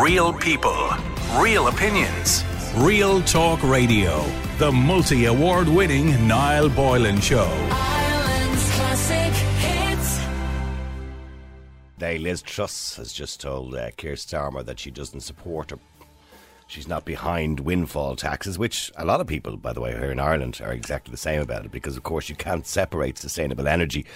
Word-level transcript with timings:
Real 0.00 0.32
people, 0.32 0.88
real 1.36 1.68
opinions. 1.68 2.42
Real 2.76 3.20
Talk 3.20 3.62
Radio. 3.62 4.24
The 4.56 4.72
multi 4.72 5.26
award 5.26 5.68
winning 5.68 6.26
Niall 6.26 6.70
Boylan 6.70 7.20
Show. 7.20 7.44
Ireland's 7.70 8.70
classic 8.74 9.34
hits. 9.58 10.18
Day, 11.98 12.16
Liz 12.16 12.40
Truss 12.40 12.96
has 12.96 13.12
just 13.12 13.42
told 13.42 13.74
uh, 13.74 13.90
Keir 13.98 14.14
Starmer 14.14 14.64
that 14.64 14.78
she 14.78 14.90
doesn't 14.90 15.20
support 15.20 15.72
her. 15.72 15.78
She's 16.68 16.88
not 16.88 17.04
behind 17.04 17.60
windfall 17.60 18.16
taxes, 18.16 18.58
which 18.58 18.90
a 18.96 19.04
lot 19.04 19.20
of 19.20 19.26
people, 19.26 19.58
by 19.58 19.74
the 19.74 19.82
way, 19.82 19.92
here 19.92 20.10
in 20.10 20.18
Ireland 20.18 20.58
are 20.64 20.72
exactly 20.72 21.10
the 21.10 21.18
same 21.18 21.42
about 21.42 21.66
it 21.66 21.70
because, 21.70 21.98
of 21.98 22.02
course, 22.02 22.30
you 22.30 22.34
can't 22.34 22.66
separate 22.66 23.18
sustainable 23.18 23.68
energy 23.68 24.06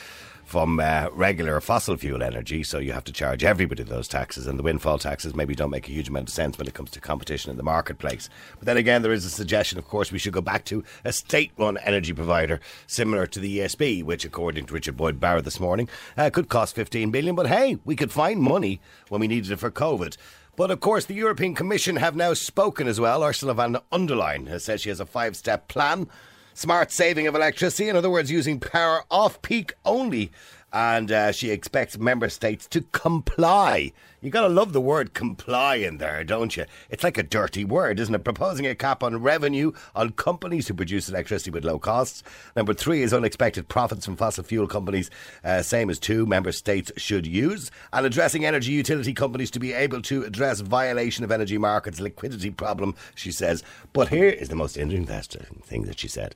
from 0.46 0.78
uh, 0.78 1.08
regular 1.10 1.60
fossil 1.60 1.96
fuel 1.96 2.22
energy, 2.22 2.62
so 2.62 2.79
you 2.79 2.92
have 2.92 3.02
to 3.02 3.12
charge 3.12 3.42
everybody 3.42 3.82
those 3.82 4.06
taxes, 4.06 4.46
and 4.46 4.56
the 4.56 4.62
windfall 4.62 4.96
taxes 4.96 5.34
maybe 5.34 5.56
don't 5.56 5.70
make 5.70 5.88
a 5.88 5.92
huge 5.92 6.08
amount 6.08 6.29
of 6.29 6.32
sense 6.32 6.56
when 6.56 6.68
it 6.68 6.72
comes 6.72 6.88
to 6.92 7.00
competition 7.00 7.50
in 7.50 7.57
the 7.57 7.64
marketplace. 7.64 8.30
But 8.61 8.66
then 8.66 8.76
again, 8.76 9.02
there 9.02 9.12
is 9.12 9.24
a 9.24 9.30
suggestion, 9.30 9.76
of 9.76 9.88
course, 9.88 10.12
we 10.12 10.21
should 10.21 10.32
go 10.32 10.40
back 10.40 10.64
to 10.66 10.85
a 11.04 11.12
state 11.12 11.50
run 11.58 11.79
energy 11.79 12.12
provider 12.12 12.61
similar 12.86 13.26
to 13.26 13.40
the 13.40 13.58
ESB, 13.58 14.04
which, 14.04 14.24
according 14.24 14.66
to 14.66 14.74
Richard 14.74 14.96
Boyd 14.96 15.18
Barrett 15.18 15.44
this 15.44 15.58
morning, 15.58 15.88
uh, 16.16 16.30
could 16.30 16.49
cost 16.49 16.76
15 16.76 17.10
billion. 17.10 17.35
But 17.35 17.49
hey, 17.49 17.79
we 17.85 17.96
could 17.96 18.13
find 18.13 18.40
money 18.40 18.80
when 19.08 19.21
we 19.21 19.26
needed 19.26 19.50
it 19.50 19.58
for 19.58 19.72
COVID. 19.72 20.16
But 20.54 20.71
of 20.71 20.79
course, 20.79 21.07
the 21.07 21.14
European 21.14 21.57
Commission 21.57 21.96
have 21.96 22.14
now 22.14 22.35
spoken 22.35 22.86
as 22.86 23.00
well. 23.00 23.24
Ursula 23.24 23.52
von 23.52 23.72
der 23.72 24.14
Leyen 24.14 24.46
has 24.46 24.63
said 24.63 24.80
she 24.80 24.90
has 24.90 25.00
a 25.00 25.07
five 25.07 25.36
step 25.36 25.66
plan 25.66 26.07
smart 26.56 26.90
saving 26.90 27.26
of 27.26 27.34
electricity, 27.34 27.88
in 27.88 27.96
other 27.96 28.10
words, 28.10 28.30
using 28.30 28.58
power 28.58 29.04
off 29.10 29.40
peak 29.42 29.74
only. 29.84 30.32
And 30.76 31.11
uh, 31.11 31.32
she 31.32 31.53
expects 31.53 31.96
member 31.96 32.28
states 32.28 32.66
to 32.66 32.83
comply. 32.92 33.92
You 34.20 34.28
gotta 34.28 34.50
love 34.50 34.75
the 34.75 34.80
word 34.80 35.14
comply 35.14 35.77
in 35.77 35.97
there, 35.97 36.22
don't 36.22 36.55
you? 36.55 36.66
It's 36.91 37.02
like 37.02 37.16
a 37.16 37.22
dirty 37.22 37.64
word, 37.64 37.98
isn't 37.98 38.14
it? 38.14 38.25
Proposing 38.25 38.66
a 38.66 38.75
cap 38.75 39.02
on 39.02 39.22
revenue 39.22 39.72
on 39.94 40.10
companies 40.10 40.69
who 40.69 40.74
produce 40.74 41.08
electricity 41.08 41.50
with 41.50 41.64
low 41.64 41.78
costs. 41.78 42.22
Number 42.56 42.74
three 42.74 43.00
is 43.00 43.14
unexpected 43.14 43.69
profits 43.69 44.04
from 44.04 44.16
fossil 44.16 44.44
fuel 44.44 44.66
companies, 44.66 45.08
uh, 45.44 45.62
same 45.62 45.88
as 45.88 45.98
two 45.98 46.27
member 46.27 46.52
states 46.52 46.92
should 46.98 47.27
use. 47.27 47.70
And 47.94 48.04
addressing 48.04 48.44
energy 48.44 48.72
utility 48.72 49.14
companies 49.14 49.50
to 49.52 49.58
be 49.58 49.72
able 49.72 50.02
to 50.02 50.24
address 50.24 50.60
violation 50.60 51.24
of 51.24 51.32
energy 51.32 51.56
markets 51.56 52.00
liquidity 52.00 52.50
problem, 52.50 52.94
she 53.14 53.32
says. 53.32 53.64
But 53.94 54.08
here 54.08 54.28
is 54.28 54.50
the 54.50 54.56
most 54.56 54.77
interesting 54.77 55.62
thing 55.64 55.84
that 55.84 55.98
she 55.98 56.08
said. 56.08 56.34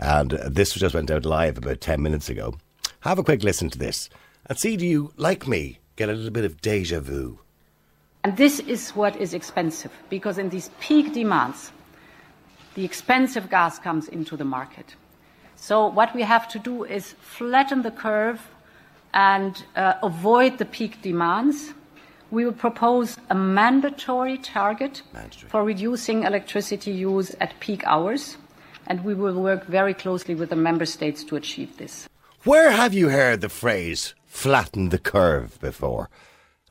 And 0.00 0.32
this 0.32 0.72
just 0.72 0.96
went 0.96 1.12
out 1.12 1.24
live 1.24 1.56
about 1.56 1.80
10 1.80 2.02
minutes 2.02 2.28
ago. 2.28 2.56
Have 3.00 3.18
a 3.18 3.24
quick 3.24 3.42
listen 3.42 3.70
to 3.70 3.78
this 3.78 4.10
and 4.44 4.58
see 4.58 4.76
do 4.76 4.86
you, 4.86 5.12
like 5.16 5.48
me, 5.48 5.78
get 5.96 6.10
a 6.10 6.12
little 6.12 6.30
bit 6.30 6.44
of 6.44 6.60
deja 6.60 7.00
vu? 7.00 7.38
And 8.22 8.36
this 8.36 8.60
is 8.60 8.90
what 8.90 9.16
is 9.16 9.32
expensive, 9.32 9.90
because 10.10 10.36
in 10.36 10.50
these 10.50 10.68
peak 10.80 11.14
demands, 11.14 11.72
the 12.74 12.84
expensive 12.84 13.48
gas 13.48 13.78
comes 13.78 14.06
into 14.08 14.36
the 14.36 14.44
market. 14.44 14.94
So 15.56 15.86
what 15.86 16.14
we 16.14 16.20
have 16.20 16.46
to 16.48 16.58
do 16.58 16.84
is 16.84 17.14
flatten 17.22 17.80
the 17.80 17.90
curve 17.90 18.46
and 19.14 19.64
uh, 19.76 19.94
avoid 20.02 20.58
the 20.58 20.66
peak 20.66 21.00
demands. 21.00 21.72
We 22.30 22.44
will 22.44 22.52
propose 22.52 23.16
a 23.30 23.34
mandatory 23.34 24.36
target 24.36 25.00
Mandatory. 25.14 25.48
for 25.48 25.64
reducing 25.64 26.24
electricity 26.24 26.90
use 26.90 27.34
at 27.40 27.58
peak 27.60 27.82
hours, 27.86 28.36
and 28.86 29.02
we 29.04 29.14
will 29.14 29.40
work 29.40 29.64
very 29.64 29.94
closely 29.94 30.34
with 30.34 30.50
the 30.50 30.56
member 30.56 30.84
states 30.84 31.24
to 31.24 31.36
achieve 31.36 31.78
this. 31.78 32.06
Where 32.44 32.70
have 32.70 32.94
you 32.94 33.10
heard 33.10 33.42
the 33.42 33.50
phrase 33.50 34.14
flatten 34.24 34.88
the 34.88 34.98
curve 34.98 35.60
before? 35.60 36.08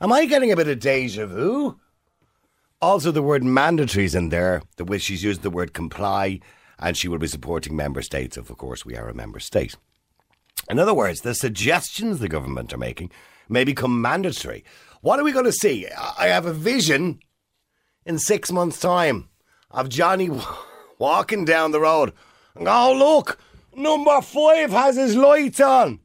Am 0.00 0.12
I 0.12 0.24
getting 0.24 0.50
a 0.50 0.56
bit 0.56 0.66
of 0.66 0.80
deja 0.80 1.26
vu? 1.26 1.78
Also, 2.82 3.12
the 3.12 3.22
word 3.22 3.42
mandatories 3.44 4.16
in 4.16 4.30
there, 4.30 4.62
the 4.78 4.84
way 4.84 4.98
she's 4.98 5.22
used 5.22 5.42
the 5.42 5.50
word 5.50 5.72
comply, 5.72 6.40
and 6.80 6.96
she 6.96 7.06
will 7.06 7.18
be 7.18 7.28
supporting 7.28 7.76
member 7.76 8.02
states 8.02 8.36
if, 8.36 8.50
of 8.50 8.58
course, 8.58 8.84
we 8.84 8.96
are 8.96 9.08
a 9.08 9.14
member 9.14 9.38
state. 9.38 9.76
In 10.68 10.80
other 10.80 10.92
words, 10.92 11.20
the 11.20 11.36
suggestions 11.36 12.18
the 12.18 12.28
government 12.28 12.72
are 12.72 12.78
making 12.78 13.12
may 13.48 13.62
become 13.62 14.02
mandatory. 14.02 14.64
What 15.02 15.20
are 15.20 15.24
we 15.24 15.30
going 15.30 15.44
to 15.44 15.52
see? 15.52 15.86
I 16.18 16.26
have 16.26 16.46
a 16.46 16.52
vision 16.52 17.20
in 18.04 18.18
six 18.18 18.50
months' 18.50 18.80
time 18.80 19.28
of 19.70 19.88
Johnny 19.88 20.30
walking 20.98 21.44
down 21.44 21.70
the 21.70 21.80
road. 21.80 22.12
and 22.56 22.66
Oh, 22.66 22.92
look, 22.92 23.38
number 23.74 24.20
five 24.20 24.70
has 24.70 24.96
his 24.96 25.16
lights 25.16 25.60
on. 25.60 26.00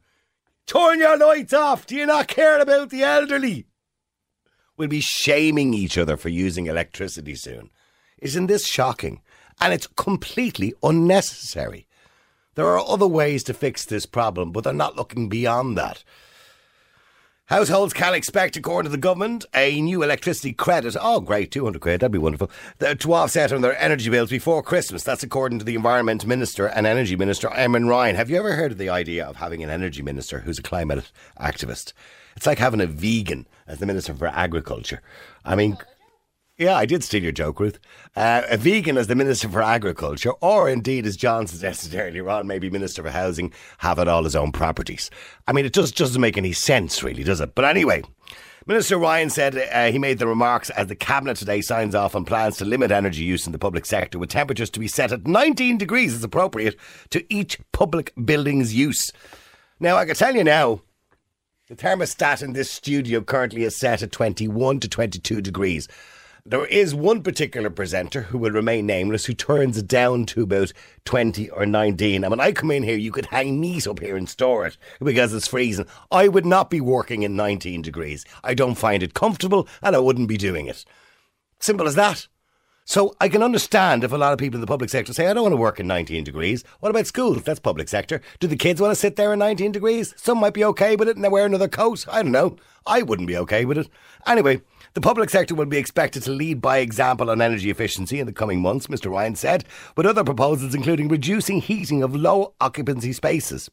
Turn 0.66 0.98
your 0.98 1.16
lights 1.16 1.52
off. 1.52 1.86
Do 1.86 1.94
you 1.94 2.06
not 2.06 2.28
care 2.28 2.58
about 2.60 2.90
the 2.90 3.02
elderly? 3.02 3.66
We'll 4.76 4.88
be 4.88 5.00
shaming 5.00 5.72
each 5.72 5.96
other 5.96 6.16
for 6.16 6.28
using 6.28 6.66
electricity 6.66 7.34
soon. 7.34 7.70
Isn't 8.18 8.46
this 8.46 8.66
shocking? 8.66 9.22
And 9.60 9.72
it's 9.72 9.86
completely 9.86 10.74
unnecessary. 10.82 11.86
There 12.56 12.66
are 12.66 12.78
other 12.78 13.06
ways 13.06 13.42
to 13.44 13.54
fix 13.54 13.84
this 13.84 14.06
problem, 14.06 14.52
but 14.52 14.64
they're 14.64 14.72
not 14.72 14.96
looking 14.96 15.28
beyond 15.28 15.78
that. 15.78 16.02
Households 17.48 17.92
can 17.92 18.12
expect, 18.12 18.56
according 18.56 18.90
to 18.90 18.96
the 18.96 19.00
government, 19.00 19.46
a 19.54 19.80
new 19.80 20.02
electricity 20.02 20.52
credit. 20.52 20.96
Oh, 21.00 21.20
great, 21.20 21.52
200 21.52 21.80
quid, 21.80 22.00
that'd 22.00 22.10
be 22.10 22.18
wonderful. 22.18 22.50
To 22.80 23.12
offset 23.12 23.52
on 23.52 23.60
their 23.60 23.80
energy 23.80 24.10
bills 24.10 24.30
before 24.30 24.64
Christmas. 24.64 25.04
That's 25.04 25.22
according 25.22 25.60
to 25.60 25.64
the 25.64 25.76
Environment 25.76 26.26
Minister 26.26 26.66
and 26.66 26.88
Energy 26.88 27.14
Minister, 27.14 27.48
Eamon 27.50 27.88
Ryan. 27.88 28.16
Have 28.16 28.30
you 28.30 28.36
ever 28.36 28.54
heard 28.54 28.72
of 28.72 28.78
the 28.78 28.88
idea 28.88 29.24
of 29.24 29.36
having 29.36 29.62
an 29.62 29.70
energy 29.70 30.02
minister 30.02 30.40
who's 30.40 30.58
a 30.58 30.62
climate 30.62 31.12
activist? 31.38 31.92
It's 32.34 32.46
like 32.46 32.58
having 32.58 32.80
a 32.80 32.86
vegan 32.88 33.46
as 33.68 33.78
the 33.78 33.86
Minister 33.86 34.12
for 34.12 34.26
Agriculture. 34.26 35.00
I 35.44 35.54
mean, 35.54 35.78
yeah, 36.58 36.74
I 36.74 36.86
did 36.86 37.04
steal 37.04 37.22
your 37.22 37.32
joke, 37.32 37.60
Ruth. 37.60 37.78
Uh, 38.14 38.42
a 38.48 38.56
vegan 38.56 38.96
as 38.96 39.08
the 39.08 39.14
Minister 39.14 39.48
for 39.48 39.62
Agriculture, 39.62 40.32
or 40.40 40.68
indeed, 40.70 41.04
as 41.04 41.16
John 41.16 41.46
suggested 41.46 41.94
earlier 41.98 42.28
on, 42.30 42.46
maybe 42.46 42.70
Minister 42.70 43.02
for 43.02 43.10
Housing, 43.10 43.52
have 43.78 43.98
it 43.98 44.08
all 44.08 44.24
his 44.24 44.36
own 44.36 44.52
properties. 44.52 45.10
I 45.46 45.52
mean, 45.52 45.66
it 45.66 45.74
just 45.74 45.96
doesn't 45.96 46.20
make 46.20 46.38
any 46.38 46.52
sense, 46.52 47.02
really, 47.02 47.24
does 47.24 47.40
it? 47.40 47.54
But 47.54 47.66
anyway, 47.66 48.02
Minister 48.66 48.96
Ryan 48.96 49.30
said 49.30 49.56
uh, 49.56 49.92
he 49.92 49.98
made 49.98 50.18
the 50.18 50.26
remarks 50.26 50.70
as 50.70 50.88
the 50.88 50.96
Cabinet 50.96 51.36
today 51.36 51.60
signs 51.60 51.94
off 51.94 52.16
on 52.16 52.24
plans 52.24 52.56
to 52.56 52.64
limit 52.64 52.90
energy 52.90 53.22
use 53.22 53.46
in 53.46 53.52
the 53.52 53.58
public 53.58 53.84
sector, 53.84 54.18
with 54.18 54.30
temperatures 54.30 54.70
to 54.70 54.80
be 54.80 54.88
set 54.88 55.12
at 55.12 55.26
19 55.26 55.78
degrees 55.78 56.14
as 56.14 56.24
appropriate 56.24 56.76
to 57.10 57.24
each 57.32 57.60
public 57.72 58.12
building's 58.24 58.74
use. 58.74 59.12
Now, 59.78 59.96
I 59.96 60.06
can 60.06 60.16
tell 60.16 60.34
you 60.34 60.42
now, 60.42 60.80
the 61.68 61.76
thermostat 61.76 62.42
in 62.42 62.54
this 62.54 62.70
studio 62.70 63.20
currently 63.20 63.64
is 63.64 63.76
set 63.76 64.02
at 64.02 64.10
21 64.10 64.80
to 64.80 64.88
22 64.88 65.42
degrees. 65.42 65.86
There 66.48 66.64
is 66.66 66.94
one 66.94 67.24
particular 67.24 67.70
presenter 67.70 68.22
who 68.22 68.38
will 68.38 68.52
remain 68.52 68.86
nameless 68.86 69.24
who 69.24 69.34
turns 69.34 69.76
it 69.76 69.88
down 69.88 70.26
to 70.26 70.44
about 70.44 70.72
20 71.04 71.50
or 71.50 71.66
19. 71.66 72.22
And 72.22 72.30
when 72.30 72.38
I 72.38 72.52
come 72.52 72.70
in 72.70 72.84
here, 72.84 72.96
you 72.96 73.10
could 73.10 73.26
hang 73.26 73.60
meat 73.60 73.84
up 73.84 73.98
here 73.98 74.16
and 74.16 74.28
store 74.28 74.64
it 74.64 74.76
because 75.02 75.34
it's 75.34 75.48
freezing. 75.48 75.88
I 76.08 76.28
would 76.28 76.46
not 76.46 76.70
be 76.70 76.80
working 76.80 77.24
in 77.24 77.34
19 77.34 77.82
degrees. 77.82 78.24
I 78.44 78.54
don't 78.54 78.76
find 78.76 79.02
it 79.02 79.12
comfortable 79.12 79.66
and 79.82 79.96
I 79.96 79.98
wouldn't 79.98 80.28
be 80.28 80.36
doing 80.36 80.66
it. 80.66 80.84
Simple 81.58 81.88
as 81.88 81.96
that. 81.96 82.28
So 82.88 83.16
I 83.20 83.28
can 83.28 83.42
understand 83.42 84.04
if 84.04 84.12
a 84.12 84.16
lot 84.16 84.32
of 84.32 84.38
people 84.38 84.58
in 84.58 84.60
the 84.60 84.66
public 84.68 84.90
sector 84.90 85.12
say, 85.12 85.26
I 85.26 85.34
don't 85.34 85.42
want 85.42 85.52
to 85.54 85.56
work 85.56 85.80
in 85.80 85.88
19 85.88 86.22
degrees. 86.22 86.62
What 86.78 86.90
about 86.90 87.08
schools? 87.08 87.42
That's 87.42 87.58
public 87.58 87.88
sector. 87.88 88.20
Do 88.38 88.46
the 88.46 88.54
kids 88.54 88.80
want 88.80 88.92
to 88.92 88.94
sit 88.94 89.16
there 89.16 89.32
in 89.32 89.40
19 89.40 89.72
degrees? 89.72 90.14
Some 90.16 90.38
might 90.38 90.54
be 90.54 90.64
okay 90.66 90.94
with 90.94 91.08
it 91.08 91.16
and 91.16 91.24
they 91.24 91.28
wear 91.28 91.44
another 91.44 91.66
coat. 91.66 92.06
I 92.08 92.22
don't 92.22 92.30
know. 92.30 92.56
I 92.86 93.02
wouldn't 93.02 93.26
be 93.26 93.36
okay 93.38 93.64
with 93.64 93.76
it. 93.76 93.88
Anyway, 94.24 94.62
the 94.94 95.00
public 95.00 95.30
sector 95.30 95.56
will 95.56 95.66
be 95.66 95.78
expected 95.78 96.22
to 96.22 96.30
lead 96.30 96.60
by 96.62 96.78
example 96.78 97.28
on 97.28 97.42
energy 97.42 97.70
efficiency 97.70 98.20
in 98.20 98.26
the 98.26 98.32
coming 98.32 98.62
months, 98.62 98.86
Mr. 98.86 99.10
Ryan 99.10 99.34
said, 99.34 99.64
with 99.96 100.06
other 100.06 100.22
proposals 100.22 100.72
including 100.72 101.08
reducing 101.08 101.60
heating 101.60 102.04
of 102.04 102.14
low 102.14 102.54
occupancy 102.60 103.12
spaces 103.12 103.68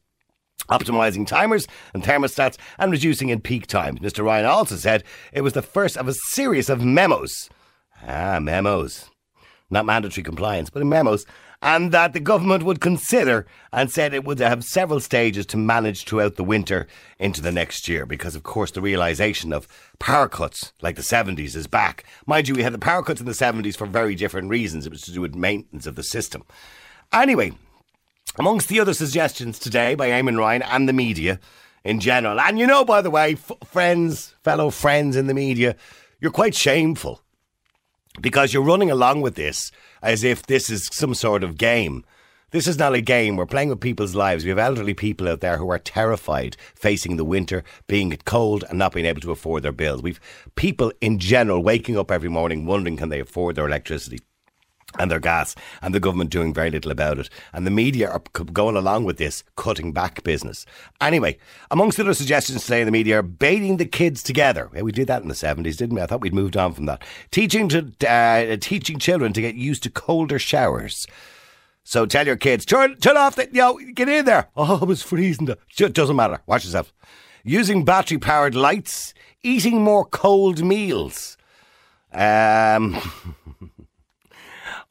optimising 0.70 1.28
timers 1.28 1.68
and 1.94 2.04
thermostats 2.04 2.58
and 2.80 2.92
reducing 2.92 3.30
in 3.30 3.42
peak 3.42 3.68
times. 3.68 4.00
Mr. 4.00 4.24
Ryan 4.24 4.46
also 4.46 4.76
said 4.76 5.04
it 5.34 5.42
was 5.42 5.54
the 5.54 5.62
first 5.62 5.98
of 5.98 6.08
a 6.08 6.14
series 6.14 6.70
of 6.70 6.84
memos. 6.84 7.50
Ah, 8.06 8.40
memos. 8.40 9.10
Not 9.74 9.88
mandatory 9.88 10.24
compliance, 10.24 10.70
but 10.70 10.84
in 10.84 10.90
memos. 10.90 11.26
And 11.60 11.92
that 11.92 12.14
the 12.14 12.20
government 12.20 12.62
would 12.62 12.80
consider 12.80 13.48
and 13.72 13.90
said 13.90 14.14
it 14.14 14.24
would 14.24 14.38
have 14.38 14.64
several 14.64 15.00
stages 15.00 15.48
to 15.48 15.58
manage 15.58 16.04
throughout 16.04 16.36
the 16.36 16.44
winter 16.44 16.86
into 17.18 17.42
the 17.42 17.52
next 17.52 17.88
year 17.88 18.06
because, 18.06 18.36
of 18.36 18.44
course, 18.44 18.70
the 18.70 18.82
realisation 18.82 19.52
of 19.52 19.68
power 19.98 20.30
cuts 20.30 20.74
like 20.84 20.96
the 20.96 21.02
70s 21.02 21.56
is 21.56 21.66
back. 21.66 22.04
Mind 22.28 22.48
you, 22.48 22.54
we 22.54 22.62
had 22.62 22.74
the 22.74 22.78
power 22.78 23.02
cuts 23.02 23.20
in 23.20 23.26
the 23.26 23.32
70s 23.32 23.76
for 23.76 23.88
very 23.88 24.14
different 24.14 24.52
reasons. 24.52 24.86
It 24.86 24.92
was 24.92 25.02
to 25.04 25.12
do 25.12 25.22
with 25.22 25.34
maintenance 25.34 25.88
of 25.88 25.96
the 25.96 26.04
system. 26.04 26.44
Anyway, 27.12 27.54
amongst 28.38 28.70
the 28.70 28.80
other 28.80 28.94
suggestions 28.94 29.58
today 29.58 29.96
by 29.96 30.10
Eamon 30.10 30.38
Ryan 30.38 30.62
and 30.62 30.88
the 30.88 30.94
media 30.94 31.40
in 31.84 32.00
general. 32.00 32.40
And 32.40 32.60
you 32.60 32.68
know, 32.68 32.86
by 32.86 33.02
the 33.02 33.10
way, 33.10 33.34
f- 33.34 33.52
friends, 33.66 34.36
fellow 34.44 34.70
friends 34.70 35.16
in 35.16 35.26
the 35.26 35.34
media, 35.34 35.76
you're 36.20 36.30
quite 36.30 36.54
shameful 36.54 37.23
because 38.22 38.54
you're 38.54 38.64
running 38.64 38.92
along 38.92 39.22
with 39.22 39.36
this 39.36 39.72
as 40.02 40.24
if 40.24 40.44
this 40.46 40.70
is 40.70 40.90
some 40.92 41.14
sort 41.14 41.44
of 41.44 41.58
game 41.58 42.04
This 42.54 42.68
is 42.68 42.78
not 42.78 42.94
a 42.94 43.02
game. 43.02 43.36
We're 43.36 43.48
playing 43.48 43.70
with 43.70 43.80
people's 43.80 44.14
lives. 44.14 44.44
We 44.44 44.52
have 44.52 44.60
elderly 44.60 44.94
people 44.94 45.28
out 45.28 45.40
there 45.40 45.58
who 45.58 45.72
are 45.72 45.80
terrified 45.80 46.56
facing 46.76 47.18
the 47.18 47.26
winter, 47.26 47.64
being 47.88 48.16
cold, 48.26 48.64
and 48.70 48.78
not 48.78 48.94
being 48.94 49.08
able 49.08 49.22
to 49.22 49.32
afford 49.32 49.64
their 49.64 49.72
bills. 49.72 50.04
We've 50.04 50.20
people 50.56 50.92
in 51.02 51.18
general 51.18 51.64
waking 51.64 51.98
up 51.98 52.12
every 52.12 52.30
morning 52.30 52.68
wondering 52.68 52.96
can 52.96 53.10
they 53.10 53.20
afford 53.20 53.56
their 53.56 53.66
electricity 53.66 54.20
and 55.00 55.10
their 55.10 55.20
gas, 55.20 55.56
and 55.82 55.94
the 55.94 56.00
government 56.00 56.30
doing 56.30 56.54
very 56.54 56.70
little 56.72 56.92
about 56.92 57.20
it. 57.20 57.30
And 57.52 57.66
the 57.66 57.72
media 57.72 58.10
are 58.10 58.22
going 58.52 58.76
along 58.76 59.06
with 59.06 59.18
this, 59.18 59.44
cutting 59.56 59.92
back 59.92 60.24
business. 60.24 60.66
Anyway, 61.02 61.38
amongst 61.72 62.00
other 62.00 62.14
suggestions 62.14 62.64
today 62.64 62.82
in 62.82 62.86
the 62.86 62.92
media 62.92 63.20
are 63.20 63.24
baiting 63.24 63.78
the 63.78 63.86
kids 63.86 64.24
together. 64.24 64.70
Yeah, 64.74 64.82
we 64.82 64.92
did 64.92 65.08
that 65.08 65.22
in 65.22 65.28
the 65.28 65.34
70s, 65.34 65.78
didn't 65.78 65.96
we? 65.96 66.02
I 66.02 66.06
thought 66.06 66.22
we'd 66.22 66.34
moved 66.34 66.58
on 66.58 66.74
from 66.74 66.86
that. 66.86 67.04
Teaching 67.32 67.70
to 67.70 67.92
uh, 68.10 68.58
teaching 68.60 69.00
children 69.00 69.34
to 69.34 69.42
get 69.42 69.56
used 69.56 69.84
to 69.84 69.90
colder 69.90 70.40
showers. 70.40 71.06
So 71.84 72.06
tell 72.06 72.26
your 72.26 72.38
kids, 72.38 72.66
turn, 72.66 72.96
turn 72.98 73.18
off 73.18 73.36
the, 73.36 73.50
yo, 73.52 73.78
get 73.94 74.08
in 74.08 74.26
there. 74.26 74.48
Oh, 74.56 74.80
it 74.82 74.88
was 74.88 75.02
freezing. 75.02 75.50
It 75.50 75.94
doesn't 75.94 76.16
matter. 76.16 76.40
Watch 76.46 76.64
yourself. 76.64 76.94
Using 77.44 77.84
battery 77.84 78.18
powered 78.18 78.56
lights, 78.56 79.14
eating 79.44 79.84
more 79.84 80.06
cold 80.06 80.64
meals. 80.64 81.38
Um, 82.14 82.98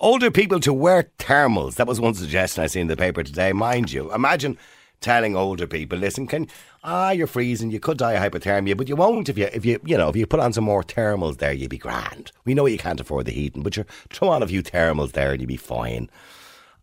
older 0.02 0.30
people 0.30 0.60
to 0.60 0.72
wear 0.72 1.04
thermals. 1.18 1.76
That 1.76 1.86
was 1.86 2.00
one 2.00 2.14
suggestion 2.14 2.62
I 2.62 2.66
see 2.66 2.80
in 2.80 2.88
the 2.88 2.96
paper 2.96 3.22
today. 3.22 3.52
Mind 3.52 3.92
you, 3.92 4.12
imagine 4.12 4.58
telling 5.00 5.34
older 5.34 5.66
people, 5.66 5.98
listen, 5.98 6.26
can 6.26 6.48
ah, 6.84 7.10
you're 7.10 7.28
freezing, 7.28 7.70
you 7.70 7.80
could 7.80 7.98
die 7.98 8.12
of 8.12 8.32
hypothermia, 8.32 8.76
but 8.76 8.88
you 8.88 8.96
won't 8.96 9.28
if 9.28 9.38
you 9.38 9.48
if 9.52 9.64
you 9.64 9.80
you 9.84 9.96
know 9.96 10.08
if 10.08 10.16
you 10.16 10.26
put 10.26 10.40
on 10.40 10.52
some 10.52 10.64
more 10.64 10.82
thermals 10.82 11.38
there, 11.38 11.52
you'd 11.52 11.70
be 11.70 11.78
grand. 11.78 12.32
We 12.44 12.54
know 12.54 12.66
you 12.66 12.78
can't 12.78 13.00
afford 13.00 13.26
the 13.26 13.32
heating, 13.32 13.62
but 13.62 13.76
you 13.76 13.84
throw 14.10 14.28
on 14.28 14.42
a 14.42 14.48
few 14.48 14.62
thermals 14.62 15.12
there 15.12 15.32
and 15.32 15.40
you'd 15.40 15.46
be 15.46 15.56
fine. 15.56 16.10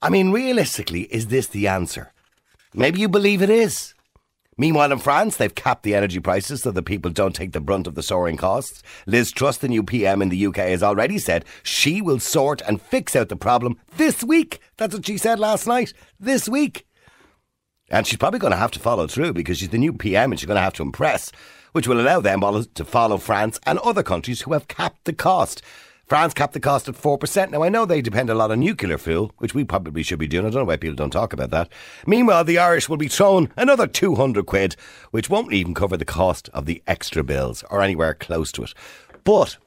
I 0.01 0.09
mean, 0.09 0.31
realistically, 0.31 1.01
is 1.13 1.27
this 1.27 1.47
the 1.47 1.67
answer? 1.67 2.13
Maybe 2.73 3.01
you 3.01 3.09
believe 3.09 3.41
it 3.41 3.49
is. 3.49 3.93
Meanwhile, 4.59 4.91
in 4.91 4.99
France, 4.99 5.37
they've 5.37 5.55
capped 5.55 5.83
the 5.83 5.95
energy 5.95 6.19
prices 6.19 6.63
so 6.63 6.71
that 6.71 6.83
people 6.83 7.09
don't 7.11 7.33
take 7.33 7.53
the 7.53 7.61
brunt 7.61 7.87
of 7.87 7.95
the 7.95 8.03
soaring 8.03 8.35
costs. 8.35 8.83
Liz 9.05 9.31
Truss, 9.31 9.55
the 9.55 9.69
new 9.69 9.83
PM 9.83 10.21
in 10.21 10.27
the 10.27 10.47
UK, 10.47 10.57
has 10.57 10.83
already 10.83 11.17
said 11.17 11.45
she 11.63 12.01
will 12.01 12.19
sort 12.19 12.61
and 12.67 12.81
fix 12.81 13.15
out 13.15 13.29
the 13.29 13.37
problem 13.37 13.79
this 13.95 14.21
week. 14.21 14.59
That's 14.75 14.93
what 14.93 15.05
she 15.05 15.17
said 15.17 15.39
last 15.39 15.65
night. 15.65 15.93
This 16.19 16.49
week. 16.49 16.85
And 17.89 18.05
she's 18.05 18.17
probably 18.17 18.39
going 18.39 18.51
to 18.51 18.57
have 18.57 18.71
to 18.71 18.79
follow 18.79 19.07
through 19.07 19.31
because 19.31 19.59
she's 19.59 19.69
the 19.69 19.77
new 19.77 19.93
PM 19.93 20.29
and 20.29 20.37
she's 20.37 20.45
going 20.45 20.57
to 20.57 20.61
have 20.61 20.73
to 20.73 20.83
impress, 20.83 21.31
which 21.71 21.87
will 21.87 22.01
allow 22.01 22.19
them 22.19 22.43
all 22.43 22.61
to 22.61 22.83
follow 22.83 23.17
France 23.17 23.61
and 23.65 23.79
other 23.79 24.03
countries 24.03 24.41
who 24.41 24.51
have 24.51 24.67
capped 24.67 25.05
the 25.05 25.13
cost. 25.13 25.61
France 26.09 26.33
capped 26.33 26.53
the 26.53 26.59
cost 26.59 26.89
at 26.89 26.95
4%. 26.95 27.51
Now, 27.51 27.61
I 27.61 27.69
know 27.69 27.85
they 27.85 28.01
depend 28.01 28.31
a 28.31 28.33
lot 28.33 28.49
on 28.49 28.61
nuclear 28.61 28.97
fuel, 28.97 29.31
which 29.37 29.53
we 29.53 29.63
probably 29.63 30.01
should 30.01 30.17
be 30.17 30.25
doing. 30.25 30.43
I 30.43 30.49
don't 30.49 30.61
know 30.61 30.65
why 30.65 30.75
people 30.75 30.95
don't 30.95 31.11
talk 31.11 31.33
about 31.33 31.51
that. 31.51 31.71
Meanwhile, 32.07 32.45
the 32.45 32.57
Irish 32.57 32.89
will 32.89 32.97
be 32.97 33.07
thrown 33.07 33.53
another 33.55 33.85
200 33.85 34.47
quid, 34.47 34.75
which 35.11 35.29
won't 35.29 35.53
even 35.53 35.75
cover 35.75 35.97
the 35.97 36.05
cost 36.05 36.49
of 36.49 36.65
the 36.65 36.81
extra 36.87 37.23
bills 37.23 37.63
or 37.69 37.83
anywhere 37.83 38.15
close 38.15 38.51
to 38.53 38.63
it. 38.63 38.73
But 39.23 39.57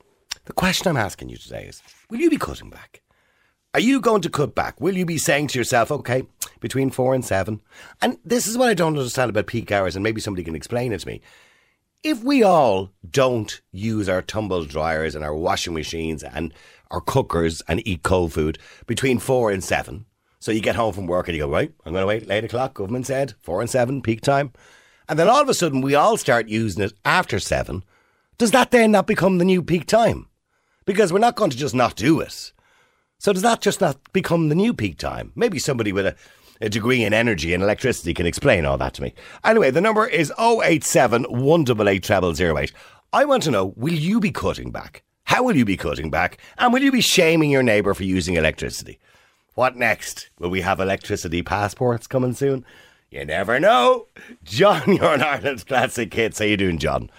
the 0.47 0.53
question 0.53 0.89
I'm 0.89 0.97
asking 0.97 1.29
you 1.29 1.37
today 1.37 1.67
is 1.67 1.81
will 2.11 2.19
you 2.19 2.29
be 2.29 2.39
cutting 2.39 2.71
back? 2.71 3.03
Are 3.75 3.81
you 3.81 4.01
going 4.01 4.23
to 4.23 4.29
cut 4.29 4.55
back? 4.55 4.81
Will 4.81 4.97
you 4.97 5.07
be 5.07 5.19
saying 5.19 5.47
to 5.49 5.59
yourself, 5.59 5.93
okay, 5.93 6.25
between 6.59 6.91
four 6.91 7.15
and 7.15 7.25
seven? 7.25 7.61
And 8.03 8.19
this 8.25 8.49
is 8.49 8.59
what 8.59 8.69
I 8.69 8.75
don't 8.75 8.99
understand 8.99 9.31
about 9.31 9.47
peak 9.47 9.71
hours, 9.71 9.95
and 9.95 10.03
maybe 10.03 10.21
somebody 10.21 10.43
can 10.43 10.57
explain 10.57 10.93
it 10.93 11.01
to 11.01 11.07
me. 11.07 11.23
If 12.05 12.25
we 12.25 12.43
all 12.43 12.91
don't 13.09 13.61
use 13.71 14.09
our 14.09 14.23
tumble 14.23 14.65
dryers 14.65 15.15
and 15.15 15.25
our 15.25 15.37
washing 15.37 15.73
machines 15.73 16.25
and 16.25 16.53
our 16.91 17.01
cookers 17.01 17.63
and 17.69 17.81
eat 17.87 18.03
cold 18.03 18.33
food 18.33 18.59
between 18.89 19.21
four 19.21 19.53
and 19.53 19.63
seven, 19.63 20.07
so 20.41 20.51
you 20.51 20.61
get 20.61 20.75
home 20.75 20.93
from 20.93 21.07
work 21.07 21.29
and 21.29 21.37
you 21.37 21.45
go, 21.45 21.49
right, 21.49 21.73
I'm 21.87 21.93
going 21.93 22.03
to 22.03 22.07
wait 22.09 22.29
eight 22.29 22.43
o'clock, 22.43 22.75
government 22.75 23.07
said, 23.07 23.35
four 23.41 23.61
and 23.61 23.71
seven, 23.71 24.03
peak 24.03 24.21
time. 24.21 24.53
And 25.09 25.17
then 25.17 25.29
all 25.29 25.43
of 25.43 25.49
a 25.49 25.55
sudden 25.55 25.81
we 25.81 25.95
all 25.95 26.17
start 26.17 26.49
using 26.49 26.83
it 26.83 26.93
after 27.05 27.39
seven. 27.39 27.85
Does 28.37 28.51
that 28.51 28.73
then 28.73 28.91
not 28.91 29.07
become 29.07 29.39
the 29.39 29.45
new 29.45 29.63
peak 29.63 29.87
time? 29.87 30.27
Because 30.85 31.13
we're 31.13 31.21
not 31.21 31.37
going 31.37 31.51
to 31.51 31.57
just 31.57 31.75
not 31.75 31.95
do 31.95 32.19
it. 32.19 32.53
So 33.21 33.33
does 33.33 33.43
that 33.43 33.61
just 33.61 33.81
not 33.81 34.13
become 34.13 34.49
the 34.49 34.57
new 34.57 34.75
peak 34.75 34.99
time? 34.99 35.31
Maybe 35.37 35.61
somebody 35.61 35.93
with 35.93 36.07
a, 36.07 36.17
a 36.63 36.69
degree 36.69 37.05
in 37.05 37.13
energy 37.13 37.53
and 37.53 37.63
electricity 37.63 38.15
can 38.15 38.25
explain 38.25 38.65
all 38.65 38.79
that 38.79 38.95
to 38.95 39.03
me. 39.03 39.13
Anyway, 39.45 39.71
the 39.71 39.81
number 39.81 40.07
is 40.07 40.33
087 40.39 41.25
188 41.25 42.37
0008. 42.37 42.73
I 43.13 43.25
want 43.25 43.43
to 43.43 43.51
know, 43.51 43.75
will 43.77 43.93
you 43.93 44.21
be 44.21 44.31
cutting 44.31 44.71
back? 44.71 45.03
How 45.25 45.43
will 45.43 45.57
you 45.57 45.65
be 45.65 45.77
cutting 45.77 46.11
back? 46.11 46.39
And 46.59 46.73
will 46.73 46.83
you 46.83 46.93
be 46.93 47.01
shaming 47.01 47.51
your 47.51 47.63
neighbour 47.63 47.95
for 47.95 48.05
using 48.05 48.37
electricity? 48.37 48.99
What 49.55 49.77
next? 49.77 50.31
Will 50.39 50.51
we 50.51 50.63
have 50.63 50.81
electricity 50.81 51.43
passports 51.43 52.07
coming 52.07 52.33
soon? 52.33 52.65
You 53.11 53.25
never 53.27 53.61
know. 53.61 54.07
John, 54.45 54.83
you're 54.87 55.15
an 55.15 55.23
Ireland's 55.23 55.65
classic 55.65 56.11
kid. 56.11 56.39
How 56.39 56.45
you 56.45 56.57
doing, 56.57 56.79
John? 56.79 57.11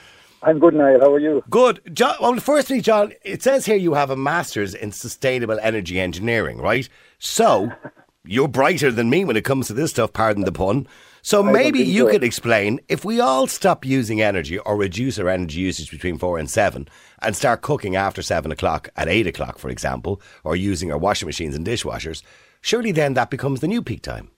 I'm 0.42 0.60
good, 0.60 0.74
Niall. 0.74 1.00
How 1.00 1.14
are 1.14 1.20
you? 1.20 1.44
Good. 1.50 1.82
John, 1.94 2.16
well, 2.20 2.36
firstly, 2.38 2.82
John, 2.82 3.14
it 3.24 3.44
says 3.44 3.66
here 3.66 3.76
you 3.76 3.94
have 3.94 4.10
a 4.10 4.16
master's 4.16 4.74
in 4.74 4.92
sustainable 4.92 5.60
energy 5.62 6.00
engineering, 6.00 6.58
right? 6.58 6.90
So, 7.20 7.72
you're 8.26 8.48
brighter 8.48 8.92
than 8.92 9.10
me 9.10 9.26
when 9.26 9.36
it 9.36 9.44
comes 9.44 9.68
to 9.68 9.74
this 9.74 9.92
stuff, 9.92 10.14
pardon 10.14 10.46
the 10.46 10.52
pun. 10.52 10.88
So 11.22 11.42
maybe 11.42 11.80
you 11.80 12.08
could 12.08 12.24
explain 12.24 12.82
if 12.90 13.06
we 13.06 13.22
all 13.22 13.48
stop 13.48 13.86
using 13.86 14.22
energy 14.22 14.58
or 14.60 14.76
reduce 14.76 15.18
our 15.20 15.30
energy 15.30 15.60
usage 15.60 15.90
between 15.90 16.18
four 16.18 16.38
and 16.38 16.50
seven 16.50 16.88
and 17.22 17.36
start 17.36 17.62
cooking 17.62 17.96
after 17.96 18.22
seven 18.22 18.52
o'clock 18.52 18.90
at 18.98 19.08
eight 19.08 19.26
o'clock, 19.28 19.58
for 19.58 19.70
example, 19.70 20.22
or 20.44 20.56
using 20.56 20.92
our 20.92 20.98
washing 20.98 21.26
machines 21.26 21.56
and 21.56 21.66
dishwashers, 21.66 22.24
surely 22.60 22.92
then 22.92 23.14
that 23.14 23.30
becomes 23.30 23.62
the 23.62 23.68
new 23.68 23.82
peak 23.82 24.02
time. 24.02 24.32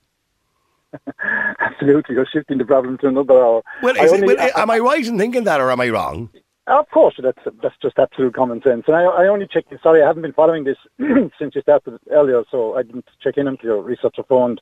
Absolutely. 1.60 2.16
You're 2.16 2.28
shifting 2.32 2.60
the 2.60 2.66
problem 2.66 2.98
to 3.00 3.08
another 3.08 3.34
hour. 3.34 3.64
Well, 3.82 4.00
I 4.00 4.06
it, 4.06 4.12
only- 4.12 4.36
well, 4.36 4.52
am 4.56 4.70
I 4.70 4.80
right 4.80 5.06
in 5.06 5.18
thinking 5.18 5.44
that 5.46 5.60
or 5.60 5.72
am 5.72 5.82
I 5.82 5.90
wrong? 5.90 6.30
Of 6.68 6.90
course, 6.90 7.14
that's 7.22 7.38
that's 7.62 7.78
just 7.80 8.00
absolute 8.00 8.34
common 8.34 8.60
sense. 8.64 8.86
And 8.88 8.96
I, 8.96 9.04
I 9.04 9.28
only 9.28 9.46
checked. 9.48 9.72
in- 9.72 9.80
Sorry, 9.84 10.02
I 10.02 10.08
haven't 10.08 10.24
been 10.24 10.34
following 10.34 10.64
this 10.64 10.78
since 11.38 11.54
you 11.54 11.62
started 11.62 12.00
earlier, 12.10 12.44
so 12.50 12.76
I 12.76 12.82
didn't 12.82 13.06
check 13.22 13.38
in 13.38 13.48
until 13.48 13.66
your 13.70 13.82
researcher 13.84 14.24
phoned. 14.24 14.62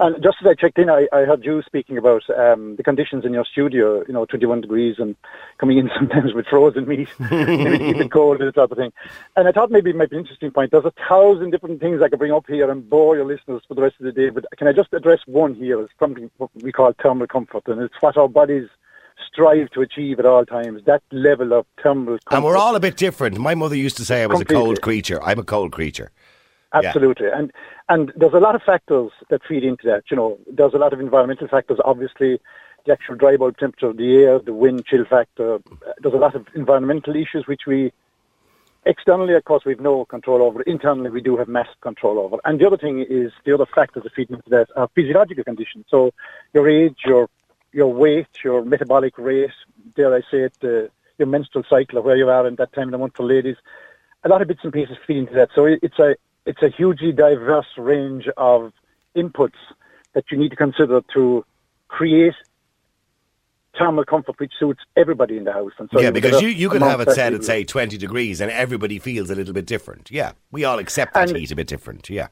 And 0.00 0.22
just 0.22 0.36
as 0.42 0.46
I 0.46 0.54
checked 0.54 0.78
in, 0.78 0.90
I, 0.90 1.08
I 1.10 1.24
heard 1.24 1.44
you 1.44 1.62
speaking 1.62 1.96
about 1.96 2.22
um, 2.30 2.76
the 2.76 2.82
conditions 2.82 3.24
in 3.24 3.32
your 3.32 3.46
studio. 3.46 4.04
You 4.06 4.12
know, 4.12 4.26
21 4.26 4.60
degrees 4.60 4.96
and 4.98 5.16
coming 5.56 5.78
in 5.78 5.90
sometimes 5.96 6.34
with 6.34 6.46
frozen 6.48 6.86
meat, 6.86 7.08
maybe 7.18 7.78
keep 7.78 7.96
it 7.96 8.10
cold 8.10 8.40
and 8.40 8.48
that 8.48 8.54
type 8.54 8.70
of 8.70 8.76
thing. 8.76 8.92
And 9.34 9.48
I 9.48 9.52
thought 9.52 9.70
maybe 9.70 9.88
it 9.88 9.96
might 9.96 10.10
be 10.10 10.16
an 10.16 10.22
interesting 10.22 10.50
point. 10.50 10.70
There's 10.70 10.84
a 10.84 10.92
thousand 11.08 11.50
different 11.50 11.80
things 11.80 12.02
I 12.02 12.10
could 12.10 12.18
bring 12.18 12.30
up 12.32 12.44
here 12.46 12.70
and 12.70 12.88
bore 12.90 13.16
your 13.16 13.24
listeners 13.24 13.62
for 13.66 13.74
the 13.74 13.82
rest 13.82 13.96
of 14.00 14.04
the 14.04 14.12
day. 14.12 14.28
But 14.28 14.44
can 14.58 14.68
I 14.68 14.72
just 14.72 14.92
address 14.92 15.20
one 15.26 15.54
here? 15.54 15.80
It's 15.80 15.94
something 15.98 16.30
we 16.56 16.72
call 16.72 16.92
thermal 17.02 17.26
comfort, 17.26 17.62
and 17.68 17.80
it's 17.80 17.94
what 18.00 18.18
our 18.18 18.28
bodies 18.28 18.68
strive 19.26 19.70
to 19.70 19.80
achieve 19.80 20.18
at 20.18 20.26
all 20.26 20.44
times. 20.44 20.82
That 20.84 21.02
level 21.10 21.52
of 21.52 21.66
thermal 21.82 22.18
comfort. 22.18 22.36
And 22.36 22.44
we're 22.44 22.56
all 22.56 22.76
a 22.76 22.80
bit 22.80 22.96
different. 22.96 23.38
My 23.38 23.54
mother 23.54 23.76
used 23.76 23.96
to 23.98 24.04
say 24.04 24.22
I 24.22 24.26
was 24.26 24.40
a 24.40 24.44
cold 24.44 24.80
creature. 24.82 25.22
I'm 25.22 25.38
a 25.38 25.44
cold 25.44 25.72
creature. 25.72 26.10
Absolutely, 26.72 27.28
and 27.32 27.50
and 27.88 28.12
there's 28.14 28.34
a 28.34 28.40
lot 28.40 28.54
of 28.54 28.62
factors 28.62 29.10
that 29.30 29.40
feed 29.48 29.64
into 29.64 29.86
that. 29.86 30.02
You 30.10 30.16
know, 30.18 30.38
there's 30.52 30.74
a 30.74 30.78
lot 30.78 30.92
of 30.92 31.00
environmental 31.00 31.48
factors. 31.48 31.78
Obviously, 31.82 32.40
the 32.84 32.92
actual 32.92 33.14
dry 33.14 33.36
bulb 33.36 33.56
temperature 33.56 33.86
of 33.86 33.96
the 33.96 34.16
air, 34.16 34.38
the 34.38 34.52
wind 34.52 34.84
chill 34.84 35.06
factor. 35.06 35.60
There's 36.02 36.14
a 36.14 36.18
lot 36.18 36.34
of 36.34 36.46
environmental 36.54 37.16
issues 37.16 37.46
which 37.46 37.62
we 37.66 37.90
externally, 38.84 39.34
of 39.34 39.44
course, 39.44 39.64
we've 39.64 39.80
no 39.80 40.04
control 40.04 40.42
over. 40.42 40.62
Internally, 40.62 41.10
we 41.10 41.20
do 41.20 41.36
have 41.36 41.48
massive 41.48 41.80
control 41.80 42.18
over. 42.18 42.36
And 42.44 42.60
the 42.60 42.66
other 42.66 42.78
thing 42.78 43.04
is 43.08 43.32
the 43.44 43.54
other 43.54 43.66
factors 43.66 44.02
that 44.02 44.14
feed 44.14 44.30
into 44.30 44.48
that 44.48 44.68
are 44.76 44.88
physiological 44.94 45.44
conditions. 45.44 45.84
So 45.88 46.12
your 46.54 46.68
age, 46.68 46.96
your 47.04 47.28
your 47.72 47.92
weight, 47.92 48.26
your 48.44 48.64
metabolic 48.64 49.18
rate, 49.18 49.50
dare 49.94 50.14
I 50.14 50.20
say 50.30 50.48
it, 50.48 50.56
uh, 50.62 50.88
your 51.18 51.26
menstrual 51.28 51.64
cycle 51.68 51.98
of 51.98 52.04
where 52.04 52.16
you 52.16 52.28
are 52.28 52.46
in 52.46 52.54
that 52.56 52.72
time 52.72 52.88
of 52.88 52.92
the 52.92 52.98
month 52.98 53.16
for 53.16 53.24
ladies. 53.26 53.56
A 54.24 54.28
lot 54.28 54.42
of 54.42 54.48
bits 54.48 54.60
and 54.62 54.72
pieces 54.72 54.96
feed 55.06 55.18
into 55.18 55.34
that. 55.34 55.50
So 55.54 55.64
it's 55.66 55.98
a 55.98 56.16
it's 56.46 56.62
a 56.62 56.68
hugely 56.68 57.12
diverse 57.12 57.66
range 57.76 58.26
of 58.36 58.72
inputs 59.14 59.58
that 60.14 60.24
you 60.30 60.38
need 60.38 60.50
to 60.50 60.56
consider 60.56 61.02
to 61.14 61.44
create 61.88 62.34
thermal 63.78 64.04
comfort 64.04 64.38
which 64.40 64.52
suits 64.58 64.80
everybody 64.96 65.36
in 65.36 65.44
the 65.44 65.52
house. 65.52 65.72
And 65.78 65.88
so 65.92 66.00
yeah, 66.00 66.10
because 66.10 66.40
you, 66.42 66.48
you 66.48 66.68
can 66.68 66.82
have 66.82 67.00
it 67.00 67.10
set 67.12 67.32
at, 67.32 67.44
say, 67.44 67.64
20 67.64 67.96
degrees 67.96 68.40
and 68.40 68.50
everybody 68.50 68.98
feels 68.98 69.30
a 69.30 69.34
little 69.34 69.54
bit 69.54 69.66
different. 69.66 70.10
Yeah, 70.10 70.32
we 70.50 70.64
all 70.64 70.78
accept 70.78 71.14
that 71.14 71.28
And- 71.28 71.36
heat 71.38 71.50
a 71.50 71.56
bit 71.56 71.66
different. 71.68 72.10
Yeah. 72.10 72.28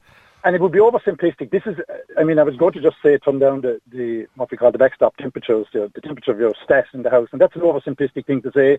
And 0.47 0.55
it 0.55 0.63
would 0.63 0.71
be 0.71 0.79
oversimplistic. 0.79 1.51
This 1.51 1.65
is, 1.67 1.75
I 2.17 2.23
mean, 2.23 2.39
I 2.39 2.45
was 2.45 2.55
going 2.57 2.73
to 2.75 2.81
just 2.81 2.99
say 3.03 3.19
turn 3.19 3.41
down 3.41 3.63
the, 3.63 3.81
the 3.91 4.29
what 4.37 4.49
we 4.49 4.57
call 4.57 4.71
the 4.71 4.79
backstop 4.79 5.17
temperatures, 5.17 5.67
the, 5.73 5.91
the 5.93 6.01
temperature 6.01 6.31
of 6.31 6.39
your 6.39 6.55
stats 6.65 6.95
in 6.95 7.03
the 7.03 7.11
house, 7.11 7.29
and 7.33 7.41
that's 7.41 7.57
an 7.57 7.63
oversimplistic 7.63 8.27
thing 8.27 8.43
to 8.43 8.53
say. 8.53 8.79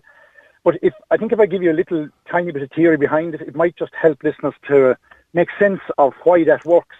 But 0.64 0.78
if 0.80 0.94
I 1.10 1.18
think 1.18 1.30
if 1.30 1.38
I 1.38 1.44
give 1.44 1.62
you 1.62 1.70
a 1.70 1.74
little 1.74 2.08
tiny 2.30 2.52
bit 2.52 2.62
of 2.62 2.70
theory 2.70 2.96
behind 2.96 3.34
it, 3.34 3.42
it 3.42 3.54
might 3.54 3.76
just 3.76 3.92
help 3.94 4.22
listeners 4.22 4.54
to 4.68 4.96
make 5.34 5.50
sense 5.58 5.80
of 5.98 6.14
why 6.24 6.42
that 6.44 6.64
works. 6.64 6.96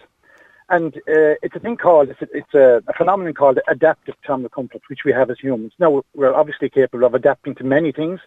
And 0.68 0.94
uh, 0.98 1.40
it's 1.42 1.56
a 1.56 1.60
thing 1.60 1.78
called, 1.78 2.10
it's, 2.10 2.20
a, 2.20 2.28
it's 2.36 2.54
a, 2.54 2.82
a 2.88 2.92
phenomenon 2.92 3.32
called 3.32 3.58
adaptive 3.68 4.16
thermal 4.26 4.50
comfort, 4.50 4.82
which 4.88 5.02
we 5.02 5.12
have 5.12 5.30
as 5.30 5.38
humans. 5.38 5.72
Now, 5.78 6.02
we're 6.14 6.34
obviously 6.34 6.68
capable 6.68 7.06
of 7.06 7.14
adapting 7.14 7.54
to 7.54 7.64
many 7.64 7.90
things, 7.90 8.20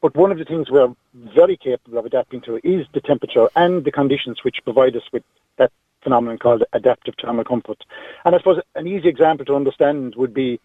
but 0.00 0.16
one 0.16 0.32
of 0.32 0.38
the 0.38 0.46
things 0.46 0.70
we're 0.70 0.94
very 1.12 1.58
capable 1.58 1.98
of 1.98 2.06
adapting 2.06 2.40
to 2.42 2.56
is 2.64 2.86
the 2.94 3.02
temperature 3.02 3.48
and 3.56 3.84
the 3.84 3.92
conditions 3.92 4.42
which 4.42 4.64
provide 4.64 4.96
us 4.96 5.02
with 5.12 5.22
that 5.58 5.70
phenomenon 6.02 6.38
called 6.38 6.64
adaptive 6.72 7.14
thermal 7.20 7.44
comfort. 7.44 7.84
And 8.24 8.34
I 8.34 8.38
suppose 8.38 8.60
an 8.74 8.86
easy 8.86 9.08
example 9.08 9.44
to 9.46 9.56
understand 9.56 10.14
would 10.16 10.34
be, 10.34 10.60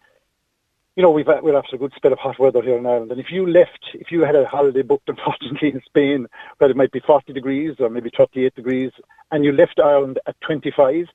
you 0.96 1.02
know, 1.02 1.10
we've 1.10 1.26
we're 1.26 1.56
after 1.56 1.76
a 1.76 1.78
good 1.78 1.92
spell 1.94 2.12
of 2.12 2.18
hot 2.18 2.38
weather 2.38 2.60
here 2.60 2.76
in 2.76 2.86
Ireland, 2.86 3.12
and 3.12 3.20
if 3.20 3.30
you 3.30 3.46
left, 3.46 3.78
if 3.94 4.10
you 4.10 4.22
had 4.22 4.34
a 4.34 4.46
holiday 4.46 4.82
booked, 4.82 5.08
unfortunately 5.08 5.68
in 5.68 5.80
Spain, 5.86 6.26
where 6.58 6.70
it 6.70 6.76
might 6.76 6.92
be 6.92 7.00
40 7.00 7.32
degrees 7.32 7.76
or 7.78 7.88
maybe 7.88 8.10
38 8.16 8.54
degrees, 8.54 8.90
and 9.30 9.44
you 9.44 9.52
left 9.52 9.78
Ireland 9.78 10.18
at 10.26 10.40
25, 10.40 11.06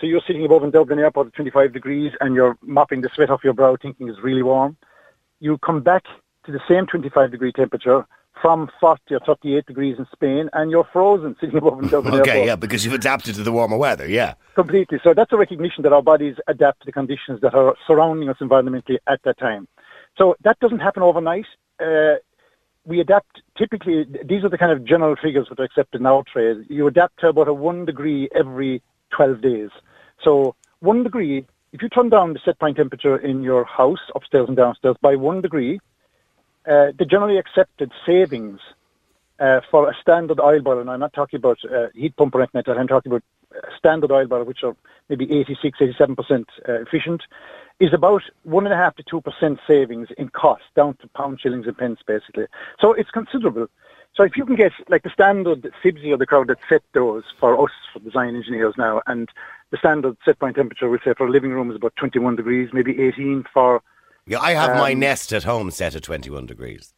so 0.00 0.06
you're 0.06 0.22
sitting 0.26 0.44
above 0.44 0.64
in 0.64 0.70
Dublin 0.70 0.98
Airport 0.98 1.28
at 1.28 1.34
25 1.34 1.72
degrees, 1.72 2.12
and 2.20 2.34
you're 2.34 2.56
mopping 2.62 3.00
the 3.00 3.10
sweat 3.14 3.30
off 3.30 3.44
your 3.44 3.52
brow, 3.52 3.76
thinking 3.80 4.08
it's 4.08 4.20
really 4.20 4.42
warm. 4.42 4.76
You 5.40 5.58
come 5.58 5.80
back 5.80 6.04
to 6.44 6.52
the 6.52 6.60
same 6.68 6.86
25 6.86 7.30
degree 7.30 7.52
temperature 7.52 8.06
from 8.42 8.68
40 8.80 9.14
or 9.14 9.20
38 9.20 9.66
degrees 9.66 9.96
in 9.98 10.06
Spain, 10.12 10.50
and 10.52 10.70
you're 10.70 10.86
frozen 10.92 11.36
sitting 11.40 11.56
above 11.56 11.80
in 11.82 11.88
Dublin 11.88 12.14
Okay, 12.14 12.30
Airport 12.30 12.46
yeah, 12.46 12.56
because 12.56 12.84
you've 12.84 12.92
adapted 12.92 13.36
to 13.36 13.42
the 13.42 13.52
warmer 13.52 13.78
weather, 13.78 14.06
yeah. 14.06 14.34
completely. 14.56 14.98
So 15.02 15.14
that's 15.14 15.32
a 15.32 15.36
recognition 15.36 15.82
that 15.84 15.92
our 15.92 16.02
bodies 16.02 16.36
adapt 16.48 16.80
to 16.80 16.86
the 16.86 16.92
conditions 16.92 17.40
that 17.40 17.54
are 17.54 17.76
surrounding 17.86 18.28
us 18.28 18.36
environmentally 18.40 18.98
at 19.06 19.22
that 19.22 19.38
time. 19.38 19.68
So 20.18 20.36
that 20.42 20.58
doesn't 20.58 20.80
happen 20.80 21.02
overnight. 21.02 21.46
Uh, 21.80 22.16
we 22.84 23.00
adapt 23.00 23.40
typically, 23.56 24.04
these 24.24 24.42
are 24.42 24.48
the 24.48 24.58
kind 24.58 24.72
of 24.72 24.84
general 24.84 25.14
figures 25.16 25.46
that 25.48 25.60
are 25.60 25.64
accepted 25.64 26.00
in 26.00 26.06
our 26.06 26.24
trade. 26.24 26.66
You 26.68 26.88
adapt 26.88 27.20
to 27.20 27.28
about 27.28 27.48
a 27.48 27.54
one 27.54 27.84
degree 27.84 28.28
every 28.34 28.82
12 29.10 29.40
days. 29.40 29.70
So 30.22 30.56
one 30.80 31.04
degree, 31.04 31.46
if 31.72 31.80
you 31.80 31.88
turn 31.88 32.08
down 32.08 32.32
the 32.32 32.40
set 32.44 32.58
point 32.58 32.76
temperature 32.76 33.16
in 33.16 33.42
your 33.42 33.64
house, 33.64 34.00
upstairs 34.16 34.48
and 34.48 34.56
downstairs, 34.56 34.96
by 35.00 35.14
one 35.14 35.40
degree, 35.40 35.80
uh, 36.66 36.92
the 36.98 37.04
generally 37.04 37.38
accepted 37.38 37.92
savings 38.06 38.60
uh, 39.38 39.60
for 39.70 39.90
a 39.90 39.94
standard 40.00 40.38
oil 40.40 40.60
boiler, 40.60 40.80
and 40.80 40.90
I'm 40.90 41.00
not 41.00 41.12
talking 41.12 41.38
about 41.38 41.58
uh, 41.64 41.88
heat 41.94 42.16
pump 42.16 42.34
or 42.34 42.42
anything 42.42 42.62
like 42.66 42.78
I'm 42.78 42.86
talking 42.86 43.10
about 43.10 43.24
standard 43.76 44.12
oil 44.12 44.26
boiler, 44.26 44.44
which 44.44 44.62
are 44.62 44.76
maybe 45.08 45.24
86, 45.40 45.78
87% 45.80 46.44
uh, 46.68 46.72
efficient, 46.74 47.22
is 47.80 47.92
about 47.92 48.22
1.5 48.48 48.96
to 48.96 49.20
2% 49.20 49.58
savings 49.66 50.08
in 50.16 50.28
cost, 50.28 50.62
down 50.76 50.94
to 50.98 51.08
pound, 51.08 51.40
shillings, 51.40 51.66
and 51.66 51.76
pence, 51.76 52.00
basically. 52.06 52.46
So 52.80 52.92
it's 52.92 53.10
considerable. 53.10 53.66
So 54.14 54.22
if 54.22 54.36
you 54.36 54.44
can 54.44 54.56
get, 54.56 54.72
like 54.88 55.02
the 55.02 55.10
standard 55.10 55.72
CIBSE 55.82 56.12
or 56.12 56.18
the 56.18 56.26
crowd 56.26 56.48
that 56.48 56.58
set 56.68 56.82
those 56.92 57.24
for 57.40 57.60
us, 57.62 57.72
for 57.92 57.98
design 58.00 58.36
engineers 58.36 58.74
now, 58.76 59.02
and 59.06 59.28
the 59.70 59.78
standard 59.78 60.16
set 60.24 60.38
point 60.38 60.56
temperature, 60.56 60.88
we 60.88 60.98
say 60.98 61.14
for 61.14 61.26
a 61.26 61.30
living 61.30 61.52
room 61.52 61.70
is 61.70 61.76
about 61.76 61.96
21 61.96 62.36
degrees, 62.36 62.68
maybe 62.72 63.00
18 63.00 63.46
for 63.52 63.82
Yeah, 64.26 64.38
I 64.40 64.52
have 64.52 64.76
my 64.76 64.92
Um, 64.92 65.00
Nest 65.00 65.32
at 65.32 65.44
home 65.44 65.70
set 65.70 65.94
at 65.94 66.02
21 66.02 66.46
degrees. 66.46 66.94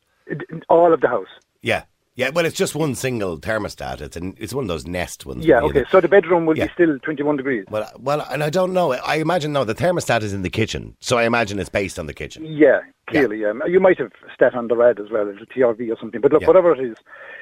all 0.68 0.92
of 0.92 1.00
the 1.00 1.08
house. 1.08 1.28
Yeah. 1.62 1.84
Yeah, 2.16 2.30
well, 2.32 2.46
it's 2.46 2.56
just 2.56 2.74
one 2.76 2.94
single 2.94 3.38
thermostat. 3.38 4.00
It's 4.00 4.16
an, 4.16 4.34
it's 4.38 4.54
one 4.54 4.64
of 4.64 4.68
those 4.68 4.86
Nest 4.86 5.26
ones. 5.26 5.44
Yeah, 5.44 5.60
okay. 5.62 5.84
So 5.90 6.00
the 6.00 6.06
bedroom 6.08 6.46
will 6.46 6.56
Yeah. 6.56 6.66
be 6.66 6.72
still 6.72 6.98
21 7.00 7.36
degrees. 7.36 7.64
Well, 7.68 7.90
well, 7.98 8.20
and 8.30 8.42
I 8.44 8.50
don't 8.50 8.72
know. 8.72 8.92
I 8.92 9.16
imagine 9.16 9.52
no. 9.52 9.64
The 9.64 9.74
thermostat 9.74 10.22
is 10.22 10.32
in 10.32 10.42
the 10.42 10.48
kitchen, 10.50 10.96
so 11.00 11.18
I 11.18 11.24
imagine 11.24 11.58
it's 11.58 11.68
based 11.68 11.98
on 11.98 12.06
the 12.06 12.14
kitchen. 12.14 12.46
Yeah, 12.46 12.80
clearly. 13.08 13.40
Yeah. 13.40 13.52
You 13.66 13.80
might 13.80 13.98
have 13.98 14.12
stat 14.32 14.54
on 14.54 14.68
the 14.68 14.76
red 14.76 15.00
as 15.00 15.10
well, 15.10 15.28
as 15.28 15.36
a 15.42 15.46
TRV 15.46 15.90
or 15.92 15.98
something. 15.98 16.20
But 16.20 16.32
look, 16.32 16.42
Yeah. 16.42 16.46
whatever 16.48 16.72
it 16.72 16.80
is, 16.80 16.96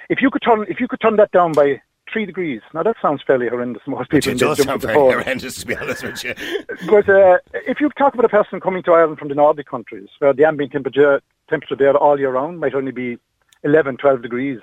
if 0.09 0.23
you 0.23 0.31
could 0.31 0.43
turn 0.43 0.65
if 0.69 0.81
you 0.81 0.89
could 0.89 1.01
turn 1.01 1.17
that 1.17 1.31
down 1.33 1.53
by 1.53 1.81
three 2.12 2.26
degrees. 2.26 2.61
Now 2.75 2.83
that 2.83 2.97
sounds 3.00 3.23
fairly 3.26 3.49
horrendous. 3.49 3.83
Most 3.87 4.11
people 4.11 4.33
It 4.33 4.38
does 4.38 4.62
sound 4.62 4.83
very 4.83 4.95
horrendous, 4.95 5.57
to 5.61 5.66
be 5.66 5.76
honest 5.76 6.02
with 6.02 6.23
you. 6.25 6.35
But 6.88 7.09
uh, 7.09 7.38
if 7.54 7.81
you 7.81 7.88
talk 7.90 8.14
about 8.14 8.26
a 8.26 8.28
person 8.28 8.61
coming 8.61 8.83
to 8.85 8.92
Ireland 8.92 9.19
from 9.19 9.28
the 9.28 9.35
Nordic 9.35 9.66
countries, 9.66 10.09
where 10.19 10.33
the 10.33 10.45
ambient 10.45 10.73
temperature 10.73 11.21
temperature 11.49 11.76
there 11.76 11.97
all 11.97 12.19
year 12.19 12.31
round 12.31 12.61
might 12.61 12.75
only 12.75 12.92
be 12.92 13.19
11, 13.64 13.99
12 13.99 14.23
degrees. 14.23 14.61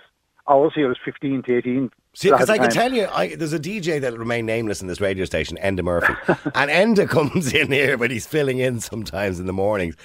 Ours 0.48 0.72
here 0.74 0.92
is 0.92 0.98
15 1.06 1.44
to 1.44 1.58
18. 1.58 1.92
See, 2.16 2.32
because 2.32 2.50
I 2.50 2.58
can 2.58 2.72
tell 2.72 2.92
you, 2.92 3.08
I, 3.08 3.36
there's 3.36 3.54
a 3.54 3.60
DJ 3.60 4.02
that 4.02 4.14
will 4.14 4.20
remain 4.20 4.48
nameless 4.48 4.82
in 4.82 4.88
this 4.88 5.00
radio 5.00 5.26
station, 5.26 5.58
Enda 5.62 5.84
Murphy. 5.84 6.14
and 6.56 6.72
Enda 6.72 7.08
comes 7.08 7.54
in 7.54 7.72
here 7.72 7.98
when 7.98 8.10
he's 8.10 8.26
filling 8.26 8.58
in 8.58 8.80
sometimes 8.80 9.40
in 9.40 9.46
the 9.46 9.54
mornings. 9.54 9.96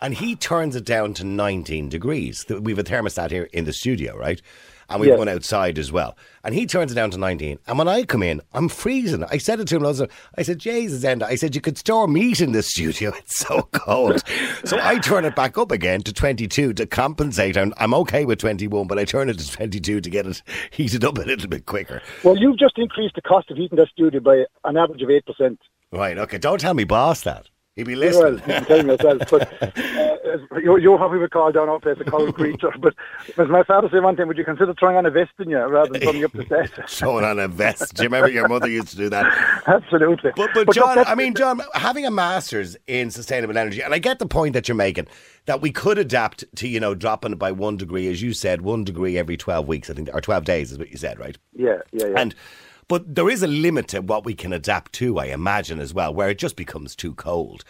And 0.00 0.14
he 0.14 0.34
turns 0.34 0.74
it 0.74 0.84
down 0.84 1.14
to 1.14 1.24
19 1.24 1.88
degrees. 1.88 2.44
We 2.48 2.72
have 2.72 2.80
a 2.80 2.82
thermostat 2.82 3.30
here 3.30 3.48
in 3.52 3.64
the 3.64 3.72
studio, 3.72 4.16
right? 4.16 4.42
And 4.88 5.00
we 5.00 5.08
Yes. 5.08 5.18
one 5.18 5.28
outside 5.28 5.78
as 5.78 5.92
well. 5.92 6.16
And 6.44 6.54
he 6.54 6.66
turns 6.66 6.92
it 6.92 6.94
down 6.94 7.10
to 7.12 7.18
19. 7.18 7.58
And 7.66 7.78
when 7.78 7.88
I 7.88 8.02
come 8.04 8.22
in, 8.22 8.40
I'm 8.52 8.68
freezing. 8.68 9.24
I 9.24 9.38
said 9.38 9.60
it 9.60 9.68
to 9.68 9.76
him 9.76 10.08
I 10.36 10.42
said, 10.42 10.58
Jesus, 10.58 11.04
Enda, 11.04 11.24
I 11.24 11.34
said, 11.34 11.54
you 11.54 11.60
could 11.60 11.78
store 11.78 12.08
meat 12.08 12.40
in 12.40 12.52
this 12.52 12.68
studio. 12.68 13.12
It's 13.22 13.38
so 13.38 13.62
cold. 13.72 14.22
so 14.64 14.78
I 14.82 14.98
turn 14.98 15.24
it 15.24 15.36
back 15.36 15.56
up 15.56 15.70
again 15.70 16.02
to 16.02 16.12
22 16.12 16.72
to 16.74 16.86
compensate. 16.86 17.56
I'm, 17.56 17.72
I'm 17.76 17.94
okay 17.94 18.24
with 18.24 18.38
21, 18.40 18.86
but 18.86 18.98
I 18.98 19.04
turn 19.04 19.28
it 19.28 19.38
to 19.38 19.50
22 19.50 20.00
to 20.00 20.10
get 20.10 20.26
it 20.26 20.42
heated 20.70 21.04
up 21.04 21.18
a 21.18 21.22
little 21.22 21.48
bit 21.48 21.66
quicker. 21.66 22.02
Well, 22.24 22.36
you've 22.36 22.58
just 22.58 22.78
increased 22.78 23.14
the 23.14 23.22
cost 23.22 23.50
of 23.50 23.56
heating 23.56 23.76
that 23.78 23.88
studio 23.88 24.20
by 24.20 24.44
an 24.64 24.76
average 24.76 25.02
of 25.02 25.08
8%. 25.08 25.58
Right, 25.92 26.18
okay. 26.18 26.38
Don't 26.38 26.60
tell 26.60 26.74
me 26.74 26.84
boss 26.84 27.20
that. 27.22 27.48
He'd 27.76 27.86
be 27.86 27.94
Well, 27.94 28.32
listening. 28.32 28.34
you 28.34 28.40
can 28.40 28.64
tell 28.66 28.86
yourself, 28.86 29.22
but 29.30 29.62
uh, 29.62 30.58
you're, 30.62 30.78
you're 30.78 31.08
we 31.08 31.18
would 31.18 31.30
call 31.30 31.52
down 31.52 31.70
our 31.70 31.80
place 31.80 31.96
a 32.00 32.04
cold 32.04 32.34
creature. 32.34 32.70
But 32.78 32.94
as 33.38 33.48
my 33.48 33.62
father 33.62 33.88
said 33.90 34.02
one 34.02 34.14
time, 34.14 34.28
would 34.28 34.36
you 34.36 34.44
consider 34.44 34.74
throwing 34.74 34.96
on 34.96 35.06
a 35.06 35.10
vest 35.10 35.30
in 35.38 35.48
you 35.48 35.58
rather 35.58 35.90
than 35.90 36.02
turning 36.02 36.24
up 36.24 36.32
the 36.32 36.44
stairs? 36.44 36.70
Throwing 36.88 37.24
on 37.24 37.38
a 37.38 37.48
vest. 37.48 37.94
Do 37.94 38.02
you 38.02 38.08
remember 38.08 38.28
your 38.28 38.46
mother 38.46 38.68
used 38.68 38.88
to 38.88 38.96
do 38.96 39.08
that? 39.08 39.62
Absolutely. 39.66 40.32
But, 40.36 40.50
but 40.52 40.66
look, 40.66 40.74
John, 40.74 40.98
I 40.98 41.14
mean, 41.14 41.34
John, 41.34 41.62
having 41.74 42.04
a 42.04 42.10
master's 42.10 42.76
in 42.86 43.10
sustainable 43.10 43.56
energy, 43.56 43.82
and 43.82 43.94
I 43.94 43.98
get 43.98 44.18
the 44.18 44.26
point 44.26 44.52
that 44.52 44.68
you're 44.68 44.74
making 44.74 45.06
that 45.46 45.62
we 45.62 45.70
could 45.72 45.96
adapt 45.96 46.44
to, 46.56 46.68
you 46.68 46.78
know, 46.78 46.94
dropping 46.94 47.32
it 47.32 47.38
by 47.38 47.52
one 47.52 47.78
degree, 47.78 48.08
as 48.08 48.20
you 48.20 48.34
said, 48.34 48.60
one 48.60 48.84
degree 48.84 49.16
every 49.16 49.38
12 49.38 49.66
weeks, 49.66 49.88
I 49.88 49.94
think, 49.94 50.10
or 50.12 50.20
12 50.20 50.44
days 50.44 50.72
is 50.72 50.78
what 50.78 50.90
you 50.90 50.98
said, 50.98 51.18
right? 51.18 51.38
yeah, 51.54 51.78
yeah, 51.92 52.06
yeah. 52.06 52.20
And, 52.20 52.34
but 52.88 53.14
there 53.14 53.30
is 53.30 53.42
a 53.42 53.46
limit 53.46 53.88
to 53.88 54.00
what 54.00 54.24
we 54.24 54.34
can 54.34 54.52
adapt 54.52 54.92
to, 54.94 55.18
I 55.18 55.26
imagine, 55.26 55.78
as 55.78 55.94
well, 55.94 56.12
where 56.12 56.28
it 56.28 56.38
just 56.38 56.56
becomes 56.56 56.94
too 56.94 57.14
cold. 57.14 57.64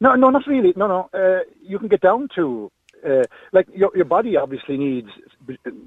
No, 0.00 0.14
no, 0.14 0.30
not 0.30 0.46
really. 0.46 0.72
No, 0.76 0.86
no. 0.86 1.10
Uh, 1.14 1.44
you 1.62 1.78
can 1.78 1.88
get 1.88 2.00
down 2.00 2.28
to 2.34 2.70
uh, 3.08 3.24
like 3.52 3.66
your 3.74 3.90
your 3.94 4.04
body 4.04 4.36
obviously 4.36 4.76
needs. 4.76 5.08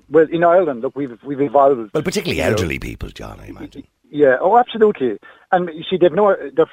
Well, 0.10 0.28
in 0.32 0.44
Ireland, 0.44 0.82
look, 0.82 0.96
we've 0.96 1.18
we've 1.24 1.42
evolved. 1.42 1.92
Well, 1.94 2.04
particularly 2.04 2.38
you 2.38 2.44
know. 2.44 2.52
elderly 2.52 2.80
people, 2.80 3.10
John, 3.10 3.40
I 3.40 3.48
imagine. 3.48 3.84
Yeah. 4.10 4.38
Oh, 4.40 4.58
absolutely. 4.58 5.18
And 5.52 5.70
you 5.74 5.84
see, 5.90 5.98
they've 5.98 6.12
no. 6.12 6.36
They've, 6.36 6.66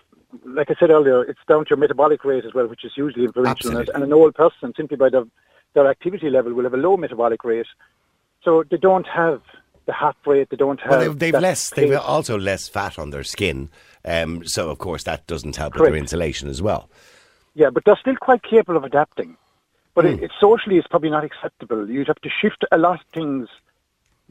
like 0.44 0.70
I 0.70 0.74
said 0.78 0.90
earlier, 0.90 1.22
it's 1.22 1.40
down 1.48 1.64
to 1.64 1.70
your 1.70 1.78
metabolic 1.78 2.24
rate 2.24 2.44
as 2.44 2.54
well, 2.54 2.66
which 2.66 2.84
is 2.84 2.92
hugely 2.94 3.24
influential. 3.24 3.76
And 3.78 4.02
an 4.02 4.12
old 4.12 4.34
person, 4.34 4.72
simply 4.76 4.96
by 4.96 5.08
their 5.08 5.24
their 5.74 5.88
activity 5.88 6.30
level, 6.30 6.52
will 6.52 6.64
have 6.64 6.74
a 6.74 6.78
low 6.78 6.96
metabolic 6.96 7.44
rate, 7.44 7.66
so 8.42 8.64
they 8.70 8.76
don't 8.76 9.06
have 9.06 9.42
the 9.86 9.92
heart 9.92 10.16
rate. 10.26 10.48
They 10.50 10.56
don't 10.56 10.80
have. 10.80 10.90
Well, 10.90 11.00
they've, 11.00 11.18
they've 11.18 11.40
less. 11.40 11.70
They've 11.70 11.96
also 11.96 12.38
less 12.38 12.68
fat 12.68 12.98
on 12.98 13.10
their 13.10 13.24
skin, 13.24 13.70
um, 14.04 14.44
so 14.46 14.70
of 14.70 14.78
course 14.78 15.04
that 15.04 15.26
doesn't 15.26 15.56
help 15.56 15.74
with 15.74 15.84
their 15.84 15.96
insulation 15.96 16.48
as 16.48 16.62
well. 16.62 16.88
Yeah, 17.54 17.70
but 17.70 17.84
they're 17.84 17.98
still 18.00 18.16
quite 18.16 18.42
capable 18.42 18.76
of 18.76 18.84
adapting. 18.84 19.36
But 19.94 20.06
it, 20.06 20.24
it 20.24 20.32
socially 20.40 20.76
it's 20.76 20.88
probably 20.88 21.10
not 21.10 21.24
acceptable. 21.24 21.88
You'd 21.88 22.08
have 22.08 22.20
to 22.20 22.28
shift 22.28 22.64
a 22.72 22.78
lot 22.78 23.00
of 23.00 23.06
things 23.14 23.48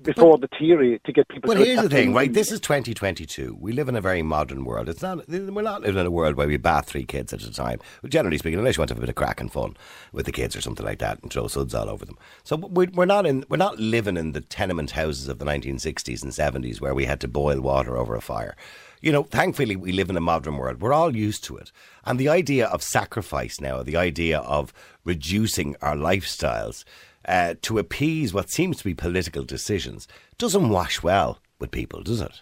before 0.02 0.38
the 0.38 0.50
theory 0.60 1.00
to 1.06 1.12
get 1.12 1.28
people. 1.30 1.48
But 1.48 1.58
here's 1.58 1.82
the 1.82 1.90
thing, 1.90 2.14
right? 2.14 2.34
This 2.34 2.52
is 2.52 2.60
2022. 2.60 3.58
We 3.60 3.74
live 3.74 3.88
in 3.88 3.96
a 3.96 4.02
very 4.02 4.22
modern 4.24 4.66
world. 4.66 4.90
It's 4.90 5.02
not. 5.02 5.28
We're 5.28 5.62
not 5.62 5.82
living 5.82 6.02
in 6.02 6.06
a 6.06 6.12
world 6.12 6.36
where 6.36 6.48
we 6.48 6.58
bath 6.58 6.88
three 6.88 7.06
kids 7.06 7.32
at 7.32 7.44
a 7.44 7.52
time. 7.52 7.80
Generally 8.08 8.40
speaking, 8.40 8.60
unless 8.60 8.78
you 8.78 8.82
want 8.82 8.90
to 8.90 8.96
have 8.96 9.00
a 9.00 9.06
bit 9.06 9.10
of 9.10 9.16
crack 9.16 9.40
and 9.40 9.52
fun 9.52 9.78
with 10.12 10.26
the 10.26 10.32
kids 10.32 10.56
or 10.56 10.62
something 10.62 10.86
like 10.86 11.00
that, 11.00 11.22
and 11.22 11.32
throw 11.32 11.48
suds 11.48 11.76
all 11.76 11.90
over 11.90 12.06
them. 12.06 12.18
So 12.44 12.56
we're 12.56 13.06
not 13.06 13.26
in. 13.26 13.46
We're 13.50 13.58
not 13.58 13.80
living 13.80 14.18
in 14.18 14.32
the 14.32 14.42
tenement 14.42 14.92
houses 14.92 15.28
of 15.28 15.40
the 15.40 15.46
1960s 15.46 16.24
and 16.24 16.32
70s 16.32 16.82
where 16.82 16.96
we 16.96 17.06
had 17.06 17.22
to 17.22 17.28
boil 17.28 17.62
water 17.62 17.98
over 17.98 18.16
a 18.16 18.22
fire. 18.22 18.56
You 19.02 19.12
know, 19.12 19.24
thankfully, 19.24 19.76
we 19.76 19.92
live 19.92 20.10
in 20.10 20.16
a 20.16 20.22
modern 20.22 20.56
world. 20.56 20.82
We're 20.82 20.94
all 20.94 21.14
used 21.14 21.44
to 21.46 21.58
it. 21.58 21.74
And 22.06 22.18
the 22.18 22.30
idea 22.30 22.68
of 22.68 22.82
sacrifice 22.82 23.60
now, 23.60 23.84
the 23.84 23.98
idea 23.98 24.40
of 24.40 24.74
reducing 25.04 25.76
our 25.82 25.96
lifestyles 25.96 26.86
uh, 27.28 27.56
to 27.62 27.80
appease 27.80 28.34
what 28.34 28.50
seems 28.50 28.78
to 28.78 28.84
be 28.84 28.94
political 28.94 29.44
decisions, 29.44 30.08
doesn't 30.38 30.70
wash 30.70 31.04
well 31.04 31.40
with 31.60 31.72
people, 31.72 32.02
does 32.04 32.22
it? 32.22 32.42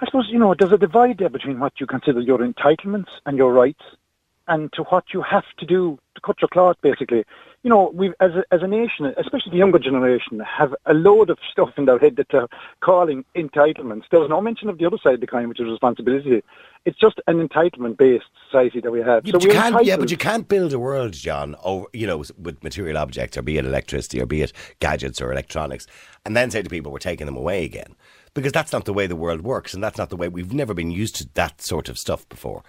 I 0.00 0.06
suppose 0.06 0.28
you 0.28 0.38
know 0.38 0.54
there's 0.58 0.72
a 0.72 0.78
divide 0.78 1.18
there 1.18 1.28
between 1.28 1.60
what 1.60 1.80
you 1.80 1.86
consider 1.86 2.20
your 2.20 2.38
entitlements 2.38 3.08
and 3.26 3.36
your 3.38 3.52
rights, 3.52 3.82
and 4.48 4.72
to 4.74 4.82
what 4.84 5.04
you 5.14 5.22
have 5.22 5.44
to 5.58 5.66
do 5.66 5.98
to 6.14 6.20
cut 6.20 6.40
your 6.40 6.48
cloth. 6.48 6.76
Basically, 6.82 7.24
you 7.64 7.70
know, 7.70 7.90
we 7.94 8.12
as 8.20 8.32
a, 8.32 8.44
as 8.52 8.62
a 8.62 8.66
nation, 8.66 9.06
especially 9.16 9.50
the 9.50 9.56
younger 9.56 9.78
generation, 9.78 10.38
have 10.40 10.74
a 10.84 10.92
load 10.92 11.30
of 11.30 11.38
stuff 11.50 11.70
in 11.78 11.86
their 11.86 11.98
head 11.98 12.16
that 12.16 12.26
they're 12.30 12.46
calling 12.80 13.24
entitlements. 13.34 14.02
There's 14.10 14.28
no 14.28 14.42
mention 14.42 14.68
of 14.68 14.76
the 14.76 14.84
other 14.84 14.98
side 15.02 15.14
of 15.14 15.20
the 15.20 15.26
coin, 15.26 15.48
which 15.48 15.58
is 15.58 15.66
responsibility. 15.66 16.42
It's 16.84 16.98
just 16.98 17.22
an 17.26 17.36
entitlement-based 17.48 18.26
society 18.44 18.80
that 18.82 18.90
we 18.90 19.00
have. 19.00 19.24
Yeah, 19.24 19.32
so 19.32 19.38
but 19.38 19.44
you 19.44 19.52
can't. 19.52 19.84
Yeah, 19.84 19.96
but 19.96 20.10
you 20.10 20.18
can't 20.18 20.46
build 20.46 20.74
a 20.74 20.78
world, 20.78 21.14
John, 21.14 21.56
over 21.64 21.86
you 21.94 22.06
know, 22.06 22.18
with 22.18 22.62
material 22.62 22.98
objects, 22.98 23.38
or 23.38 23.42
be 23.42 23.56
it 23.56 23.64
electricity, 23.64 24.20
or 24.20 24.26
be 24.26 24.42
it 24.42 24.52
gadgets 24.80 25.22
or 25.22 25.32
electronics, 25.32 25.86
and 26.26 26.36
then 26.36 26.50
say 26.50 26.60
to 26.60 26.68
people, 26.68 26.92
"We're 26.92 26.98
taking 26.98 27.24
them 27.24 27.36
away 27.36 27.64
again," 27.64 27.96
because 28.34 28.52
that's 28.52 28.74
not 28.74 28.84
the 28.84 28.92
way 28.92 29.06
the 29.06 29.16
world 29.16 29.40
works, 29.40 29.72
and 29.72 29.82
that's 29.82 29.96
not 29.96 30.10
the 30.10 30.16
way 30.16 30.28
we've 30.28 30.52
never 30.52 30.74
been 30.74 30.90
used 30.90 31.16
to 31.16 31.28
that 31.32 31.62
sort 31.62 31.88
of 31.88 31.98
stuff 31.98 32.28
before. 32.28 32.62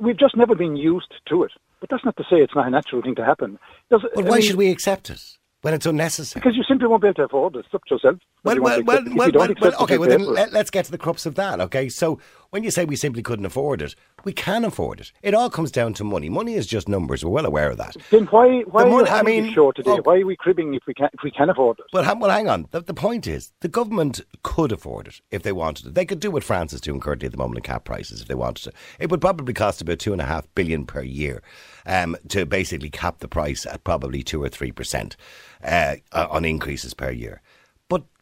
We've 0.00 0.16
just 0.16 0.36
never 0.36 0.54
been 0.54 0.76
used 0.76 1.12
to 1.30 1.42
it. 1.42 1.50
But 1.88 1.96
that's 1.96 2.04
not 2.04 2.16
to 2.16 2.24
say 2.24 2.40
it's 2.42 2.54
not 2.54 2.66
a 2.66 2.70
natural 2.70 3.02
thing 3.02 3.14
to 3.16 3.24
happen. 3.24 3.58
There's- 3.90 4.04
But 4.14 4.24
I 4.26 4.28
why 4.28 4.36
mean, 4.38 4.46
should 4.46 4.56
we 4.56 4.70
accept 4.70 5.10
it? 5.10 5.22
when 5.62 5.74
it's 5.74 5.86
unnecessary. 5.86 6.40
Because 6.40 6.56
you 6.56 6.62
simply 6.62 6.86
won't 6.86 7.02
be 7.02 7.08
able 7.08 7.14
to 7.16 7.22
afford 7.24 7.56
it. 7.56 7.60
It's 7.60 7.74
up 7.74 7.82
to 7.88 7.94
yourself. 7.94 8.16
Well, 8.44 8.60
well, 8.60 8.82
well, 8.84 8.98
accept 8.98 9.08
it. 9.08 9.12
If 9.12 9.16
well, 9.36 9.54
well, 9.60 9.82
okay. 9.82 9.98
Well, 9.98 10.08
then 10.08 10.22
let, 10.22 10.52
let's 10.52 10.70
get 10.70 10.84
to 10.84 10.92
the 10.92 10.98
crux 10.98 11.26
of 11.26 11.34
that. 11.36 11.60
Okay, 11.60 11.88
so 11.88 12.20
when 12.50 12.62
you 12.62 12.70
say 12.70 12.84
we 12.84 12.94
simply 12.94 13.22
couldn't 13.22 13.46
afford 13.46 13.82
it, 13.82 13.96
we 14.26 14.32
can 14.32 14.64
afford 14.64 14.98
it. 14.98 15.12
It 15.22 15.34
all 15.34 15.48
comes 15.48 15.70
down 15.70 15.94
to 15.94 16.04
money. 16.04 16.28
Money 16.28 16.54
is 16.54 16.66
just 16.66 16.88
numbers. 16.88 17.24
We're 17.24 17.30
well 17.30 17.46
aware 17.46 17.70
of 17.70 17.76
that. 17.78 17.96
Then 18.10 18.24
why 18.26 18.62
why 18.62 18.82
The 18.82 18.88
are 18.88 18.92
money- 18.92 19.08
you 19.08 19.14
I 19.14 19.22
mean, 19.22 19.44
today? 19.74 19.90
oh. 19.92 20.00
Why 20.02 20.18
are 20.20 20.26
we 20.26 20.34
cribbing 20.36 20.74
if 20.74 20.82
we 20.86 20.94
can 20.94 21.08
if 21.12 21.20
we 21.22 21.30
can 21.30 21.48
afford 21.48 21.78
it? 21.78 21.84
Well, 21.92 22.02
ha- 22.02 22.16
well, 22.18 22.30
hang 22.30 22.48
on. 22.48 22.66
The, 22.72 22.80
the 22.82 22.92
point 22.92 23.28
is, 23.28 23.52
the 23.60 23.68
government 23.68 24.20
could 24.42 24.72
afford 24.72 25.06
it 25.06 25.20
if 25.30 25.44
they 25.44 25.52
wanted 25.52 25.86
it. 25.86 25.94
They 25.94 26.04
could 26.04 26.18
do 26.18 26.32
what 26.32 26.42
France 26.42 26.72
is 26.72 26.80
doing 26.80 26.98
currently 26.98 27.26
at 27.26 27.32
the 27.32 27.38
moment 27.38 27.58
in 27.58 27.62
cap 27.62 27.84
prices 27.84 28.20
if 28.20 28.26
they 28.26 28.34
wanted 28.34 28.64
to. 28.64 28.72
It 28.98 29.10
would 29.10 29.20
probably 29.20 29.54
cost 29.54 29.80
about 29.80 30.00
two 30.00 30.12
and 30.12 30.20
a 30.20 30.26
half 30.26 30.52
billion 30.56 30.86
per 30.86 31.02
year 31.02 31.40
um, 31.86 32.16
to 32.28 32.44
basically 32.44 32.90
cap 32.90 33.20
the 33.20 33.28
price 33.28 33.64
at 33.64 33.84
probably 33.84 34.24
two 34.24 34.42
or 34.42 34.48
three 34.48 34.72
percent 34.72 35.16
uh, 35.62 35.94
on 36.12 36.44
increases 36.44 36.94
per 36.94 37.12
year. 37.12 37.40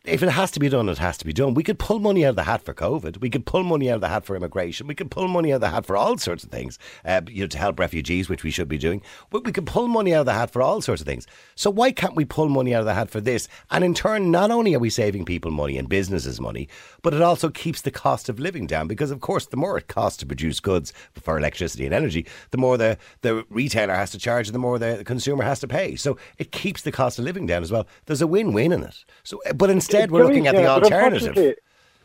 If 0.04 0.22
it 0.22 0.28
has 0.28 0.50
to 0.50 0.60
be 0.60 0.68
done, 0.68 0.90
it 0.90 0.98
has 0.98 1.16
to 1.16 1.24
be 1.24 1.32
done. 1.32 1.54
We 1.54 1.62
could 1.62 1.78
pull 1.78 1.98
money 1.98 2.26
out 2.26 2.30
of 2.30 2.36
the 2.36 2.42
hat 2.42 2.60
for 2.60 2.74
COVID. 2.74 3.22
We 3.22 3.30
could 3.30 3.46
pull 3.46 3.62
money 3.62 3.88
out 3.88 3.94
of 3.94 4.00
the 4.02 4.10
hat 4.10 4.26
for 4.26 4.36
immigration. 4.36 4.86
We 4.86 4.94
could 4.94 5.10
pull 5.10 5.28
money 5.28 5.50
out 5.50 5.56
of 5.56 5.60
the 5.62 5.70
hat 5.70 5.86
for 5.86 5.96
all 5.96 6.18
sorts 6.18 6.44
of 6.44 6.50
things, 6.50 6.78
uh, 7.06 7.22
you 7.26 7.40
know, 7.40 7.46
to 7.46 7.56
help 7.56 7.78
refugees, 7.80 8.28
which 8.28 8.44
we 8.44 8.50
should 8.50 8.68
be 8.68 8.76
doing. 8.76 9.00
But 9.30 9.46
we 9.46 9.52
could 9.52 9.66
pull 9.66 9.88
money 9.88 10.12
out 10.12 10.20
of 10.20 10.26
the 10.26 10.34
hat 10.34 10.50
for 10.50 10.60
all 10.60 10.82
sorts 10.82 11.00
of 11.00 11.06
things. 11.06 11.26
So 11.54 11.70
why 11.70 11.90
can't 11.90 12.16
we 12.16 12.26
pull 12.26 12.50
money 12.50 12.74
out 12.74 12.80
of 12.80 12.84
the 12.84 12.92
hat 12.92 13.08
for 13.08 13.22
this? 13.22 13.48
And 13.70 13.82
in 13.82 13.94
turn, 13.94 14.30
not 14.30 14.50
only 14.50 14.74
are 14.74 14.78
we 14.78 14.90
saving 14.90 15.24
people 15.24 15.50
money 15.50 15.78
and 15.78 15.88
businesses 15.88 16.38
money, 16.38 16.68
but 17.00 17.14
it 17.14 17.22
also 17.22 17.48
keeps 17.48 17.80
the 17.80 17.90
cost 17.90 18.28
of 18.28 18.38
living 18.38 18.66
down. 18.66 18.88
Because 18.88 19.10
of 19.10 19.20
course, 19.20 19.46
the 19.46 19.56
more 19.56 19.78
it 19.78 19.88
costs 19.88 20.18
to 20.18 20.26
produce 20.26 20.60
goods 20.60 20.92
for 21.14 21.38
electricity 21.38 21.86
and 21.86 21.94
energy, 21.94 22.26
the 22.50 22.58
more 22.58 22.76
the, 22.76 22.98
the 23.22 23.42
retailer 23.48 23.94
has 23.94 24.10
to 24.10 24.18
charge, 24.18 24.48
and 24.48 24.54
the 24.54 24.58
more 24.58 24.78
the 24.78 25.02
consumer 25.06 25.44
has 25.44 25.60
to 25.60 25.66
pay. 25.66 25.96
So 25.96 26.18
it 26.36 26.52
keeps 26.52 26.82
the 26.82 26.92
cost 26.92 27.18
of 27.18 27.24
living 27.24 27.46
down 27.46 27.62
as 27.62 27.72
well. 27.72 27.86
There's 28.04 28.20
a 28.20 28.26
win-win 28.26 28.70
in 28.70 28.82
it. 28.82 29.02
So, 29.22 29.40
but 29.54 29.70
instead, 29.70 29.93
we're 30.10 30.24
looking 30.24 30.46
at 30.46 30.54
the 30.54 30.62
yeah, 30.62 30.74
alternative. 30.74 31.28
Unfortunately, 31.28 31.54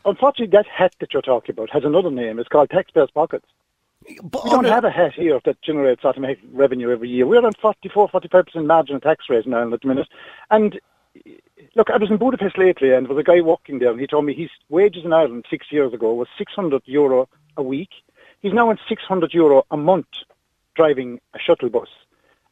unfortunately, 0.04 0.56
that 0.56 0.66
hat 0.66 0.94
that 1.00 1.12
you're 1.12 1.22
talking 1.22 1.52
about 1.52 1.70
has 1.70 1.84
another 1.84 2.10
name. 2.10 2.38
It's 2.38 2.48
called 2.48 2.70
taxpayers' 2.70 3.10
pockets. 3.10 3.46
But 4.22 4.44
We 4.44 4.50
don't 4.50 4.64
have 4.64 4.84
a 4.84 4.90
hat 4.90 5.12
here 5.14 5.40
that 5.44 5.60
generates 5.62 6.04
automatic 6.04 6.38
revenue 6.52 6.90
every 6.90 7.10
year. 7.10 7.26
We're 7.26 7.44
on 7.44 7.52
44, 7.60 8.08
45% 8.08 8.66
marginal 8.66 9.00
tax 9.00 9.26
rate 9.28 9.46
now 9.46 9.72
at 9.72 9.82
the 9.82 9.88
minute. 9.88 10.08
And 10.50 10.80
look, 11.74 11.90
I 11.90 11.98
was 11.98 12.10
in 12.10 12.16
Budapest 12.16 12.56
lately 12.56 12.92
and 12.92 13.06
there 13.06 13.14
was 13.14 13.20
a 13.20 13.24
guy 13.24 13.40
walking 13.40 13.78
there 13.78 13.90
and 13.90 14.00
he 14.00 14.06
told 14.06 14.24
me 14.24 14.34
his 14.34 14.50
wages 14.68 15.04
in 15.04 15.12
Ireland 15.12 15.44
six 15.50 15.66
years 15.70 15.92
ago 15.92 16.14
was 16.14 16.28
600 16.38 16.82
euro 16.86 17.28
a 17.56 17.62
week. 17.62 17.90
He's 18.40 18.54
now 18.54 18.70
on 18.70 18.78
600 18.88 19.34
euro 19.34 19.66
a 19.70 19.76
month 19.76 20.08
driving 20.74 21.20
a 21.34 21.38
shuttle 21.38 21.68
bus. 21.68 21.88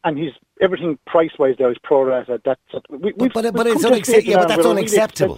And 0.05 0.17
he's 0.19 0.31
everything 0.61 0.99
price 1.07 1.31
wise 1.39 1.57
there 1.59 1.71
is 1.71 1.77
pro 1.83 2.05
rata. 2.05 2.41
That's 2.45 2.61
we, 2.89 2.99
we've- 2.99 3.29
but- 3.35 3.45
we've 3.45 3.53
but 3.53 3.67
it's 3.67 3.83
come 3.83 3.93
to 3.93 3.99
a 3.99 4.01
unaccep- 4.01 4.05
stage 4.07 4.25
yeah, 4.27 4.37
but 4.39 4.49
that's 4.49 4.59
really 4.59 4.71
unacceptable. 4.83 5.37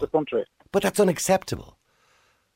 But 0.73 0.83
that's 0.83 1.01
unacceptable. 1.01 1.77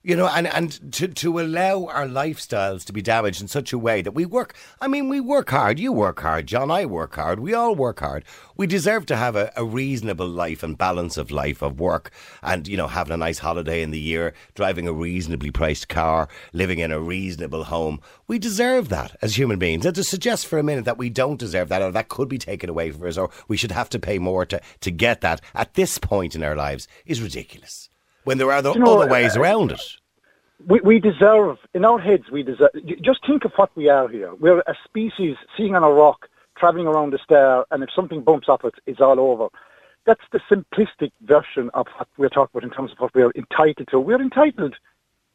You 0.06 0.16
know, 0.16 0.28
and, 0.28 0.46
and 0.46 0.92
to, 0.92 1.08
to 1.08 1.40
allow 1.40 1.86
our 1.86 2.06
lifestyles 2.06 2.84
to 2.84 2.92
be 2.92 3.00
damaged 3.00 3.40
in 3.40 3.48
such 3.48 3.72
a 3.72 3.78
way 3.78 4.02
that 4.02 4.12
we 4.12 4.26
work. 4.26 4.54
I 4.78 4.86
mean, 4.86 5.08
we 5.08 5.18
work 5.18 5.48
hard. 5.48 5.78
You 5.78 5.92
work 5.92 6.20
hard, 6.20 6.46
John. 6.46 6.70
I 6.70 6.84
work 6.84 7.14
hard. 7.14 7.40
We 7.40 7.54
all 7.54 7.74
work 7.74 8.00
hard. 8.00 8.22
We 8.54 8.66
deserve 8.66 9.06
to 9.06 9.16
have 9.16 9.34
a, 9.34 9.50
a 9.56 9.64
reasonable 9.64 10.28
life 10.28 10.62
and 10.62 10.76
balance 10.76 11.16
of 11.16 11.30
life, 11.30 11.62
of 11.62 11.80
work, 11.80 12.10
and, 12.42 12.68
you 12.68 12.76
know, 12.76 12.86
having 12.86 13.14
a 13.14 13.16
nice 13.16 13.38
holiday 13.38 13.80
in 13.80 13.92
the 13.92 13.98
year, 13.98 14.34
driving 14.54 14.86
a 14.86 14.92
reasonably 14.92 15.50
priced 15.50 15.88
car, 15.88 16.28
living 16.52 16.80
in 16.80 16.92
a 16.92 17.00
reasonable 17.00 17.64
home. 17.64 17.98
We 18.26 18.38
deserve 18.38 18.90
that 18.90 19.16
as 19.22 19.38
human 19.38 19.58
beings. 19.58 19.86
And 19.86 19.94
to 19.94 20.04
suggest 20.04 20.46
for 20.46 20.58
a 20.58 20.62
minute 20.62 20.84
that 20.84 20.98
we 20.98 21.08
don't 21.08 21.40
deserve 21.40 21.70
that 21.70 21.80
or 21.80 21.90
that 21.92 22.10
could 22.10 22.28
be 22.28 22.36
taken 22.36 22.68
away 22.68 22.90
from 22.90 23.06
us 23.06 23.16
or 23.16 23.30
we 23.48 23.56
should 23.56 23.72
have 23.72 23.88
to 23.88 23.98
pay 23.98 24.18
more 24.18 24.44
to, 24.44 24.60
to 24.82 24.90
get 24.90 25.22
that 25.22 25.40
at 25.54 25.72
this 25.72 25.96
point 25.96 26.34
in 26.34 26.42
our 26.42 26.54
lives 26.54 26.86
is 27.06 27.22
ridiculous 27.22 27.88
when 28.24 28.38
there 28.38 28.50
are 28.52 28.62
the 28.62 28.72
You 28.72 28.80
know, 28.80 28.98
other 29.00 29.10
ways 29.10 29.36
uh, 29.36 29.40
around 29.40 29.72
it. 29.72 29.82
we, 30.66 30.80
we 30.80 30.98
deserve, 31.00 31.58
in 31.74 31.84
our 31.84 31.98
heads, 31.98 32.24
we 32.30 32.42
deserve. 32.42 32.70
Just 33.02 33.26
think 33.26 33.44
of 33.44 33.52
what 33.56 33.70
we 33.76 33.88
are 33.88 34.08
here. 34.08 34.34
We're 34.34 34.60
a 34.60 34.74
species 34.84 35.36
sitting 35.56 35.76
on 35.76 35.84
a 35.84 35.90
rock, 35.90 36.28
traveling 36.56 36.86
around 36.86 37.14
a 37.14 37.18
star, 37.18 37.66
and 37.70 37.82
if 37.82 37.90
something 37.94 38.22
bumps 38.22 38.48
off 38.48 38.64
it, 38.64 38.74
it's 38.86 39.00
all 39.00 39.20
over. 39.20 39.48
That's 40.06 40.20
the 40.32 40.40
simplistic 40.50 41.12
version 41.22 41.70
of 41.74 41.86
what 41.96 42.08
we're 42.16 42.28
talking 42.28 42.50
about 42.54 42.64
in 42.64 42.70
terms 42.70 42.92
of 42.92 42.98
what 42.98 43.14
we're 43.14 43.32
entitled 43.34 43.88
to. 43.90 43.98
We're 44.00 44.20
entitled, 44.20 44.74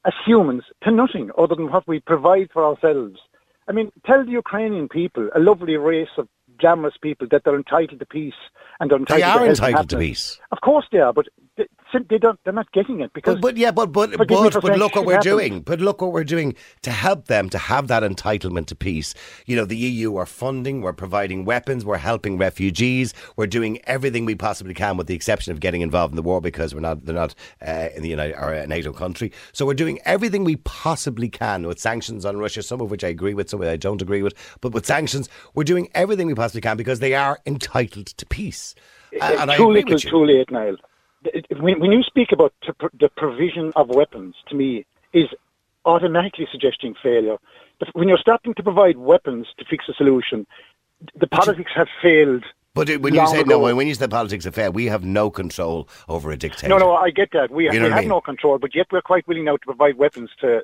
as 0.05 0.13
humans, 0.25 0.63
to 0.83 0.91
nothing 0.91 1.31
other 1.37 1.55
than 1.55 1.71
what 1.71 1.87
we 1.87 1.99
provide 1.99 2.49
for 2.53 2.63
ourselves. 2.65 3.19
I 3.67 3.71
mean, 3.71 3.91
tell 4.05 4.23
the 4.25 4.31
Ukrainian 4.31 4.87
people, 4.87 5.29
a 5.35 5.39
lovely 5.39 5.77
race 5.77 6.09
of 6.17 6.27
glamorous 6.59 6.97
people, 7.01 7.27
that 7.31 7.43
they're 7.43 7.55
entitled 7.55 7.99
to 7.99 8.05
peace 8.05 8.33
and 8.79 8.89
they're 8.89 8.97
entitled 8.97 9.21
They 9.21 9.25
to 9.25 9.29
are 9.29 9.41
and 9.41 9.49
entitled 9.49 9.89
to 9.89 9.97
peace. 9.97 10.39
Of 10.51 10.61
course 10.61 10.85
they 10.91 10.99
are, 10.99 11.13
but 11.13 11.27
they, 11.93 11.99
they 12.09 12.17
don't. 12.17 12.39
They're 12.43 12.53
not 12.53 12.71
getting 12.71 13.01
it 13.01 13.13
because. 13.13 13.35
But, 13.35 13.41
but 13.41 13.57
yeah, 13.57 13.71
but 13.71 13.91
but 13.91 14.17
but, 14.17 14.27
but 14.27 14.77
look 14.77 14.95
what 14.95 15.05
we're 15.05 15.13
happens. 15.13 15.23
doing. 15.23 15.61
But 15.61 15.79
look 15.79 16.01
what 16.01 16.11
we're 16.11 16.23
doing 16.23 16.55
to 16.81 16.91
help 16.91 17.25
them 17.25 17.49
to 17.49 17.57
have 17.57 17.87
that 17.87 18.03
entitlement 18.03 18.67
to 18.67 18.75
peace. 18.75 19.13
You 19.45 19.55
know, 19.55 19.65
the 19.65 19.77
EU 19.77 20.15
are 20.17 20.25
funding, 20.25 20.81
we're 20.81 20.93
providing 20.93 21.45
weapons, 21.45 21.85
we're 21.85 21.97
helping 21.97 22.37
refugees, 22.37 23.13
we're 23.35 23.47
doing 23.47 23.79
everything 23.85 24.25
we 24.25 24.35
possibly 24.35 24.73
can, 24.73 24.97
with 24.97 25.07
the 25.07 25.15
exception 25.15 25.51
of 25.51 25.59
getting 25.59 25.81
involved 25.81 26.11
in 26.11 26.15
the 26.15 26.21
war 26.21 26.41
because 26.41 26.73
we're 26.73 26.81
not 26.81 27.05
they're 27.05 27.15
not 27.15 27.35
uh, 27.65 27.89
in 27.95 28.03
the 28.03 28.09
United 28.09 28.35
or 28.37 28.53
a 28.53 28.67
NATO 28.67 28.93
country. 28.93 29.31
So 29.53 29.65
we're 29.65 29.73
doing 29.73 29.99
everything 30.05 30.43
we 30.43 30.57
possibly 30.57 31.29
can 31.29 31.67
with 31.67 31.79
sanctions 31.79 32.25
on 32.25 32.37
Russia, 32.37 32.63
some 32.63 32.81
of 32.81 32.91
which 32.91 33.03
I 33.03 33.07
agree 33.07 33.33
with, 33.33 33.49
some 33.49 33.59
of 33.59 33.65
which 33.65 33.73
I 33.73 33.77
don't 33.77 34.01
agree 34.01 34.21
with. 34.21 34.33
But 34.61 34.73
with 34.73 34.85
sanctions, 34.85 35.29
we're 35.55 35.63
doing 35.63 35.89
everything 35.93 36.27
we 36.27 36.35
possibly 36.35 36.61
can 36.61 36.77
because 36.77 36.99
they 36.99 37.13
are 37.13 37.39
entitled 37.45 38.07
to 38.07 38.25
peace. 38.25 38.75
And, 39.13 39.39
and 39.39 39.51
I 39.51 39.57
too 39.57 39.63
agree 39.63 39.81
little, 39.81 39.93
with 39.93 40.03
you. 40.03 40.11
too 40.11 40.25
late, 40.25 40.51
Niall. 40.51 40.77
When, 41.59 41.79
when 41.79 41.91
you 41.91 42.03
speak 42.03 42.31
about 42.31 42.53
the 42.99 43.09
provision 43.09 43.73
of 43.75 43.89
weapons, 43.89 44.35
to 44.47 44.55
me, 44.55 44.85
is 45.13 45.27
automatically 45.85 46.47
suggesting 46.51 46.95
failure. 47.01 47.37
But 47.79 47.89
When 47.93 48.07
you're 48.07 48.17
starting 48.17 48.53
to 48.55 48.63
provide 48.63 48.97
weapons 48.97 49.47
to 49.57 49.65
fix 49.65 49.85
a 49.89 49.93
solution, 49.93 50.45
the 51.15 51.27
politics 51.27 51.71
have 51.75 51.87
failed. 52.01 52.43
But 52.73 52.89
it- 52.89 53.01
when 53.01 53.13
you 53.15 53.25
say 53.27 53.43
no, 53.43 53.59
when 53.59 53.87
you 53.87 53.95
say 53.95 54.07
politics 54.07 54.45
of 54.45 54.53
fair, 54.55 54.71
we 54.71 54.85
have 54.85 55.03
no 55.03 55.29
control 55.29 55.87
over 56.07 56.31
a 56.31 56.37
dictator. 56.37 56.67
No, 56.69 56.77
no, 56.77 56.93
I 56.95 57.09
get 57.09 57.31
that. 57.33 57.51
We, 57.51 57.65
You 57.65 57.79
know 57.79 57.85
we 57.87 57.91
I 57.91 57.95
have 57.95 58.03
mean? 58.03 58.09
no 58.09 58.21
control, 58.21 58.57
but 58.59 58.75
yet 58.75 58.87
we're 58.91 59.01
quite 59.01 59.27
willing 59.27 59.45
now 59.45 59.57
to 59.57 59.65
provide 59.65 59.95
weapons 59.97 60.29
to, 60.41 60.61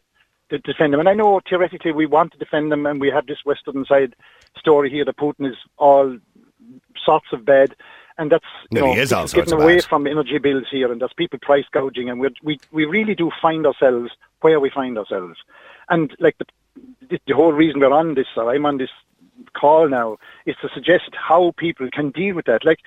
to 0.50 0.60
defend 0.60 0.94
them. 0.94 1.00
And 1.00 1.10
I 1.10 1.14
know 1.14 1.42
theoretically 1.50 1.92
we 1.92 2.06
want 2.06 2.32
to 2.34 2.38
defend 2.38 2.72
them, 2.72 2.86
and 2.86 3.02
we 3.02 3.10
have 3.10 3.26
this 3.28 3.40
Western 3.46 3.86
side 3.86 4.16
story 4.58 4.90
here 4.90 5.04
that 5.06 5.18
Putin 5.18 5.50
is 5.50 5.58
all 5.78 6.18
sorts 7.04 7.28
of 7.34 7.44
bad. 7.46 7.76
And 8.18 8.32
that's 8.32 8.46
you 8.72 8.80
know, 8.80 8.94
he 8.94 9.00
is 9.00 9.12
all 9.12 9.28
getting 9.28 9.54
away 9.54 9.76
bad. 9.76 9.86
from 9.86 10.08
energy 10.08 10.38
bills 10.38 10.66
here, 10.72 10.92
and 10.92 11.02
there's 11.02 11.14
people 11.14 11.38
price 11.42 11.66
gouging, 11.72 12.10
and 12.10 12.20
we're, 12.20 12.32
we 12.44 12.60
we 12.72 12.86
really 12.86 13.14
do 13.16 13.30
find 13.42 13.68
ourselves 13.68 14.12
where 14.42 14.60
we 14.60 14.70
find 14.70 14.98
ourselves. 14.98 15.38
And 15.90 16.16
like 16.20 16.38
the 16.38 16.46
the, 17.10 17.20
the 17.28 17.36
whole 17.36 17.52
reason 17.54 17.80
we're 17.80 17.92
on 17.92 18.16
this, 18.16 18.28
or 18.38 18.54
I'm 18.54 18.66
on 18.66 18.78
this 18.78 18.90
call 19.54 19.90
now, 19.90 20.18
is 20.46 20.56
to 20.62 20.70
suggest 20.74 21.10
how 21.14 21.54
people 21.58 21.90
can 21.92 22.12
deal 22.12 22.36
with 22.36 22.46
that. 22.46 22.64
Like, 22.66 22.80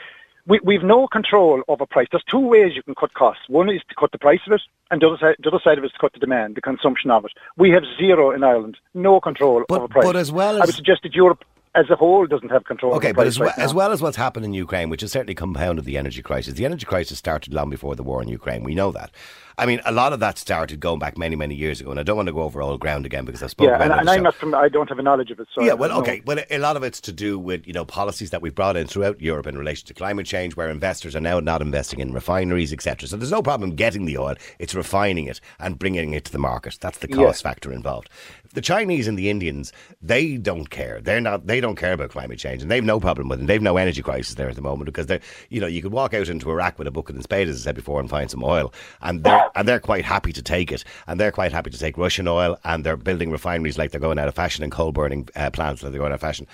we, 0.46 0.60
we've 0.64 0.82
no 0.82 1.06
control 1.06 1.62
over 1.68 1.84
price. 1.84 2.08
There's 2.10 2.24
two 2.24 2.38
ways 2.38 2.72
you 2.74 2.82
can 2.82 2.94
cut 2.94 3.12
costs. 3.14 3.42
One 3.48 3.68
is 3.68 3.82
to 3.88 3.94
cut 3.94 4.12
the 4.12 4.18
price 4.18 4.40
of 4.46 4.52
it, 4.54 4.62
and 4.90 5.02
the 5.02 5.08
other 5.08 5.18
side, 5.18 5.36
the 5.40 5.48
other 5.48 5.60
side 5.62 5.76
of 5.78 5.84
it 5.84 5.88
is 5.88 5.92
to 5.92 5.98
cut 5.98 6.14
the 6.14 6.18
demand, 6.18 6.54
the 6.54 6.62
consumption 6.62 7.10
of 7.10 7.24
it. 7.26 7.32
We 7.56 7.70
have 7.70 7.82
zero 7.98 8.30
in 8.30 8.42
Ireland, 8.42 8.78
no 8.94 9.20
control 9.20 9.64
But- 9.68 9.76
over 9.78 9.88
price. 9.88 10.04
but 10.06 10.16
as 10.16 10.32
well 10.32 10.56
I 10.62 10.64
would 10.64 10.74
suggest 10.74 11.02
that 11.02 11.14
Europe 11.14 11.44
as 11.74 11.90
a 11.90 11.96
whole 11.96 12.26
doesn't 12.26 12.50
have 12.50 12.64
control 12.64 12.94
Okay, 12.94 13.12
but 13.12 13.26
as 13.26 13.38
well, 13.38 13.48
right 13.48 13.58
as 13.58 13.74
well 13.74 13.92
as 13.92 14.02
what's 14.02 14.16
happened 14.16 14.44
in 14.44 14.54
Ukraine, 14.54 14.90
which 14.90 15.00
has 15.02 15.12
certainly 15.12 15.34
compounded 15.34 15.84
the 15.84 15.96
energy 15.96 16.22
crisis, 16.22 16.54
the 16.54 16.64
energy 16.64 16.86
crisis 16.86 17.18
started 17.18 17.52
long 17.52 17.70
before 17.70 17.94
the 17.94 18.02
war 18.02 18.22
in 18.22 18.28
Ukraine. 18.28 18.62
We 18.64 18.74
know 18.74 18.92
that. 18.92 19.10
I 19.58 19.66
mean, 19.66 19.80
a 19.84 19.90
lot 19.90 20.12
of 20.12 20.20
that 20.20 20.38
started 20.38 20.78
going 20.78 21.00
back 21.00 21.18
many, 21.18 21.34
many 21.34 21.56
years 21.56 21.80
ago, 21.80 21.90
and 21.90 21.98
I 21.98 22.04
don't 22.04 22.16
want 22.16 22.28
to 22.28 22.32
go 22.32 22.42
over 22.42 22.62
old 22.62 22.78
ground 22.78 23.04
again 23.04 23.24
because 23.24 23.42
I've 23.42 23.50
spoken 23.50 23.70
Yeah, 23.70 23.76
about 23.76 23.98
and, 23.98 24.00
and 24.00 24.10
I'm 24.10 24.22
not 24.22 24.36
from, 24.36 24.54
I 24.54 24.68
don't 24.68 24.88
have 24.88 25.00
a 25.00 25.02
knowledge 25.02 25.32
of 25.32 25.40
it. 25.40 25.48
So 25.52 25.64
yeah, 25.64 25.72
well, 25.72 25.90
okay, 25.98 26.22
well, 26.24 26.38
a 26.48 26.58
lot 26.58 26.76
of 26.76 26.84
it's 26.84 27.00
to 27.02 27.12
do 27.12 27.38
with 27.40 27.66
you 27.66 27.72
know 27.72 27.84
policies 27.84 28.30
that 28.30 28.40
we've 28.40 28.54
brought 28.54 28.76
in 28.76 28.86
throughout 28.86 29.20
Europe 29.20 29.48
in 29.48 29.58
relation 29.58 29.86
to 29.88 29.94
climate 29.94 30.26
change, 30.26 30.54
where 30.54 30.70
investors 30.70 31.16
are 31.16 31.20
now 31.20 31.40
not 31.40 31.60
investing 31.60 31.98
in 31.98 32.12
refineries, 32.12 32.72
etc. 32.72 33.08
So 33.08 33.16
there's 33.16 33.32
no 33.32 33.42
problem 33.42 33.74
getting 33.74 34.04
the 34.04 34.16
oil; 34.16 34.36
it's 34.60 34.76
refining 34.76 35.26
it 35.26 35.40
and 35.58 35.76
bringing 35.76 36.12
it 36.12 36.24
to 36.26 36.32
the 36.32 36.38
market. 36.38 36.78
That's 36.80 36.98
the 36.98 37.08
cost 37.08 37.42
factor 37.42 37.72
involved. 37.72 38.10
The 38.54 38.60
Chinese 38.60 39.06
and 39.06 39.18
the 39.18 39.28
Indians, 39.28 39.72
they 40.00 40.36
don't 40.36 40.70
care. 40.70 41.00
They're 41.00 41.20
not. 41.20 41.46
They 41.46 41.60
don't 41.60 41.76
care 41.76 41.92
about 41.92 42.10
climate 42.10 42.38
change, 42.38 42.62
and 42.62 42.70
they've 42.70 42.84
no 42.84 42.98
problem 42.98 43.28
with 43.28 43.40
it. 43.40 43.46
They've 43.46 43.62
no 43.62 43.76
energy 43.76 44.02
crisis 44.02 44.34
there 44.34 44.48
at 44.48 44.56
the 44.56 44.62
moment 44.62 44.86
because 44.86 45.06
they're, 45.06 45.20
you 45.50 45.60
know, 45.60 45.66
you 45.66 45.82
could 45.82 45.92
walk 45.92 46.14
out 46.14 46.28
into 46.28 46.50
Iraq 46.50 46.78
with 46.78 46.88
a 46.88 46.90
bucket 46.90 47.14
and 47.14 47.22
spade, 47.22 47.48
as 47.48 47.60
I 47.60 47.64
said 47.64 47.74
before, 47.74 48.00
and 48.00 48.08
find 48.08 48.30
some 48.30 48.42
oil, 48.42 48.72
and 49.02 49.22
they're 49.22 49.50
and 49.54 49.68
they're 49.68 49.80
quite 49.80 50.04
happy 50.04 50.32
to 50.32 50.42
take 50.42 50.72
it, 50.72 50.84
and 51.06 51.20
they're 51.20 51.32
quite 51.32 51.52
happy 51.52 51.70
to 51.70 51.78
take 51.78 51.98
Russian 51.98 52.26
oil, 52.26 52.58
and 52.64 52.84
they're 52.84 52.96
building 52.96 53.30
refineries 53.30 53.78
like 53.78 53.90
they're 53.90 54.00
going 54.00 54.18
out 54.18 54.28
of 54.28 54.34
fashion 54.34 54.62
and 54.64 54.72
coal 54.72 54.92
burning 54.92 55.28
uh, 55.36 55.50
plants 55.50 55.82
like 55.82 55.92
they're 55.92 56.00
going 56.00 56.12
out 56.12 56.16
of 56.16 56.20
fashion. 56.20 56.46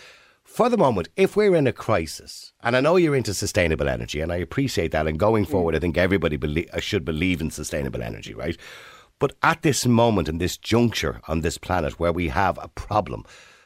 For 0.45 0.69
the 0.69 0.77
moment, 0.77 1.09
if 1.17 1.37
we're 1.37 1.57
in 1.57 1.67
a 1.67 1.73
crisis, 1.73 2.53
and 2.63 2.77
I 2.77 2.81
know 2.81 2.97
you're 2.97 3.17
into 3.17 3.33
sustainable 3.33 3.89
energy, 3.89 4.21
and 4.21 4.31
I 4.31 4.37
appreciate 4.37 4.93
that, 4.93 5.07
and 5.07 5.19
going 5.19 5.47
forward, 5.47 5.75
I 5.75 5.79
think 5.79 5.97
everybody 5.97 6.37
belie- 6.37 6.69
uh, 6.73 6.81
should 6.81 7.05
believe 7.05 7.41
in 7.41 7.51
sustainable 7.51 8.03
energy, 8.03 8.35
right? 8.35 8.57
But 9.25 9.37
at 9.43 9.63
this 9.63 9.87
moment, 9.87 10.29
in 10.29 10.37
this 10.37 10.59
juncture 10.59 11.23
on 11.29 11.41
this 11.41 11.57
planet 11.57 11.99
where 11.99 12.13
we 12.13 12.29
have 12.29 12.59
a 12.61 12.69
problem, 12.69 13.25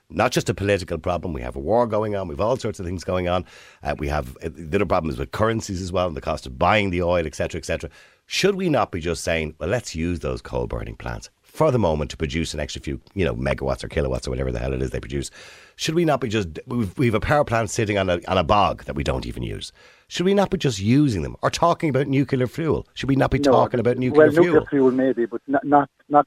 not 0.09 0.31
just 0.31 0.49
a 0.49 0.55
political 0.55 0.99
problem. 0.99 1.33
We 1.33 1.43
have 1.43 1.57
a 1.57 1.59
war 1.59 1.89
going 1.89 2.15
on. 2.15 2.29
We've 2.29 2.41
all 2.41 2.57
sorts 2.57 2.79
of 2.79 2.87
things 2.87 3.03
going 3.03 3.27
on. 3.27 3.45
Uh, 3.83 3.97
we 3.99 4.07
have 4.07 4.37
uh, 4.37 4.51
the 4.53 4.77
other 4.77 4.87
problems 4.87 5.19
with 5.19 5.33
currencies 5.33 5.83
as 5.83 5.91
well, 5.91 6.07
and 6.07 6.17
the 6.17 6.21
cost 6.21 6.47
of 6.47 6.61
buying 6.61 6.91
the 6.91 7.03
oil, 7.03 7.27
etc., 7.27 7.59
etc. 7.59 7.91
Should 8.27 8.55
we 8.55 8.69
not 8.69 8.93
be 8.93 9.01
just 9.01 9.25
saying, 9.25 9.57
well, 9.59 9.69
let's 9.69 9.97
use 9.97 10.21
those 10.21 10.41
coal 10.41 10.69
burning 10.69 10.95
plants 10.95 11.29
for 11.43 11.73
the 11.73 11.79
moment 11.81 12.13
to 12.13 12.17
produce 12.17 12.55
an 12.55 12.61
extra 12.61 12.81
few, 12.81 13.01
you 13.15 13.25
know, 13.25 13.35
megawatts 13.35 13.83
or 13.83 13.89
kilowatts 13.89 14.29
or 14.29 14.31
whatever 14.31 14.53
the 14.53 14.61
hell 14.61 14.73
it 14.73 14.81
is 14.81 14.91
they 14.91 15.01
produce? 15.01 15.29
Should 15.75 15.97
we 15.97 16.05
not 16.05 16.21
be 16.21 16.29
just 16.29 16.61
we've, 16.69 16.97
we've 16.97 17.15
a 17.15 17.21
power 17.21 17.43
plant 17.43 17.71
sitting 17.71 17.99
on 17.99 18.09
a 18.09 18.21
on 18.29 18.39
a 18.39 18.45
bog 18.45 18.85
that 18.85 18.95
we 18.95 19.03
don't 19.03 19.27
even 19.27 19.43
use? 19.43 19.73
Should 20.09 20.25
we 20.25 20.33
not 20.35 20.51
be 20.51 20.57
just 20.57 20.81
using 20.81 21.23
them 21.23 21.37
or 21.43 21.51
talking 21.51 21.91
about 21.91 22.07
nuclear 22.07 22.47
fuel? 22.47 22.87
Should 22.95 23.11
we 23.11 23.17
not 23.17 23.31
be 23.31 23.39
No, 23.39 23.53
talking 23.53 23.79
about 23.79 23.99
nuclear 23.99 24.27
well, 24.27 24.33
fuel? 24.33 24.45
nuclear 24.47 24.67
fuel 24.71 24.91
maybe, 24.91 25.27
but 25.27 25.43
not, 25.47 25.65
not, 25.65 25.91
not. 26.09 26.27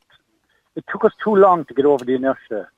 It 0.76 0.86
took 0.92 1.04
us 1.04 1.12
too 1.24 1.36
long 1.36 1.66
to 1.66 1.74
get 1.74 1.86
over 1.86 2.06
the 2.06 2.14
inertia 2.14 2.70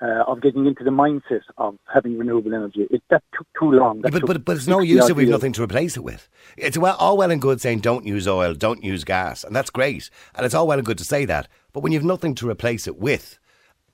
uh, 0.00 0.24
of 0.26 0.40
getting 0.40 0.66
into 0.66 0.84
the 0.84 0.90
mindset 0.90 1.42
of 1.58 1.76
having 1.92 2.16
renewable 2.16 2.54
energy. 2.54 2.86
It 2.90 3.02
that 3.10 3.24
took 3.36 3.46
too 3.58 3.72
long. 3.72 4.02
Yeah, 4.04 4.10
but, 4.10 4.24
but, 4.24 4.44
but 4.44 4.56
it's 4.56 4.68
no 4.68 4.80
use 4.80 5.08
if 5.08 5.16
we've 5.16 5.28
nothing 5.28 5.52
to 5.54 5.62
replace 5.64 5.96
it 5.96 6.04
with. 6.04 6.28
It's 6.56 6.78
well, 6.78 6.96
all 6.96 7.16
well 7.16 7.32
and 7.32 7.42
good 7.42 7.60
saying 7.60 7.80
don't 7.80 8.06
use 8.06 8.28
oil, 8.28 8.54
don't 8.54 8.84
use 8.84 9.02
gas, 9.02 9.42
and 9.42 9.54
that's 9.54 9.70
great. 9.70 10.10
And 10.34 10.46
it's 10.46 10.54
all 10.54 10.68
well 10.68 10.78
and 10.78 10.86
good 10.86 10.98
to 10.98 11.04
say 11.04 11.24
that. 11.24 11.48
But 11.72 11.80
when 11.80 11.90
you've 11.90 12.04
nothing 12.04 12.36
to 12.36 12.48
replace 12.48 12.86
it 12.86 12.98
with 12.98 13.38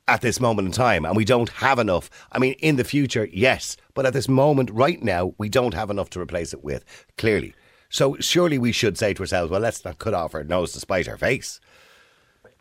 at 0.08 0.22
this 0.22 0.40
moment 0.40 0.66
in 0.66 0.72
time, 0.72 1.04
and 1.04 1.16
we 1.16 1.24
don't 1.24 1.50
have 1.50 1.78
enough, 1.78 2.10
I 2.32 2.38
mean, 2.38 2.54
in 2.54 2.76
the 2.76 2.84
future, 2.84 3.28
yes, 3.32 3.76
but 3.94 4.06
at 4.06 4.12
this 4.14 4.28
moment, 4.28 4.70
right 4.70 5.02
now, 5.02 5.34
we 5.38 5.48
don't 5.48 5.74
have 5.74 5.90
enough 5.90 6.10
to 6.10 6.20
replace 6.20 6.52
it 6.52 6.64
with, 6.64 6.84
clearly. 7.16 7.54
So 7.90 8.16
surely 8.18 8.58
we 8.58 8.72
should 8.72 8.98
say 8.98 9.14
to 9.14 9.22
ourselves, 9.22 9.50
well, 9.50 9.60
let's 9.60 9.84
not 9.84 9.98
cut 9.98 10.14
off 10.14 10.34
our 10.34 10.44
nose 10.44 10.72
to 10.72 10.80
spite 10.80 11.08
our 11.08 11.16
face. 11.16 11.60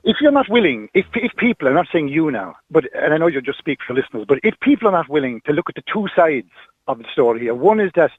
if 0.03 0.17
you're 0.21 0.31
not 0.31 0.49
willing, 0.49 0.89
if 0.93 1.05
if 1.15 1.35
people, 1.35 1.67
I'm 1.67 1.73
not 1.73 1.87
saying 1.91 2.07
you 2.07 2.31
now, 2.31 2.55
but 2.71 2.85
and 2.95 3.13
I 3.13 3.17
know 3.17 3.27
you 3.27 3.41
just 3.41 3.59
speak 3.59 3.79
for 3.85 3.93
listeners, 3.93 4.25
but 4.27 4.39
if 4.43 4.55
people 4.61 4.87
are 4.87 4.91
not 4.91 5.09
willing 5.09 5.41
to 5.45 5.51
look 5.51 5.69
at 5.69 5.75
the 5.75 5.83
two 5.91 6.07
sides 6.15 6.51
of 6.87 6.99
the 6.99 7.05
story 7.11 7.41
here, 7.41 7.53
one 7.53 7.79
is 7.79 7.91
that 7.95 8.11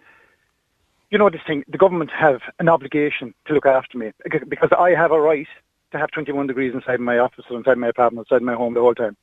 you 1.10 1.18
know 1.18 1.30
this 1.30 1.40
thing, 1.46 1.64
the 1.68 1.78
government 1.78 2.10
have 2.10 2.40
an 2.58 2.68
obligation 2.68 3.34
to 3.46 3.54
look 3.54 3.64
after 3.66 3.96
me 3.96 4.12
because 4.48 4.70
I 4.78 4.90
have 4.90 5.12
a 5.12 5.20
right 5.20 5.48
to 5.92 5.98
have 5.98 6.10
21 6.10 6.46
degrees 6.46 6.74
inside 6.74 7.00
my 7.00 7.18
office 7.18 7.44
or 7.50 7.56
inside 7.58 7.78
my 7.78 7.88
apartment, 7.88 8.26
inside 8.30 8.42
my 8.42 8.54
home 8.54 8.74
the 8.74 8.80
whole 8.80 8.94
time. 8.94 9.16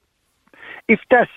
If 0.88 1.00
that's 1.10 1.32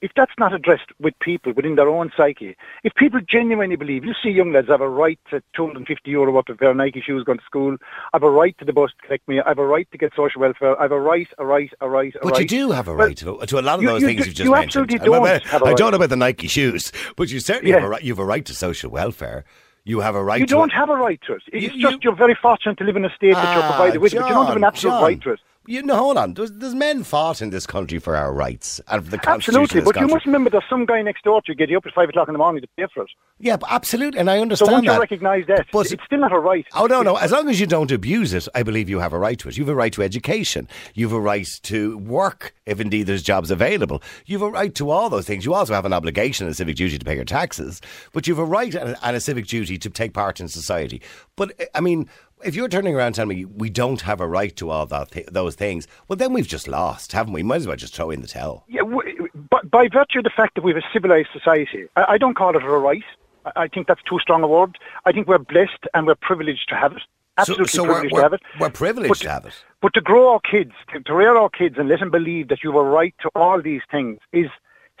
if 0.00 0.10
that's 0.16 0.32
not 0.36 0.52
addressed 0.52 0.90
with 0.98 1.16
people 1.20 1.52
within 1.52 1.76
their 1.76 1.88
own 1.88 2.10
psyche, 2.16 2.56
if 2.82 2.92
people 2.96 3.20
genuinely 3.20 3.76
believe, 3.76 4.04
you 4.04 4.12
see 4.20 4.30
young 4.30 4.50
lads 4.52 4.66
have 4.66 4.80
a 4.80 4.88
right 4.88 5.16
to 5.30 5.40
250 5.54 6.10
euro 6.10 6.32
worth 6.32 6.48
of 6.48 6.58
pair 6.58 6.70
of 6.72 6.76
Nike 6.76 7.00
shoes 7.00 7.22
going 7.22 7.38
to 7.38 7.44
school, 7.44 7.76
I 8.12 8.16
have 8.16 8.24
a 8.24 8.30
right 8.30 8.58
to 8.58 8.64
the 8.64 8.72
bus 8.72 8.90
to 9.00 9.06
collect 9.06 9.28
me, 9.28 9.38
I 9.40 9.46
have 9.50 9.58
a 9.58 9.64
right 9.64 9.88
to 9.92 9.98
get 9.98 10.12
social 10.16 10.40
welfare, 10.40 10.76
I 10.76 10.82
have 10.82 10.90
a 10.90 10.98
right, 11.00 11.28
a 11.38 11.46
right, 11.46 11.70
a 11.80 11.88
right, 11.88 12.12
a 12.16 12.18
But 12.18 12.24
right. 12.24 12.32
But 12.32 12.40
you 12.40 12.46
do 12.48 12.70
have 12.72 12.88
a 12.88 12.94
Well, 12.96 13.06
right 13.06 13.16
to, 13.18 13.38
to 13.46 13.58
a 13.58 13.62
lot 13.62 13.76
of 13.76 13.82
you- 13.82 13.88
those 13.90 14.00
you 14.02 14.08
things 14.08 14.22
do- 14.22 14.26
you've 14.26 14.34
just 14.34 14.44
you 14.46 14.50
mentioned. 14.50 14.90
absolutely 14.90 14.98
don't 15.06 15.24
I 15.52 15.58
right. 15.60 15.76
don't 15.76 15.92
know 15.92 15.96
about 15.98 16.08
the 16.08 16.16
Nike 16.16 16.48
shoes, 16.48 16.90
but 17.14 17.30
you 17.30 17.38
certainly 17.38 17.70
have, 17.70 17.84
a 17.84 17.88
right, 17.88 18.02
you 18.02 18.10
have 18.10 18.18
a 18.18 18.24
right 18.24 18.44
to 18.44 18.54
social 18.54 18.90
welfare. 18.90 19.44
You 19.84 20.00
have 20.00 20.14
a 20.14 20.22
right 20.22 20.38
You 20.40 20.46
to 20.46 20.54
don't 20.54 20.70
have 20.72 20.90
a 20.90 20.94
right 20.96 21.20
to 21.26 21.34
it. 21.34 21.42
It's 21.52 21.74
You- 21.74 21.82
just 21.82 21.94
you- 21.94 21.98
you're 22.04 22.14
very 22.14 22.34
fortunate 22.40 22.78
to 22.78 22.84
live 22.84 22.96
in 22.96 23.04
a 23.04 23.10
state 23.14 23.34
that 23.34 23.54
you're 23.54 23.64
Ah, 23.64 23.68
provided 23.76 24.00
with, 24.00 24.12
but 24.14 24.28
you 24.28 24.34
don't 24.34 24.46
have 24.46 24.56
an 24.56 24.64
absolute 24.64 24.92
John. 24.92 25.02
right 25.02 25.20
to 25.22 25.30
it. 25.32 25.40
You 25.66 25.82
know, 25.82 25.96
hold 25.96 26.16
on. 26.16 26.34
There's, 26.34 26.50
there's 26.50 26.74
men 26.74 27.04
fought 27.04 27.40
in 27.40 27.50
this 27.50 27.66
country 27.66 28.00
for 28.00 28.16
our 28.16 28.32
rights 28.32 28.80
and 28.88 29.04
for 29.04 29.10
the 29.10 29.18
constitution. 29.18 29.62
Absolutely, 29.62 29.92
but 29.92 30.00
you 30.00 30.08
must 30.08 30.26
remember 30.26 30.50
there's 30.50 30.64
some 30.68 30.86
guy 30.86 31.02
next 31.02 31.22
door 31.22 31.40
to 31.42 31.52
you 31.52 31.54
get 31.54 31.70
you 31.70 31.76
up 31.76 31.86
at 31.86 31.92
five 31.94 32.08
o'clock 32.08 32.26
in 32.28 32.32
the 32.32 32.38
morning 32.38 32.62
to 32.62 32.68
pay 32.76 32.86
for 32.92 33.04
it. 33.04 33.10
Yeah, 33.38 33.56
but 33.56 33.70
absolutely, 33.70 34.18
and 34.18 34.28
I 34.28 34.38
understand. 34.40 34.68
So 34.68 34.72
once 34.72 34.84
you 34.84 34.90
that. 34.90 35.00
recognise 35.00 35.44
that, 35.46 35.66
But- 35.72 35.92
it's 35.92 36.02
still 36.04 36.18
not 36.18 36.32
a 36.32 36.38
right. 36.38 36.66
Oh 36.74 36.86
no, 36.86 37.02
no! 37.02 37.16
As 37.16 37.30
long 37.30 37.48
as 37.48 37.60
you 37.60 37.66
don't 37.66 37.92
abuse 37.92 38.32
it, 38.34 38.48
I 38.54 38.62
believe 38.64 38.88
you 38.88 38.98
have 38.98 39.12
a 39.12 39.18
right 39.18 39.38
to 39.38 39.48
it. 39.48 39.56
You 39.56 39.64
have 39.64 39.72
a 39.72 39.74
right 39.74 39.92
to 39.92 40.02
education. 40.02 40.68
You 40.94 41.06
have 41.08 41.16
a 41.16 41.20
right 41.20 41.48
to 41.62 41.98
work, 41.98 42.54
if 42.66 42.80
indeed 42.80 43.04
there's 43.04 43.22
jobs 43.22 43.50
available. 43.52 44.02
You 44.26 44.38
have 44.38 44.48
a 44.48 44.50
right 44.50 44.74
to 44.76 44.90
all 44.90 45.10
those 45.10 45.26
things. 45.26 45.44
You 45.44 45.54
also 45.54 45.74
have 45.74 45.84
an 45.84 45.92
obligation 45.92 46.46
and 46.46 46.52
a 46.52 46.56
civic 46.56 46.76
duty 46.76 46.98
to 46.98 47.04
pay 47.04 47.14
your 47.14 47.24
taxes. 47.24 47.80
But 48.12 48.26
you 48.26 48.34
have 48.34 48.42
a 48.42 48.44
right 48.44 48.74
and 48.74 48.90
a, 48.90 49.06
and 49.06 49.16
a 49.16 49.20
civic 49.20 49.46
duty 49.46 49.78
to 49.78 49.90
take 49.90 50.12
part 50.12 50.40
in 50.40 50.48
society. 50.48 51.02
But 51.36 51.52
eh, 51.60 51.66
I 51.74 51.80
mean, 51.80 52.08
if 52.44 52.54
you're 52.54 52.68
turning 52.68 52.94
around 52.94 53.14
telling 53.14 53.36
me 53.36 53.44
we 53.44 53.70
don't 53.70 54.00
have 54.02 54.20
a 54.20 54.26
right 54.28 54.54
to 54.56 54.70
all 54.70 54.86
that 54.86 55.10
th- 55.12 55.26
those 55.26 55.54
things, 55.54 55.86
well, 56.08 56.16
then 56.16 56.32
we've 56.32 56.46
just 56.46 56.68
lost, 56.68 57.12
haven't 57.12 57.32
we? 57.32 57.42
Might 57.42 57.56
as 57.56 57.66
well 57.66 57.76
just 57.76 57.94
throw 57.94 58.10
in 58.10 58.20
the 58.22 58.28
towel. 58.28 58.64
Yeah, 58.68 58.80
w- 58.82 59.28
but 59.50 59.70
by 59.70 59.88
virtue 59.88 60.18
of 60.18 60.24
the 60.24 60.30
fact 60.36 60.54
that 60.56 60.62
we 60.64 60.72
have 60.72 60.82
a 60.82 60.86
civilised 60.92 61.28
society, 61.32 61.86
I, 61.96 62.04
I 62.10 62.18
don't 62.18 62.34
call 62.34 62.56
it 62.56 62.62
a 62.62 62.68
right. 62.68 63.02
I, 63.46 63.52
I 63.64 63.68
think 63.68 63.86
that's 63.86 64.02
too 64.02 64.18
strong 64.20 64.42
a 64.42 64.48
word. 64.48 64.78
I 65.04 65.12
think 65.12 65.26
we're 65.28 65.38
blessed 65.38 65.86
and 65.94 66.06
we're 66.06 66.14
privileged 66.16 66.68
to 66.70 66.76
have 66.76 66.92
it. 66.92 67.02
Absolutely 67.38 67.66
so 67.68 67.82
we're- 67.84 67.92
privileged 67.94 68.12
we're- 68.14 68.20
to 68.20 68.24
have 68.24 68.32
it. 68.34 68.40
we're 68.60 68.70
privileged 68.70 69.08
But- 69.08 69.18
to 69.20 69.30
have 69.30 69.46
it. 69.46 69.54
But 69.80 69.94
to 69.94 70.00
grow 70.00 70.32
our 70.32 70.40
kids, 70.40 70.72
to, 70.92 71.00
to 71.00 71.14
rear 71.14 71.36
our 71.36 71.48
kids 71.50 71.76
and 71.78 71.88
let 71.88 72.00
them 72.00 72.10
believe 72.10 72.48
that 72.48 72.62
you 72.62 72.70
have 72.70 72.80
a 72.80 72.84
right 72.84 73.14
to 73.22 73.30
all 73.34 73.60
these 73.60 73.80
things 73.90 74.18
is 74.32 74.46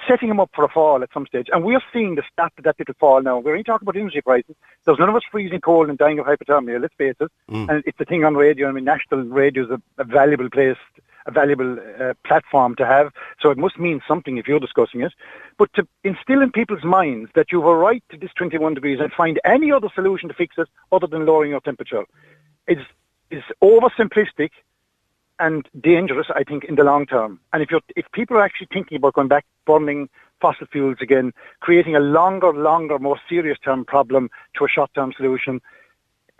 setting 0.08 0.28
them 0.28 0.40
up 0.40 0.50
for 0.54 0.64
a 0.64 0.68
fall 0.68 1.02
at 1.02 1.12
some 1.12 1.26
stage. 1.26 1.48
And 1.52 1.64
we're 1.64 1.82
seeing 1.92 2.14
the 2.14 2.22
start 2.32 2.52
of 2.58 2.64
that 2.64 2.78
little 2.78 2.94
fall 2.98 3.22
now. 3.22 3.38
We're 3.38 3.52
only 3.52 3.64
talking 3.64 3.86
about 3.86 3.98
energy 3.98 4.20
prices. 4.20 4.56
There's 4.84 4.98
none 4.98 5.08
of 5.08 5.14
us 5.14 5.22
freezing 5.30 5.60
cold 5.60 5.88
and 5.88 5.98
dying 5.98 6.18
of 6.18 6.26
hypothermia, 6.26 6.80
let's 6.80 6.94
face 6.94 7.16
it. 7.20 7.30
And 7.70 7.82
it's 7.86 7.98
the 7.98 8.04
thing 8.04 8.24
on 8.24 8.34
radio. 8.34 8.68
I 8.68 8.72
mean, 8.72 8.84
national 8.84 9.22
radio 9.24 9.64
is 9.64 9.70
a, 9.70 9.80
a 9.98 10.04
valuable 10.04 10.50
place, 10.50 10.76
a 11.26 11.30
valuable 11.30 11.78
uh, 12.00 12.14
platform 12.26 12.74
to 12.76 12.86
have. 12.86 13.12
So 13.40 13.50
it 13.50 13.58
must 13.58 13.78
mean 13.78 14.00
something 14.06 14.38
if 14.38 14.48
you're 14.48 14.60
discussing 14.60 15.02
it. 15.02 15.12
But 15.58 15.72
to 15.74 15.86
instill 16.04 16.42
in 16.42 16.50
people's 16.50 16.84
minds 16.84 17.30
that 17.34 17.52
you 17.52 17.60
have 17.60 17.68
a 17.68 17.76
right 17.76 18.02
to 18.10 18.16
this 18.16 18.30
21 18.36 18.74
degrees 18.74 18.98
and 19.00 19.12
find 19.12 19.40
any 19.44 19.70
other 19.70 19.88
solution 19.94 20.28
to 20.28 20.34
fix 20.34 20.56
it 20.58 20.68
other 20.90 21.06
than 21.06 21.26
lowering 21.26 21.50
your 21.50 21.60
temperature 21.60 22.04
is, 22.66 22.78
is 23.30 23.42
oversimplistic 23.62 24.50
and 25.38 25.68
dangerous, 25.80 26.28
I 26.34 26.44
think, 26.44 26.64
in 26.64 26.76
the 26.76 26.84
long 26.84 27.06
term. 27.06 27.40
And 27.52 27.62
if 27.62 27.70
you're, 27.70 27.80
if 27.96 28.06
people 28.12 28.36
are 28.36 28.42
actually 28.42 28.68
thinking 28.72 28.96
about 28.96 29.14
going 29.14 29.28
back 29.28 29.44
burning 29.66 30.08
fossil 30.40 30.66
fuels 30.66 30.98
again, 31.00 31.32
creating 31.60 31.96
a 31.96 32.00
longer, 32.00 32.52
longer, 32.52 32.98
more 32.98 33.18
serious 33.28 33.58
term 33.58 33.84
problem 33.84 34.30
to 34.56 34.64
a 34.64 34.68
short 34.68 34.90
term 34.94 35.12
solution, 35.16 35.60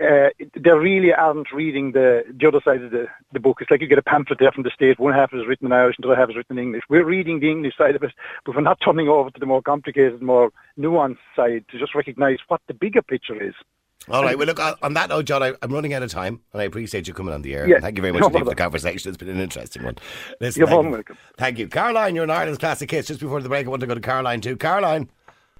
uh, 0.00 0.30
they 0.54 0.70
really 0.70 1.12
aren't 1.12 1.52
reading 1.52 1.92
the 1.92 2.24
the 2.28 2.48
other 2.48 2.60
side 2.64 2.82
of 2.82 2.90
the, 2.90 3.06
the 3.32 3.40
book. 3.40 3.58
It's 3.60 3.70
like 3.70 3.80
you 3.80 3.86
get 3.86 3.98
a 3.98 4.02
pamphlet 4.02 4.38
there 4.38 4.50
from 4.50 4.64
the 4.64 4.70
state. 4.70 4.98
One 4.98 5.12
half 5.12 5.32
is 5.32 5.46
written 5.46 5.66
in 5.66 5.72
Irish, 5.72 5.96
and 5.96 6.04
the 6.04 6.08
other 6.08 6.20
half 6.20 6.30
is 6.30 6.36
written 6.36 6.58
in 6.58 6.64
English. 6.64 6.82
We're 6.88 7.04
reading 7.04 7.40
the 7.40 7.50
English 7.50 7.76
side 7.76 7.94
of 7.94 8.02
it, 8.02 8.12
but 8.44 8.54
we're 8.54 8.62
not 8.62 8.80
turning 8.80 9.08
over 9.08 9.30
to 9.30 9.38
the 9.38 9.46
more 9.46 9.62
complicated, 9.62 10.20
more 10.22 10.50
nuanced 10.78 11.18
side 11.36 11.64
to 11.70 11.78
just 11.78 11.94
recognise 11.94 12.38
what 12.48 12.60
the 12.66 12.74
bigger 12.74 13.02
picture 13.02 13.40
is. 13.40 13.54
All 14.08 14.22
right. 14.22 14.36
Well, 14.36 14.46
look, 14.46 14.58
on 14.58 14.74
on 14.82 14.94
that 14.94 15.08
note, 15.08 15.26
John, 15.26 15.42
I, 15.42 15.54
I'm 15.62 15.72
running 15.72 15.94
out 15.94 16.02
of 16.02 16.10
time, 16.10 16.40
and 16.52 16.60
I 16.60 16.64
appreciate 16.64 17.06
you 17.06 17.14
coming 17.14 17.32
on 17.32 17.42
the 17.42 17.54
air. 17.54 17.68
Yeah, 17.68 17.80
thank 17.80 17.96
you 17.96 18.02
very 18.02 18.12
much 18.12 18.22
no 18.22 18.30
for 18.30 18.44
the 18.44 18.54
conversation. 18.54 19.08
It's 19.08 19.16
been 19.18 19.28
an 19.28 19.40
interesting 19.40 19.84
one. 19.84 19.96
Listen, 20.40 20.60
You're 20.60 20.68
thank 20.68 20.84
you. 20.84 20.90
welcome. 20.90 21.18
Thank 21.36 21.58
you. 21.58 21.68
Caroline, 21.68 22.14
you're 22.14 22.24
an 22.24 22.30
Ireland's 22.30 22.58
Classic 22.58 22.90
Hits. 22.90 23.08
Just 23.08 23.20
before 23.20 23.40
the 23.40 23.48
break, 23.48 23.66
I 23.66 23.70
want 23.70 23.80
to 23.80 23.86
go 23.86 23.94
to 23.94 24.00
Caroline 24.00 24.40
too. 24.40 24.56
Caroline, 24.56 25.08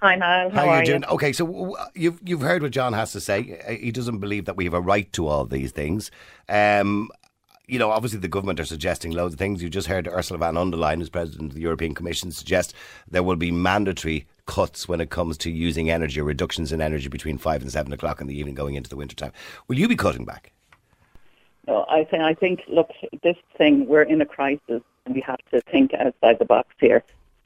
Hi, 0.03 0.15
Niall. 0.15 0.49
How, 0.49 0.65
how, 0.65 0.69
are 0.69 0.79
you 0.81 0.85
doing? 0.85 1.05
Okay, 1.05 1.31
so 1.31 1.77
you've, 1.95 2.19
you've 2.25 2.41
heard 2.41 2.61
what 2.61 2.71
John 2.71 2.91
has 2.91 3.13
to 3.13 3.21
say. 3.21 3.61
Uh, 3.65 3.71
He 3.71 3.89
doesn't 3.89 4.19
believe 4.19 4.43
that 4.43 4.57
we 4.57 4.65
have 4.65 4.73
a 4.73 4.81
right 4.81 5.09
to 5.13 5.27
all 5.27 5.45
these 5.45 5.71
things. 5.71 6.11
Um, 6.49 7.09
you 7.67 7.79
know, 7.79 7.89
obviously 7.89 8.19
the 8.19 8.27
government 8.27 8.59
are 8.59 8.65
suggesting 8.65 9.13
loads 9.13 9.35
of 9.35 9.39
things. 9.39 9.63
You 9.63 9.69
just 9.69 9.87
heard 9.87 10.09
Ursula 10.09 10.39
von 10.39 10.71
der 10.71 10.77
Leyen, 10.77 10.97
who's 10.97 11.09
president 11.09 11.51
of 11.51 11.55
the 11.55 11.61
European 11.61 11.93
Commission, 11.93 12.31
suggest 12.31 12.73
there 13.09 13.23
will 13.23 13.37
be 13.37 13.49
mandatory 13.49 14.27
cuts 14.45 14.87
when 14.87 15.01
it 15.01 15.09
comes 15.09 15.37
to 15.39 15.51
using 15.51 15.89
energy, 15.89 16.19
or 16.19 16.23
reductions 16.23 16.71
in 16.71 16.81
energy 16.81 17.09
between 17.09 17.37
five 17.37 17.61
and 17.61 17.71
seven 17.71 17.93
o'clock 17.93 18.21
in 18.21 18.27
the 18.27 18.37
evening 18.37 18.55
going 18.55 18.75
into 18.75 18.89
the 18.89 18.95
winter 18.95 19.15
time. 19.15 19.31
Will 19.67 19.77
you 19.77 19.87
be 19.87 19.95
cutting 19.95 20.25
back? 20.25 20.51
No, 21.67 21.85
I 21.89 22.03
think 22.03 22.23
I 22.23 22.33
think 22.33 22.61
look, 22.67 22.89
this 23.21 23.37
thing 23.57 23.87
we're 23.87 24.03
in 24.03 24.21
a 24.21 24.25
crisis 24.25 24.81
and 25.05 25.15
we 25.15 25.21
have 25.21 25.39
to 25.51 25.61
think 25.61 25.93
outside 25.93 26.39
the 26.39 26.45
box 26.45 26.69
here. 26.79 27.03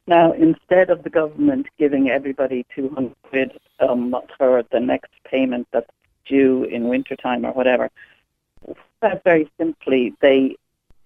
Now, 0.07 0.31
instead 0.31 0.89
of 0.89 1.03
the 1.03 1.09
government 1.09 1.67
giving 1.77 2.09
everybody 2.09 2.65
two 2.73 2.89
hundred 2.89 3.15
quid 3.23 3.59
um, 3.79 4.15
for 4.37 4.63
the 4.71 4.79
next 4.79 5.11
payment 5.25 5.67
that's 5.71 5.91
due 6.25 6.63
in 6.63 6.87
wintertime 6.87 7.45
or 7.45 7.51
whatever, 7.51 7.91
very 9.23 9.49
simply 9.57 10.15
they 10.21 10.55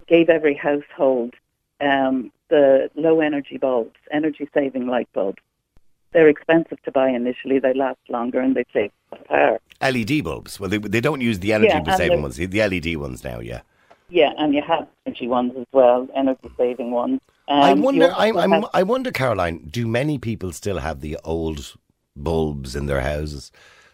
gave 0.08 0.30
every 0.30 0.54
household 0.54 1.34
um, 1.82 2.32
the 2.49 2.89
low 2.95 3.21
energy 3.21 3.58
bulbs, 3.58 3.95
energy 4.12 4.47
saving 4.54 4.88
light 4.88 5.10
bulbs. 5.13 5.41
They're 6.13 6.28
expensive 6.28 6.82
to 6.84 6.91
buy 6.91 7.10
initially. 7.10 7.60
They 7.60 7.74
last 7.74 8.00
longer 8.10 8.39
and 8.39 8.56
they 8.56 8.65
save 8.74 8.91
power. 9.28 9.60
LED 9.82 10.24
bulbs. 10.24 10.60
Well, 10.60 10.69
they, 10.69 10.78
they 10.78 11.02
don't 11.02 11.21
use 11.21 11.39
the 11.39 11.54
energy 11.54 11.80
yeah, 11.86 11.95
saving 11.95 12.21
ones, 12.21 12.36
the 12.36 12.47
LED 12.47 12.97
ones 12.97 13.24
now, 13.24 13.39
yeah. 13.39 13.62
Yeah, 14.10 14.34
and 14.38 14.54
you 14.54 14.62
have 14.62 14.88
energy 15.06 15.28
ones 15.28 15.54
as 15.58 15.65
well, 15.71 16.08
energy 16.13 16.50
saving 16.58 16.91
ones. 16.91 17.21
Um, 17.47 17.62
I 17.62 17.74
wonder. 17.74 18.13
I'm, 18.15 18.38
I'm, 18.38 18.52
have- 18.52 18.69
I 18.74 18.84
wonder, 18.84 19.12
Caroline. 19.12 19.67
Do 19.69 19.88
many 19.88 20.17
people 20.17 20.52
still 20.52 20.80
have 20.80 21.00
the 21.00 21.17
old 21.24 21.76
bulbs 22.15 22.76
in 22.76 22.88
their 22.88 23.02
houses? 23.02 23.52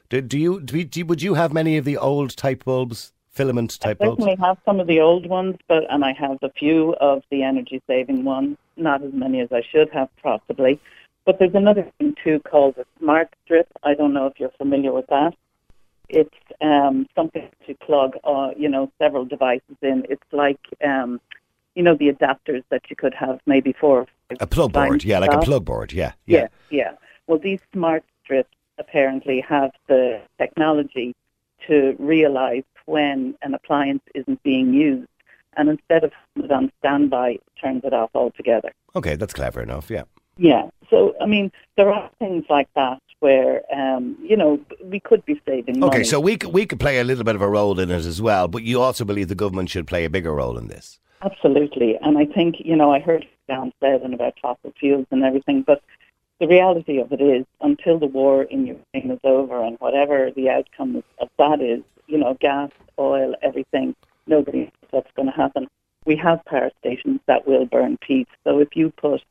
Do, 0.10 0.22
do 0.22 0.40
you? 0.40 0.60
Do, 0.60 0.84
do 0.84 1.06
Would 1.06 1.22
you 1.22 1.36
have 1.36 1.54
many 1.54 1.78
of 1.78 1.86
the 1.86 1.98
old 1.98 2.36
type 2.36 2.66
bulbs, 2.66 3.14
filament 3.30 3.80
type 3.80 4.00
bulbs? 4.00 4.02
I 4.02 4.06
bulbs? 4.06 4.24
certainly 4.24 4.48
have 4.48 4.58
some 4.66 4.80
of 4.80 4.88
the 4.88 5.02
old 5.02 5.28
ones, 5.28 5.56
but 5.68 5.84
and 5.92 6.04
I 6.04 6.14
have 6.14 6.40
a 6.42 6.50
few 6.50 6.96
of 6.96 7.22
the 7.30 7.44
energy 7.44 7.82
saving 7.86 8.24
ones. 8.24 8.58
Not 8.76 9.04
as 9.04 9.14
many 9.14 9.40
as 9.42 9.52
I 9.52 9.62
should 9.62 9.90
have, 9.92 10.10
possibly. 10.24 10.80
But 11.28 11.40
there's 11.40 11.56
another 11.56 11.86
thing 11.98 12.16
too 12.24 12.40
called 12.40 12.78
a 12.78 12.86
smart 13.00 13.28
strip. 13.44 13.68
I 13.84 13.96
don't 13.96 14.14
know 14.14 14.28
if 14.28 14.40
you're 14.40 14.58
familiar 14.58 14.94
with 14.94 15.08
that. 15.08 15.34
It's 16.08 16.34
um, 16.62 17.06
something 17.16 17.50
to 17.68 17.76
plug, 17.76 18.16
uh, 18.24 18.52
you 18.56 18.70
know, 18.70 18.90
several 18.98 19.26
devices 19.26 19.76
in. 19.82 20.06
It's 20.10 20.24
like, 20.32 20.62
um, 20.82 21.20
you 21.76 21.84
know, 21.84 21.96
the 21.96 22.08
adapters 22.14 22.64
that 22.70 22.84
you 22.90 22.96
could 22.96 23.14
have 23.14 23.42
maybe 23.46 23.74
four 23.74 24.08
A 24.40 24.48
plug 24.48 24.72
board, 24.72 25.04
yeah, 25.04 25.20
like 25.20 25.34
a 25.34 25.40
plug 25.40 25.66
board, 25.66 25.92
yeah, 25.92 26.14
Yeah, 26.26 26.40
yeah. 26.40 26.48
yeah. 26.70 26.92
Well, 27.28 27.40
these 27.40 27.60
smart 27.74 28.06
strips 28.24 28.56
apparently 28.78 29.42
have 29.42 29.72
the 29.88 30.22
technology 30.38 31.14
to 31.68 31.94
realize 32.00 32.64
when 32.86 33.36
an 33.42 33.54
appliance 33.54 34.04
isn't 34.16 34.42
being 34.44 34.74
used, 34.74 35.10
and 35.58 35.68
instead 35.68 36.06
of 36.06 36.14
it 36.38 36.50
on 36.50 36.72
standby, 36.80 37.32
it 37.32 37.44
turns 37.62 37.84
it 37.84 37.94
off 37.94 38.12
altogether. 38.16 38.72
Okay, 38.96 39.18
that's 39.18 39.34
clever 39.34 39.62
enough, 39.62 39.90
yeah. 39.90 40.04
Yeah. 40.38 40.70
So, 40.90 41.16
I 41.20 41.26
mean, 41.26 41.52
there 41.76 41.92
are 41.92 42.10
things 42.20 42.46
like 42.50 42.70
that 42.76 43.02
where, 43.20 43.62
um, 43.76 44.16
you 44.22 44.38
know, 44.38 44.60
we 44.84 45.00
could 45.00 45.26
be 45.26 45.42
saving 45.46 45.80
money. 45.80 45.92
Okay, 45.92 46.04
so 46.04 46.20
we 46.20 46.38
could, 46.38 46.54
we 46.54 46.66
could 46.66 46.80
play 46.80 47.00
a 47.00 47.04
little 47.04 47.24
bit 47.24 47.36
of 47.36 47.42
a 47.42 47.50
role 47.50 47.80
in 47.80 47.90
it 47.90 48.06
as 48.06 48.22
well, 48.22 48.48
but 48.48 48.64
you 48.64 48.82
also 48.82 49.04
believe 49.04 49.28
the 49.28 49.36
government 49.36 49.70
should 49.70 49.88
play 49.88 50.06
a 50.06 50.10
bigger 50.10 50.34
role 50.34 50.58
in 50.58 50.68
this. 50.68 51.00
Absolutely. 51.24 51.98
And 52.02 52.18
I 52.18 52.26
think, 52.26 52.58
you 52.60 52.76
know, 52.76 52.94
I 52.94 53.00
heard 53.00 53.26
down 53.48 53.74
said 53.80 54.02
and 54.02 54.14
about 54.14 54.36
fossil 54.42 54.74
fuels 54.80 55.08
and 55.10 55.24
everything, 55.24 55.64
but 55.64 55.82
the 56.40 56.48
reality 56.48 57.00
of 57.00 57.12
it 57.12 57.22
is 57.22 57.46
until 57.62 57.98
the 57.98 58.06
war 58.06 58.44
in 58.44 58.68
Ukraine 58.68 59.12
is 59.12 59.20
over 59.24 59.64
and 59.64 59.78
whatever 59.80 60.30
the 60.36 60.50
outcome 60.50 61.04
of 61.20 61.30
that 61.40 61.62
is, 61.62 61.82
you 62.06 62.18
know, 62.18 62.38
gas, 62.40 62.70
oil, 63.00 63.34
everything, 63.42 63.96
nobody 64.28 64.60
knows 64.60 64.72
what's 64.92 65.12
going 65.16 65.28
to 65.28 65.34
happen. 65.34 65.68
We 66.06 66.16
have 66.18 66.46
power 66.46 66.70
stations 66.80 67.20
that 67.26 67.48
will 67.48 67.66
burn 67.66 67.98
peat. 68.06 68.28
So 68.44 68.60
if 68.60 68.76
you 68.76 68.92
put 68.92 69.24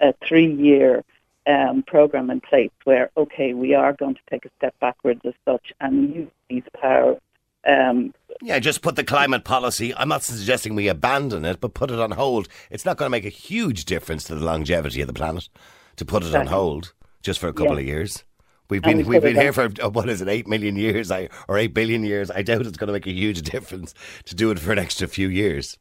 a 0.00 0.14
three 0.26 0.52
year 0.52 1.04
um, 1.46 1.82
program 1.82 2.30
in 2.30 2.40
place 2.40 2.70
where, 2.84 3.10
okay, 3.16 3.54
we 3.54 3.74
are 3.74 3.92
going 3.92 4.14
to 4.14 4.20
take 4.30 4.44
a 4.44 4.50
step 4.58 4.74
backwards 4.80 5.20
as 5.24 5.34
such 5.44 5.72
and 5.80 6.14
use 6.14 6.30
these 6.50 6.64
power 6.80 7.18
um, 7.66 8.14
Yeah, 8.42 8.58
just 8.58 8.82
put 8.82 8.96
the 8.96 9.04
climate 9.04 9.44
policy. 9.44 9.94
I'm 9.94 10.08
not 10.08 10.22
suggesting 10.22 10.74
we 10.74 10.88
abandon 10.88 11.44
it, 11.44 11.60
but 11.60 11.74
put 11.74 11.90
it 11.90 11.98
on 11.98 12.12
hold. 12.12 12.48
It's 12.70 12.84
not 12.84 12.96
going 12.96 13.06
to 13.06 13.10
make 13.10 13.24
a 13.24 13.28
huge 13.28 13.84
difference 13.84 14.24
to 14.24 14.34
the 14.34 14.44
longevity 14.44 15.00
of 15.00 15.06
the 15.08 15.12
planet 15.12 15.48
to 15.96 16.04
put 16.04 16.24
it 16.24 16.34
on 16.34 16.46
hold 16.46 16.92
just 17.22 17.40
for 17.40 17.48
a 17.48 17.52
couple 17.52 17.74
Yeah. 17.74 17.80
of 17.80 17.86
years. 17.86 18.24
We've 18.68 18.82
been 18.82 18.98
we 18.98 19.04
we've 19.04 19.22
been 19.22 19.36
here 19.36 19.52
for 19.52 19.68
uh, 19.80 19.88
what 19.90 20.08
is 20.08 20.20
it, 20.20 20.28
eight 20.28 20.48
million 20.48 20.74
years, 20.74 21.12
I, 21.12 21.28
or 21.46 21.56
eight 21.56 21.72
billion 21.72 22.02
years. 22.02 22.32
I 22.32 22.42
doubt 22.42 22.66
it's 22.66 22.76
going 22.76 22.88
to 22.88 22.92
make 22.92 23.06
a 23.06 23.12
huge 23.12 23.42
difference 23.52 23.94
to 24.24 24.34
do 24.34 24.50
it 24.50 24.58
for 24.58 24.72
an 24.72 24.78
extra 24.78 25.06
few 25.06 25.28
years. 25.28 25.78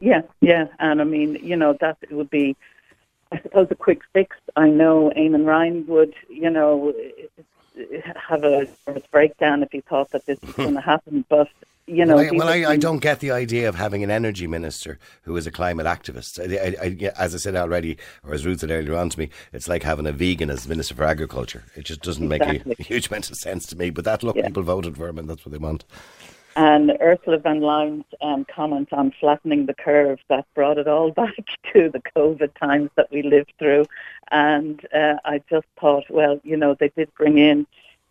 Yeah, 0.00 0.22
yeah, 0.40 0.66
and 0.78 1.00
I 1.00 1.04
mean, 1.04 1.38
you 1.42 1.56
know, 1.56 1.76
that 1.80 1.96
it 2.02 2.12
would 2.12 2.30
be, 2.30 2.56
I 3.32 3.40
suppose, 3.40 3.68
a 3.70 3.74
quick 3.74 4.00
fix. 4.12 4.36
I 4.56 4.68
know 4.68 5.12
Eamon 5.16 5.46
Ryan 5.46 5.86
would, 5.86 6.14
you 6.28 6.50
know, 6.50 6.92
have 8.28 8.42
a 8.44 8.66
nervous 8.86 9.06
breakdown 9.10 9.62
if 9.62 9.70
he 9.72 9.80
thought 9.80 10.10
that 10.10 10.26
this 10.26 10.38
was 10.42 10.54
going 10.54 10.74
to 10.80 10.80
happen. 10.80 11.24
But 11.28 11.48
you 11.86 12.04
know, 12.04 12.16
well, 12.16 12.26
I, 12.26 12.30
well 12.36 12.48
I, 12.48 12.72
I 12.72 12.76
don't 12.76 12.98
get 12.98 13.18
the 13.20 13.30
idea 13.32 13.68
of 13.68 13.74
having 13.74 14.04
an 14.04 14.10
energy 14.10 14.46
minister 14.46 14.98
who 15.22 15.36
is 15.36 15.46
a 15.46 15.50
climate 15.50 15.86
activist. 15.86 16.38
I, 16.38 16.68
I, 16.84 16.86
I, 16.86 17.12
as 17.20 17.34
I 17.34 17.38
said 17.38 17.56
already, 17.56 17.98
or 18.24 18.32
as 18.34 18.46
Ruth 18.46 18.60
said 18.60 18.70
earlier 18.70 18.96
on 18.96 19.08
to 19.10 19.18
me, 19.18 19.30
it's 19.52 19.68
like 19.68 19.82
having 19.82 20.06
a 20.06 20.12
vegan 20.12 20.50
as 20.50 20.68
minister 20.68 20.94
for 20.94 21.04
agriculture. 21.04 21.64
It 21.74 21.84
just 21.84 22.02
doesn't 22.02 22.28
make 22.28 22.42
Exactly. 22.42 22.76
a, 22.78 22.82
huge 22.82 23.08
amount 23.08 23.30
of 23.30 23.36
sense 23.36 23.66
to 23.66 23.76
me. 23.76 23.90
But 23.90 24.04
that 24.04 24.22
look, 24.22 24.36
Yeah. 24.36 24.46
people 24.46 24.62
voted 24.62 24.96
for 24.96 25.08
him, 25.08 25.18
and 25.18 25.28
that's 25.28 25.44
what 25.44 25.52
they 25.52 25.58
want. 25.58 25.84
And 26.56 26.96
Ursula 27.00 27.38
von 27.38 27.60
Leyen's 27.60 28.04
um, 28.20 28.44
comment 28.44 28.92
on 28.92 29.12
flattening 29.20 29.66
the 29.66 29.74
curve 29.74 30.18
that 30.28 30.46
brought 30.54 30.78
it 30.78 30.88
all 30.88 31.10
back 31.22 31.36
to 31.72 31.88
the 31.88 32.02
COVID 32.16 32.54
times 32.58 32.90
that 32.96 33.10
we 33.10 33.22
lived 33.22 33.52
through. 33.58 33.86
And 34.30 34.84
uh, 34.92 35.16
I 35.24 35.42
just 35.48 35.66
thought, 35.80 36.04
well, 36.10 36.40
you 36.42 36.56
know, 36.56 36.74
they 36.74 36.88
did 36.88 37.12
bring 37.14 37.38
in 37.38 37.66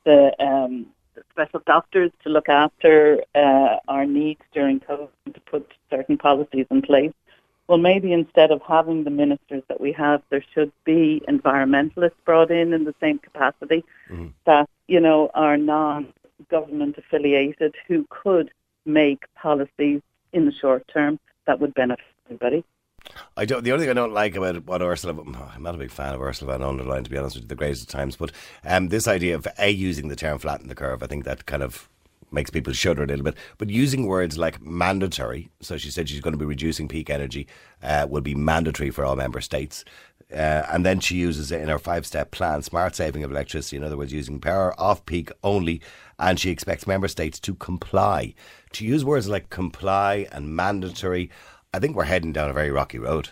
the, 0.05 0.33
um, 0.43 0.87
the 1.15 1.23
special 1.31 1.61
doctors 1.65 2.11
to 2.23 2.29
look 2.29 2.49
after 2.49 3.23
uh, 3.35 3.77
our 3.87 4.05
needs 4.05 4.41
during 4.53 4.79
COVID 4.79 5.09
to 5.33 5.39
put 5.41 5.71
certain 5.89 6.17
policies 6.17 6.65
in 6.71 6.81
place. 6.81 7.13
Well, 7.67 7.77
maybe 7.77 8.13
instead 8.13 8.49
of 8.51 8.63
having 8.67 9.03
the 9.03 9.11
ministers 9.11 9.61
that 9.67 9.79
we 9.79 9.91
have, 9.91 10.23
there 10.31 10.43
should 10.55 10.71
be 10.85 11.21
environmentalists 11.27 12.13
brought 12.25 12.49
in 12.49 12.73
in 12.73 12.83
the 12.83 12.95
same 12.99 13.19
capacity 13.19 13.85
that, 14.45 14.67
you 14.87 14.99
know, 14.99 15.29
are 15.35 15.55
non 15.55 16.11
government 16.49 16.97
affiliated 16.97 17.75
who 17.87 18.05
could 18.09 18.51
make 18.85 19.23
policies 19.35 20.01
in 20.33 20.45
the 20.45 20.51
short 20.51 20.87
term 20.91 21.19
that 21.45 21.59
would 21.59 21.73
benefit 21.73 22.05
everybody. 22.25 22.63
I 23.37 23.45
don't. 23.45 23.63
The 23.63 23.71
only 23.71 23.85
thing 23.85 23.91
I 23.91 23.93
don't 23.93 24.13
like 24.13 24.35
about 24.35 24.65
what 24.65 24.81
Ursula, 24.81 25.19
I'm 25.55 25.63
not 25.63 25.75
a 25.75 25.79
big 25.79 25.91
fan 25.91 26.13
of 26.13 26.21
Ursula 26.21 26.57
von 26.57 26.77
der 26.77 26.83
Leyen 26.83 27.03
to 27.03 27.09
be 27.09 27.17
honest 27.17 27.35
with 27.35 27.43
you, 27.43 27.47
the 27.47 27.55
greatest 27.55 27.89
times. 27.89 28.15
But 28.15 28.31
um, 28.65 28.89
this 28.89 29.07
idea 29.07 29.35
of 29.35 29.47
a 29.57 29.69
using 29.69 30.09
the 30.09 30.15
term 30.15 30.37
flatten 30.37 30.67
the 30.67 30.75
curve, 30.75 31.01
I 31.01 31.07
think 31.07 31.23
that 31.25 31.45
kind 31.45 31.63
of 31.63 31.89
makes 32.31 32.49
people 32.49 32.73
shudder 32.73 33.03
a 33.03 33.07
little 33.07 33.23
bit. 33.23 33.35
But 33.57 33.69
using 33.69 34.05
words 34.05 34.37
like 34.37 34.61
mandatory, 34.61 35.49
so 35.61 35.77
she 35.77 35.89
said 35.89 36.09
she's 36.09 36.21
going 36.21 36.33
to 36.33 36.37
be 36.37 36.45
reducing 36.45 36.87
peak 36.87 37.09
energy, 37.09 37.47
uh, 37.81 38.05
will 38.09 38.21
be 38.21 38.35
mandatory 38.35 38.91
for 38.91 39.05
all 39.05 39.15
member 39.15 39.41
states. 39.41 39.83
Uh, 40.31 40.63
and 40.71 40.85
then 40.85 40.99
she 40.99 41.15
uses 41.15 41.51
it 41.51 41.59
in 41.59 41.69
her 41.69 41.79
five 41.79 42.05
step 42.05 42.29
plan 42.29 42.61
smart 42.61 42.95
saving 42.95 43.23
of 43.23 43.31
electricity, 43.31 43.77
in 43.77 43.83
other 43.83 43.97
words, 43.97 44.13
using 44.13 44.39
power 44.39 44.79
off 44.79 45.05
peak 45.05 45.31
only. 45.43 45.81
And 46.19 46.39
she 46.39 46.51
expects 46.51 46.85
member 46.85 47.07
states 47.07 47.39
to 47.39 47.55
comply. 47.55 48.35
To 48.73 48.85
use 48.85 49.05
words 49.05 49.29
like 49.29 49.49
comply 49.49 50.27
and 50.31 50.55
mandatory, 50.55 51.31
I 51.73 51.79
think 51.79 51.95
we're 51.95 52.03
heading 52.03 52.33
down 52.33 52.49
a 52.49 52.53
very 52.53 52.71
rocky 52.71 52.99
road. 52.99 53.29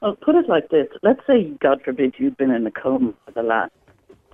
Well, 0.00 0.16
put 0.16 0.34
it 0.36 0.48
like 0.48 0.70
this. 0.70 0.88
Let's 1.02 1.20
say, 1.26 1.44
God 1.60 1.82
forbid, 1.82 2.14
you've 2.18 2.36
been 2.36 2.50
in 2.50 2.66
a 2.66 2.70
coma 2.70 3.12
for 3.24 3.32
the 3.32 3.42
last 3.42 3.72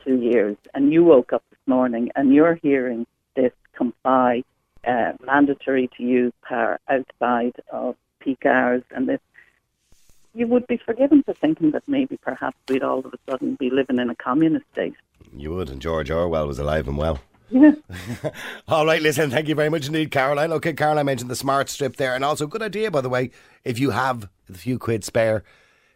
two 0.05 0.17
years 0.17 0.57
and 0.75 0.93
you 0.93 1.03
woke 1.03 1.33
up 1.33 1.43
this 1.51 1.59
morning 1.67 2.11
and 2.15 2.33
you're 2.33 2.57
hearing 2.57 3.07
this 3.35 3.53
comply, 3.75 4.45
uh, 4.87 5.13
mandatory 5.27 5.89
to 5.97 6.03
use 6.03 6.33
power 6.43 6.79
outside 6.89 7.55
of 7.73 7.97
peak 8.21 8.47
hours 8.47 8.83
and 8.95 9.09
this. 9.09 9.21
You 10.35 10.47
would 10.49 10.67
be 10.67 10.77
forgiven 10.77 11.23
for 11.23 11.33
thinking 11.33 11.71
that 11.71 11.89
maybe 11.89 12.17
perhaps 12.19 12.57
we'd 12.69 12.83
all 12.83 12.99
of 12.99 13.15
a 13.15 13.31
sudden 13.31 13.55
be 13.55 13.71
living 13.71 13.99
in 13.99 14.11
a 14.11 14.17
communist 14.17 14.67
state. 14.73 14.95
You 15.33 15.55
would, 15.55 15.71
and 15.71 15.81
George 15.81 16.11
Orwell 16.11 16.47
was 16.47 16.59
alive 16.59 16.89
and 16.89 16.99
well. 16.99 17.21
All 18.69 18.87
right, 18.87 19.01
listen, 19.01 19.31
thank 19.31 19.49
you 19.49 19.55
very 19.55 19.69
much 19.69 19.87
indeed, 19.87 20.11
Caroline. 20.11 20.53
Okay, 20.53 20.73
Caroline 20.73 21.07
mentioned 21.07 21.31
the 21.31 21.37
smart 21.37 21.69
strip 21.69 21.97
there, 21.97 22.14
and 22.14 22.25
also 22.25 22.47
good 22.47 22.62
idea, 22.62 22.90
by 22.90 23.01
the 23.01 23.09
way, 23.09 23.31
if 23.64 23.79
you 23.79 23.90
have 23.90 24.29
a 24.49 24.55
few 24.55 24.79
quid 24.79 25.05
spare, 25.05 25.45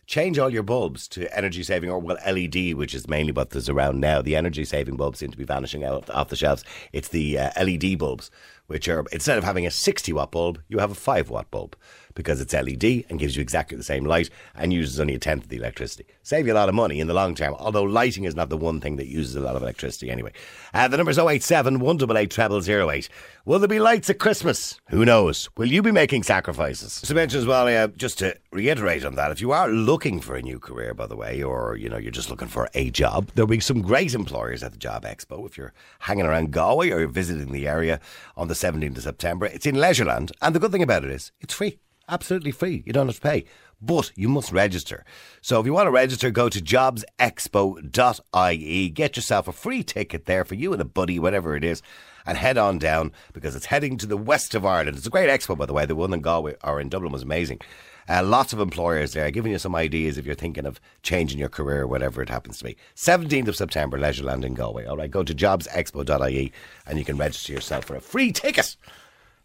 change 0.07 0.39
all 0.39 0.51
your 0.51 0.63
bulbs 0.63 1.09
to 1.09 1.37
energy 1.37 1.63
saving 1.63 1.91
or 1.91 1.99
well 1.99 2.17
LED, 2.27 2.75
which 2.75 2.95
is 2.95 3.09
mainly 3.09 3.33
what 3.33 3.51
there's 3.51 3.69
around 3.69 4.01
now. 4.01 4.23
The 4.23 4.37
energy 4.37 4.65
saving 4.65 4.97
bulbs 4.97 5.19
seem 5.19 5.31
to 5.31 5.37
be 5.37 5.45
vanishing 5.45 5.85
out 5.85 6.09
off 6.11 6.29
the 6.29 6.37
shelves. 6.37 6.65
It's 6.93 7.09
the 7.09 7.39
uh, 7.39 7.51
LED 7.63 7.99
bulbs, 7.99 8.31
which 8.69 8.89
are 8.89 9.05
instead 9.11 9.39
of 9.39 9.45
having 9.45 9.67
a 9.67 9.71
60 9.71 10.13
watt 10.13 10.31
bulb, 10.31 10.61
you 10.69 10.79
have 10.79 10.93
a 10.93 10.97
5 10.97 11.29
watt 11.29 11.51
bulb 11.51 11.77
because 12.19 12.41
it's 12.41 12.53
LED 12.53 13.05
and 13.09 13.21
gives 13.21 13.37
you 13.37 13.41
exactly 13.41 13.77
the 13.77 13.85
same 13.85 14.05
light 14.05 14.29
and 14.57 14.73
uses 14.73 14.99
only 14.99 15.15
a 15.15 15.21
tenth 15.21 15.45
of 15.45 15.49
the 15.51 15.57
electricity. 15.57 16.05
Save 16.25 16.49
you 16.49 16.53
a 16.53 16.55
lot 16.55 16.69
of 16.69 16.75
money 16.75 16.99
in 16.99 17.07
the 17.07 17.15
long 17.15 17.33
term, 17.33 17.55
although 17.61 17.85
lighting 17.85 18.25
is 18.25 18.35
not 18.35 18.49
the 18.49 18.57
one 18.57 18.81
thing 18.81 18.97
that 18.97 19.07
uses 19.07 19.37
a 19.37 19.41
lot 19.41 19.55
of 19.55 19.63
electricity 19.63 20.11
anyway. 20.11 20.33
Uh, 20.75 20.89
the 20.89 20.97
number's 20.97 21.17
087 21.17 21.79
188 21.79 22.65
0008. 22.65 23.09
Will 23.45 23.61
there 23.61 23.69
be 23.69 23.79
lights 23.79 24.11
at 24.11 24.19
Christmas? 24.19 24.81
Who 24.91 25.05
knows? 25.05 25.49
Will 25.57 25.69
you 25.69 25.81
be 25.81 25.93
making 25.93 26.25
sacrifices? 26.25 27.01
To 27.03 27.15
mention 27.15 27.39
as 27.39 27.47
well, 27.47 27.69
uh, 27.69 27.87
just 27.87 28.19
to 28.19 28.37
reiterate 28.51 29.05
on 29.05 29.15
that, 29.15 29.31
if 29.31 29.41
you 29.41 29.53
are 29.53 29.69
looking 29.69 30.21
for 30.21 30.35
a 30.35 30.43
new 30.43 30.59
career, 30.59 30.95
by 30.95 31.07
the 31.07 31.17
way, 31.17 31.41
or 31.41 31.77
you 31.77 31.89
know 31.89 31.99
you're 31.99 32.11
just 32.11 32.31
looking 32.31 32.49
for 32.49 32.69
a 32.75 32.91
job, 32.91 33.31
there'll 33.37 33.47
be 33.47 33.61
some 33.61 33.81
great 33.81 34.13
employers 34.13 34.65
at 34.65 34.73
the 34.73 34.79
Job 34.79 35.05
Expo. 35.05 35.47
If 35.47 35.57
you're 35.57 35.73
hanging 36.01 36.27
around 36.27 36.51
Galway 36.53 36.91
or 36.91 36.99
you're 36.99 37.09
visiting 37.09 37.53
the 37.53 37.69
area 37.69 38.01
on 38.37 38.49
the 38.49 38.55
17th 38.55 38.97
of 38.97 39.03
September, 39.05 39.47
it's 39.47 39.67
in 39.67 39.77
Leisureland, 39.77 40.33
and 40.43 40.53
the 40.53 40.59
good 40.59 40.73
thing 40.73 40.83
about 40.83 41.05
it 41.05 41.13
is 41.13 41.31
it's 41.41 41.55
free 41.55 41.79
absolutely 42.09 42.51
free. 42.51 42.83
You 42.87 42.93
don't 42.93 43.07
have 43.09 43.17
to 43.17 43.23
pay. 43.23 43.45
But 43.81 44.11
you 44.17 44.29
must 44.29 44.51
register. 44.51 45.05
So 45.41 45.61
if 45.61 45.67
you 45.67 45.73
want 45.73 45.87
to 45.87 45.93
register, 45.93 46.31
go 46.31 46.49
to 46.49 46.61
jobsexpo.ie. 46.61 48.91
Get 48.91 49.17
yourself 49.17 49.47
a 49.47 49.53
free 49.53 49.85
ticket 49.85 50.27
there 50.27 50.45
for 50.45 50.57
you 50.57 50.73
and 50.73 50.83
a 50.83 50.85
buddy, 50.85 51.21
whatever 51.21 51.55
it 51.55 51.63
is, 51.63 51.81
and 52.27 52.37
head 52.37 52.59
on 52.59 52.79
down 52.79 53.13
because 53.33 53.55
it's 53.55 53.67
heading 53.67 53.97
to 53.99 54.07
the 54.07 54.17
west 54.17 54.57
of 54.57 54.67
Ireland. 54.67 54.97
It's 54.97 55.07
a 55.07 55.11
great 55.11 55.31
expo, 55.31 55.57
by 55.57 55.67
the 55.67 55.73
way. 55.73 55.87
The 55.87 55.95
one 55.95 56.13
in 56.13 56.21
Galway 56.21 56.57
or 56.65 56.81
in 56.81 56.89
Dublin 56.89 57.13
was 57.13 57.23
amazing. 57.23 57.61
Uh, 58.09 58.23
lots 58.25 58.55
of 58.55 58.61
employers 58.61 59.13
there 59.13 59.31
giving 59.31 59.53
you 59.53 59.59
some 59.59 59.77
ideas 59.77 60.17
if 60.17 60.25
you're 60.25 60.35
thinking 60.35 60.65
of 60.65 60.81
changing 61.03 61.39
your 61.39 61.51
career, 61.51 61.83
or 61.83 61.87
whatever 61.87 62.23
it 62.23 62.31
happens 62.31 62.59
to 62.59 62.65
be. 62.65 62.77
17th 62.97 63.49
of 63.49 63.57
September, 63.57 63.99
Leisureland 63.99 64.45
in 64.45 64.55
Galway. 64.55 64.87
All 64.87 64.97
right, 64.97 65.11
go 65.11 65.23
to 65.23 65.35
jobsexpo.ie 65.35 66.53
and 66.87 66.99
you 66.99 67.05
can 67.05 67.19
register 67.19 67.53
yourself 67.53 67.85
for 67.85 67.97
a 67.97 68.01
free 68.01 68.33
ticket. 68.33 68.77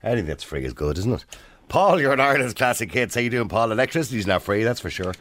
Anything 0.02 0.28
that's 0.28 0.44
free 0.44 0.64
is 0.66 0.74
good, 0.74 0.98
isn't 0.98 1.14
it? 1.14 1.26
Paul, 1.70 2.00
you're 2.00 2.14
an 2.14 2.20
Ireland's 2.20 2.54
classic 2.54 2.92
hits. 2.92 3.16
How 3.16 3.22
you 3.22 3.30
doing, 3.30 3.50
Paul? 3.50 3.72
Electricity's 3.72 4.28
not 4.28 4.44
free, 4.44 4.64
that's 4.64 4.80
for 4.80 4.90
sure. 4.90 5.14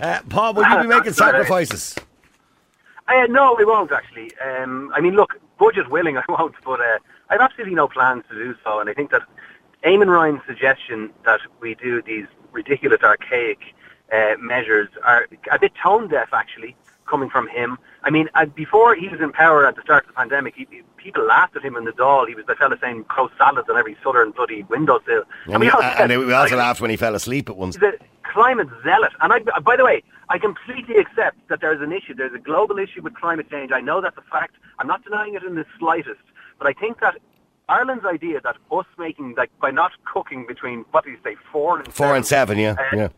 Uh, 0.00 0.20
Paul, 0.28 0.54
will 0.54 0.68
you 0.68 0.82
be 0.82 0.88
making 0.96 1.12
sacrifices? 1.12 1.96
Uh, 3.08 3.26
no, 3.28 3.54
we 3.58 3.64
won't 3.64 3.92
actually. 3.92 4.30
Um, 4.38 4.92
I 4.94 5.00
mean, 5.00 5.14
look, 5.14 5.38
budget 5.58 5.90
willing, 5.90 6.16
I 6.18 6.24
won't, 6.28 6.54
but 6.64 6.80
uh, 6.80 6.98
I've 7.30 7.40
absolutely 7.40 7.74
no 7.74 7.88
plans 7.88 8.24
to 8.30 8.34
do 8.34 8.54
so. 8.64 8.80
And 8.80 8.88
I 8.90 8.94
think 8.94 9.10
that 9.10 9.22
Eamon 9.84 10.08
Ryan's 10.08 10.40
suggestion 10.46 11.10
that 11.24 11.40
we 11.60 11.74
do 11.74 12.02
these 12.02 12.26
ridiculous, 12.52 13.02
archaic 13.02 13.58
uh, 14.12 14.34
measures 14.40 14.88
are 15.04 15.26
a 15.50 15.58
bit 15.58 15.72
tone 15.82 16.08
deaf, 16.08 16.30
actually, 16.32 16.76
coming 17.12 17.28
from 17.28 17.46
him. 17.46 17.76
I 18.02 18.10
mean, 18.10 18.26
uh, 18.34 18.46
before 18.46 18.94
he 18.94 19.06
was 19.08 19.20
in 19.20 19.32
power 19.32 19.66
at 19.68 19.76
the 19.76 19.82
start 19.82 20.04
of 20.04 20.08
the 20.08 20.14
pandemic, 20.14 20.54
he, 20.56 20.66
he- 20.70 20.82
people 20.96 21.24
laughed 21.26 21.54
at 21.56 21.62
him 21.62 21.76
in 21.76 21.84
the 21.84 21.92
Dáil. 21.92 22.26
He 22.26 22.34
was 22.34 22.46
the 22.46 22.54
fella 22.54 22.76
saying 22.80 23.04
crow 23.04 23.28
salads 23.36 23.68
on 23.68 23.76
every 23.76 23.96
southern 24.02 24.30
bloody 24.30 24.62
windowsill. 24.64 25.24
And, 25.46 25.60
we 25.60 25.66
we, 25.66 25.70
uh, 25.70 26.02
and 26.02 26.08
we 26.26 26.32
also 26.32 26.56
laughed 26.56 26.80
when 26.80 26.90
he 26.90 26.96
fell 26.96 27.14
asleep 27.14 27.50
at 27.50 27.56
once. 27.56 27.74
He's 27.76 27.82
a 27.82 27.92
climate 28.22 28.68
zealot. 28.82 29.12
And 29.20 29.30
I, 29.34 29.40
by 29.60 29.76
the 29.76 29.84
way, 29.84 30.02
I 30.30 30.38
completely 30.38 30.96
accept 30.96 31.36
that 31.50 31.60
there's 31.60 31.82
an 31.82 31.92
issue. 31.92 32.14
There's 32.14 32.32
a 32.34 32.38
global 32.38 32.78
issue 32.78 33.02
with 33.02 33.14
climate 33.14 33.50
change. 33.50 33.72
I 33.72 33.82
know 33.82 34.00
that's 34.00 34.16
a 34.16 34.22
fact. 34.22 34.54
I'm 34.78 34.86
not 34.86 35.04
denying 35.04 35.34
it 35.34 35.42
in 35.42 35.54
the 35.54 35.66
slightest. 35.78 36.24
But 36.58 36.66
I 36.68 36.72
think 36.72 37.00
that 37.00 37.14
Ireland's 37.68 38.06
idea 38.06 38.40
that 38.40 38.56
us 38.70 38.86
making, 38.98 39.34
like, 39.36 39.50
by 39.60 39.70
not 39.70 39.92
cooking 40.04 40.46
between, 40.46 40.86
what 40.92 41.04
do 41.04 41.10
you 41.10 41.18
say, 41.22 41.36
four 41.52 41.78
and 41.78 41.92
Four 41.92 42.16
and 42.16 42.24
seven, 42.26 42.56
yeah, 42.58 42.76
uh, 42.78 42.96
yeah. 42.96 43.08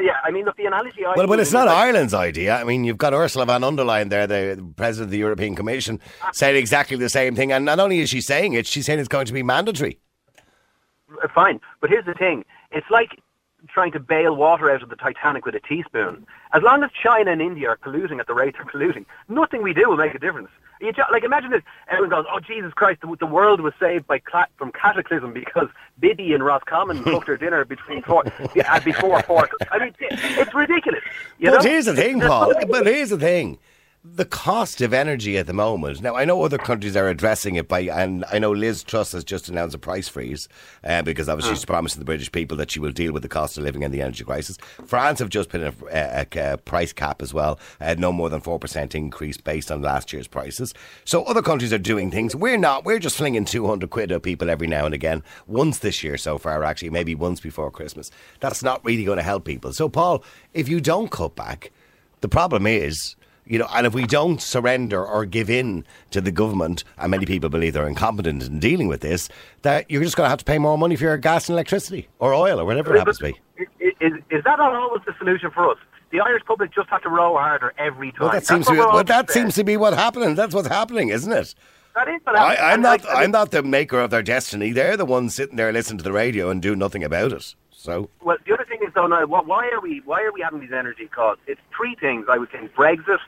Yeah, 0.00 0.12
I 0.24 0.30
mean, 0.30 0.44
look, 0.46 0.56
the 0.56 0.64
analogy 0.64 1.04
I 1.04 1.12
Well, 1.16 1.26
well, 1.26 1.38
it's 1.38 1.52
not 1.52 1.66
like- 1.66 1.76
Ireland's 1.76 2.14
idea. 2.14 2.56
I 2.56 2.64
mean, 2.64 2.84
you've 2.84 2.98
got 2.98 3.12
Ursula 3.12 3.44
von 3.44 3.60
der 3.76 3.84
Leyen 3.84 4.08
there, 4.08 4.26
the 4.26 4.72
president 4.76 5.08
of 5.08 5.10
the 5.10 5.18
European 5.18 5.54
Commission, 5.54 6.00
saying 6.32 6.56
exactly 6.56 6.96
the 6.96 7.10
same 7.10 7.34
thing. 7.34 7.52
And 7.52 7.64
not 7.64 7.78
only 7.78 8.00
is 8.00 8.08
she 8.08 8.20
saying 8.20 8.54
it, 8.54 8.66
she's 8.66 8.86
saying 8.86 9.00
it's 9.00 9.08
going 9.08 9.26
to 9.26 9.32
be 9.32 9.42
mandatory. 9.42 9.98
Uh, 11.22 11.28
fine. 11.34 11.60
But 11.80 11.90
here's 11.90 12.06
the 12.06 12.14
thing: 12.14 12.44
it's 12.70 12.90
like 12.90 13.20
trying 13.68 13.92
to 13.92 14.00
bail 14.00 14.34
water 14.34 14.70
out 14.70 14.82
of 14.82 14.88
the 14.88 14.96
Titanic 14.96 15.44
with 15.44 15.54
a 15.54 15.60
teaspoon. 15.60 16.26
As 16.52 16.62
long 16.62 16.82
as 16.82 16.90
China 16.90 17.30
and 17.30 17.42
India 17.42 17.68
are 17.68 17.76
polluting 17.76 18.18
at 18.18 18.26
the 18.26 18.34
rate 18.34 18.54
they're 18.56 18.66
polluting, 18.66 19.06
nothing 19.28 19.62
we 19.62 19.74
do 19.74 19.88
will 19.88 19.96
make 19.96 20.14
a 20.14 20.18
difference. 20.18 20.50
You 20.82 20.92
like 21.12 21.22
imagine 21.22 21.52
this: 21.52 21.62
everyone 21.88 22.10
goes, 22.10 22.24
"Oh 22.28 22.40
Jesus 22.40 22.72
Christ, 22.72 23.02
the, 23.02 23.16
the 23.20 23.26
world 23.26 23.60
was 23.60 23.72
saved 23.78 24.08
by 24.08 24.18
cla- 24.18 24.48
from 24.56 24.72
cataclysm 24.72 25.32
because 25.32 25.68
Biddy 26.00 26.34
and 26.34 26.44
Roscommon 26.44 27.04
cooked 27.04 27.28
her 27.28 27.36
dinner 27.36 27.64
between 27.64 28.02
four 28.02 28.24
uh, 28.26 28.80
before 28.80 29.22
four." 29.22 29.48
I 29.70 29.78
mean, 29.78 29.94
it's 30.00 30.52
ridiculous. 30.52 31.02
You 31.38 31.50
but 31.50 31.62
know? 31.62 31.70
here's 31.70 31.84
the 31.84 31.94
thing, 31.94 32.20
Paul. 32.20 32.52
But 32.68 32.86
here's 32.86 33.10
the 33.10 33.18
thing. 33.18 33.58
The 34.04 34.24
cost 34.24 34.80
of 34.80 34.92
energy 34.92 35.38
at 35.38 35.46
the 35.46 35.52
moment. 35.52 36.02
Now, 36.02 36.16
I 36.16 36.24
know 36.24 36.42
other 36.42 36.58
countries 36.58 36.96
are 36.96 37.08
addressing 37.08 37.54
it 37.54 37.68
by, 37.68 37.82
and 37.82 38.24
I 38.32 38.40
know 38.40 38.50
Liz 38.50 38.82
Truss 38.82 39.12
has 39.12 39.22
just 39.22 39.48
announced 39.48 39.76
a 39.76 39.78
price 39.78 40.08
freeze 40.08 40.48
uh, 40.82 41.02
because 41.02 41.28
obviously 41.28 41.54
she's 41.54 41.64
promising 41.64 42.00
the 42.00 42.04
British 42.04 42.32
people 42.32 42.56
that 42.56 42.72
she 42.72 42.80
will 42.80 42.90
deal 42.90 43.12
with 43.12 43.22
the 43.22 43.28
cost 43.28 43.56
of 43.56 43.62
living 43.62 43.84
and 43.84 43.94
the 43.94 44.02
energy 44.02 44.24
crisis. 44.24 44.58
France 44.86 45.20
have 45.20 45.28
just 45.28 45.50
put 45.50 45.60
in 45.60 45.72
a, 45.92 46.26
a, 46.34 46.54
a 46.54 46.56
price 46.56 46.92
cap 46.92 47.22
as 47.22 47.32
well, 47.32 47.60
uh, 47.80 47.94
no 47.96 48.10
more 48.10 48.28
than 48.28 48.40
4% 48.40 48.92
increase 48.96 49.36
based 49.36 49.70
on 49.70 49.82
last 49.82 50.12
year's 50.12 50.26
prices. 50.26 50.74
So 51.04 51.22
other 51.22 51.40
countries 51.40 51.72
are 51.72 51.78
doing 51.78 52.10
things. 52.10 52.34
We're 52.34 52.58
not. 52.58 52.84
We're 52.84 52.98
just 52.98 53.16
flinging 53.16 53.44
200 53.44 53.88
quid 53.88 54.10
at 54.10 54.24
people 54.24 54.50
every 54.50 54.66
now 54.66 54.84
and 54.84 54.94
again. 54.94 55.22
Once 55.46 55.78
this 55.78 56.02
year 56.02 56.16
so 56.16 56.38
far, 56.38 56.64
actually, 56.64 56.90
maybe 56.90 57.14
once 57.14 57.38
before 57.38 57.70
Christmas. 57.70 58.10
That's 58.40 58.64
not 58.64 58.84
really 58.84 59.04
going 59.04 59.18
to 59.18 59.22
help 59.22 59.44
people. 59.44 59.72
So, 59.72 59.88
Paul, 59.88 60.24
if 60.54 60.68
you 60.68 60.80
don't 60.80 61.12
cut 61.12 61.36
back, 61.36 61.70
the 62.20 62.28
problem 62.28 62.66
is, 62.66 63.14
you 63.44 63.58
know, 63.58 63.66
and 63.74 63.86
if 63.86 63.94
we 63.94 64.06
don't 64.06 64.40
surrender 64.40 65.04
or 65.04 65.24
give 65.24 65.50
in 65.50 65.84
to 66.10 66.20
the 66.20 66.30
government, 66.30 66.84
and 66.98 67.10
many 67.10 67.26
people 67.26 67.48
believe 67.48 67.72
they're 67.74 67.88
incompetent 67.88 68.42
in 68.44 68.58
dealing 68.60 68.88
with 68.88 69.00
this, 69.00 69.28
that 69.62 69.90
you're 69.90 70.02
just 70.02 70.16
going 70.16 70.26
to 70.26 70.30
have 70.30 70.38
to 70.38 70.44
pay 70.44 70.58
more 70.58 70.78
money 70.78 70.96
for 70.96 71.04
your 71.04 71.16
gas 71.18 71.48
and 71.48 71.54
electricity 71.54 72.08
or 72.18 72.34
oil 72.34 72.60
or 72.60 72.64
whatever 72.64 72.94
it 72.94 72.98
happens 72.98 73.18
to 73.18 73.24
be. 73.24 73.40
Is, 73.58 73.92
is, 74.00 74.12
is 74.30 74.44
that 74.44 74.58
not 74.58 74.74
always 74.74 75.02
the 75.06 75.14
solution 75.18 75.50
for 75.50 75.70
us? 75.70 75.78
The 76.10 76.20
Irish 76.20 76.44
public 76.44 76.72
just 76.74 76.88
have 76.90 77.02
to 77.02 77.08
row 77.08 77.34
harder 77.36 77.72
every 77.78 78.12
time. 78.12 78.20
Well, 78.20 78.30
that 78.32 78.46
seems 78.46 78.66
to 78.66 78.72
be, 78.72 78.78
well, 78.78 79.02
that 79.04 79.30
seems 79.30 79.54
to 79.54 79.64
be 79.64 79.76
what 79.76 79.94
happening. 79.94 80.34
That's 80.34 80.54
what's 80.54 80.68
happening, 80.68 81.08
isn't 81.08 81.32
it? 81.32 81.54
That 81.94 82.08
is 82.08 82.20
what 82.24 82.36
I. 82.36 82.72
I'm 82.72 82.80
not. 82.82 83.04
I- 83.06 83.08
I 83.08 83.14
mean- 83.14 83.22
I'm 83.24 83.30
not 83.32 83.50
the 83.50 83.62
maker 83.62 83.98
of 84.00 84.10
their 84.10 84.22
destiny. 84.22 84.72
They're 84.72 84.96
the 84.96 85.04
ones 85.06 85.34
sitting 85.34 85.56
there 85.56 85.72
listening 85.72 85.98
to 85.98 86.04
the 86.04 86.12
radio 86.12 86.48
and 86.50 86.60
do 86.62 86.74
nothing 86.76 87.02
about 87.04 87.32
it. 87.32 87.54
So 87.82 88.08
Well, 88.22 88.36
the 88.46 88.54
other 88.54 88.64
thing 88.64 88.78
is 88.86 88.94
though, 88.94 89.08
now, 89.08 89.26
why 89.26 89.68
are 89.70 89.80
we 89.80 90.02
why 90.04 90.22
are 90.22 90.32
we 90.32 90.40
having 90.40 90.60
these 90.60 90.72
energy 90.72 91.08
costs? 91.08 91.42
It's 91.48 91.60
three 91.76 91.96
things 91.96 92.26
I 92.28 92.38
would 92.38 92.52
think: 92.52 92.72
Brexit, 92.74 93.18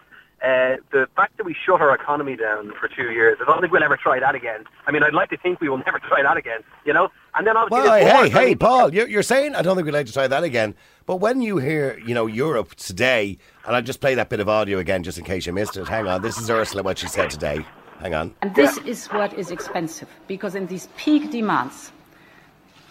uh, 0.45 0.77
the 0.93 1.09
fact 1.17 1.37
that 1.39 1.45
we 1.45 1.57
shut 1.67 1.81
our 1.81 1.93
economy 1.93 2.37
down 2.37 2.73
for 2.79 2.87
two 2.87 3.11
years. 3.11 3.37
I 3.43 3.47
don't 3.47 3.61
think 3.61 3.73
we'll 3.73 3.83
ever 3.83 3.97
try 3.97 4.21
that 4.21 4.37
again. 4.37 4.63
I 4.87 4.93
mean, 4.93 5.03
I'd 5.03 5.13
like 5.13 5.31
to 5.31 5.37
think 5.37 5.61
we 5.61 5.69
will 5.69 5.79
never 5.79 5.99
try 6.09 6.23
that 6.23 6.37
again. 6.37 6.61
You 6.85 6.93
know, 6.93 7.11
and 7.35 7.45
then 7.45 7.57
obviously, 7.57 7.89
Well, 7.89 7.99
there's 7.99 8.31
hey, 8.31 8.49
hey, 8.49 8.55
Paul, 8.55 8.95
you're, 8.95 9.09
you're 9.09 9.25
saying 9.25 9.57
I 9.57 9.63
don't 9.63 9.75
think 9.75 9.87
we'd 9.87 9.93
like 9.95 10.07
to 10.07 10.13
try 10.13 10.29
that 10.29 10.45
again. 10.45 10.77
But 11.05 11.17
when 11.17 11.43
you 11.43 11.59
hear, 11.59 11.99
you 12.07 12.15
know, 12.15 12.27
Europe 12.27 12.77
today, 12.77 13.39
and 13.67 13.75
I'll 13.75 13.83
just 13.83 14.01
play 14.01 14.15
that 14.15 14.29
bit 14.29 14.39
of 14.39 14.49
audio 14.49 14.79
again 14.79 15.03
just 15.03 15.19
in 15.19 15.25
case 15.25 15.47
you 15.47 15.53
missed 15.53 15.77
it. 15.77 15.89
Hang 15.89 16.07
on, 16.07 16.23
this 16.23 16.39
is 16.39 16.49
Ursula 16.49 16.85
what 16.85 16.99
she 16.99 17.09
said 17.09 17.29
today. 17.29 17.67
Hang 17.99 18.15
on. 18.15 18.35
And 18.43 18.55
this 18.55 18.79
is 18.79 19.07
what 19.07 19.33
is 19.35 19.51
expensive, 19.51 20.09
because 20.29 20.55
in 20.55 20.67
these 20.67 20.89
peak 20.97 21.31
demands, 21.31 21.91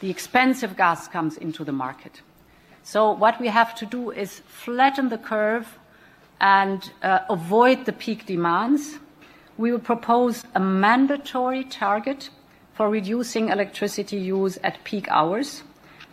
the 0.04 0.10
expensive 0.10 0.76
gas 0.76 1.08
comes 1.08 1.38
into 1.38 1.64
the 1.64 1.72
market. 1.72 2.22
So 2.84 3.14
what 3.14 3.40
we 3.40 3.48
have 3.48 3.74
to 3.76 3.86
do 3.86 4.12
is 4.12 4.42
flatten 4.48 5.08
the 5.08 5.18
curve 5.18 5.80
and 6.42 6.92
uh, 7.02 7.20
avoid 7.30 7.86
the 7.86 7.94
peak 7.94 8.26
demands. 8.26 9.00
We 9.58 9.72
will 9.72 9.80
propose 9.80 10.44
a 10.56 10.60
mandatory 10.60 11.64
target 11.64 12.30
for 12.74 12.90
reducing 12.90 13.48
electricity 13.48 14.18
use 14.18 14.58
at 14.62 14.84
peak 14.84 15.08
hours, 15.08 15.64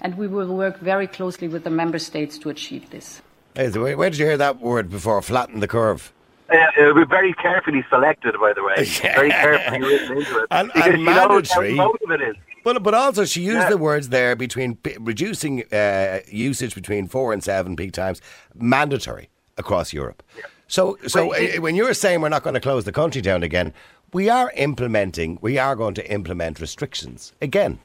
and 0.00 0.16
we 0.16 0.28
will 0.28 0.54
work 0.54 0.78
very 0.78 1.08
closely 1.08 1.48
with 1.48 1.64
the 1.64 1.70
member 1.70 1.98
states 1.98 2.38
to 2.38 2.48
achieve 2.48 2.90
this. 2.90 3.20
Hey, 3.56 3.72
so 3.72 3.82
where, 3.82 3.96
where 3.96 4.10
did 4.10 4.20
you 4.20 4.26
hear 4.26 4.36
that 4.36 4.60
word 4.60 4.88
before? 4.88 5.20
Flatten 5.20 5.58
the 5.58 5.66
curve. 5.66 6.12
Uh, 6.48 6.54
uh, 6.54 6.92
we're 6.94 7.06
very 7.06 7.32
carefully 7.34 7.84
selected, 7.90 8.36
by 8.40 8.52
the 8.52 8.62
way. 8.62 8.84
Very 9.02 9.30
carefully 9.30 9.80
written 9.80 10.16
into 10.18 10.38
it. 10.38 10.46
And- 10.50 10.68
because 10.72 10.88
and 10.90 10.98
she 10.98 11.04
knows 11.04 11.50
how 11.50 11.60
mandatory. 11.62 12.14
it 12.14 12.28
is. 12.30 12.36
But 12.64 12.82
but 12.82 12.94
also 12.94 13.24
she 13.24 13.40
used 13.42 13.58
Yeah. 13.64 13.70
the 13.70 13.78
words 13.78 14.08
there 14.08 14.36
between 14.36 14.76
p- 14.76 14.96
reducing 15.00 15.64
uh, 15.72 16.20
usage 16.28 16.74
between 16.74 17.08
four 17.08 17.32
and 17.32 17.42
seven 17.42 17.76
peak 17.76 17.92
times 17.92 18.20
mandatory 18.54 19.28
across 19.56 19.92
Europe. 19.92 20.22
So 20.66 20.96
so 21.06 21.34
uh, 21.34 21.60
when 21.60 21.74
you're 21.74 21.94
saying 21.94 22.20
we're 22.20 22.28
not 22.28 22.42
going 22.42 22.54
to 22.54 22.60
close 22.60 22.84
the 22.84 22.92
country 22.92 23.22
down 23.22 23.42
again, 23.42 23.72
we 24.12 24.28
are 24.28 24.52
implementing. 24.56 25.38
We 25.42 25.58
are 25.58 25.74
going 25.76 25.94
to 25.94 26.04
implement 26.12 26.60
restrictions 26.60 27.32
again. 27.42 27.78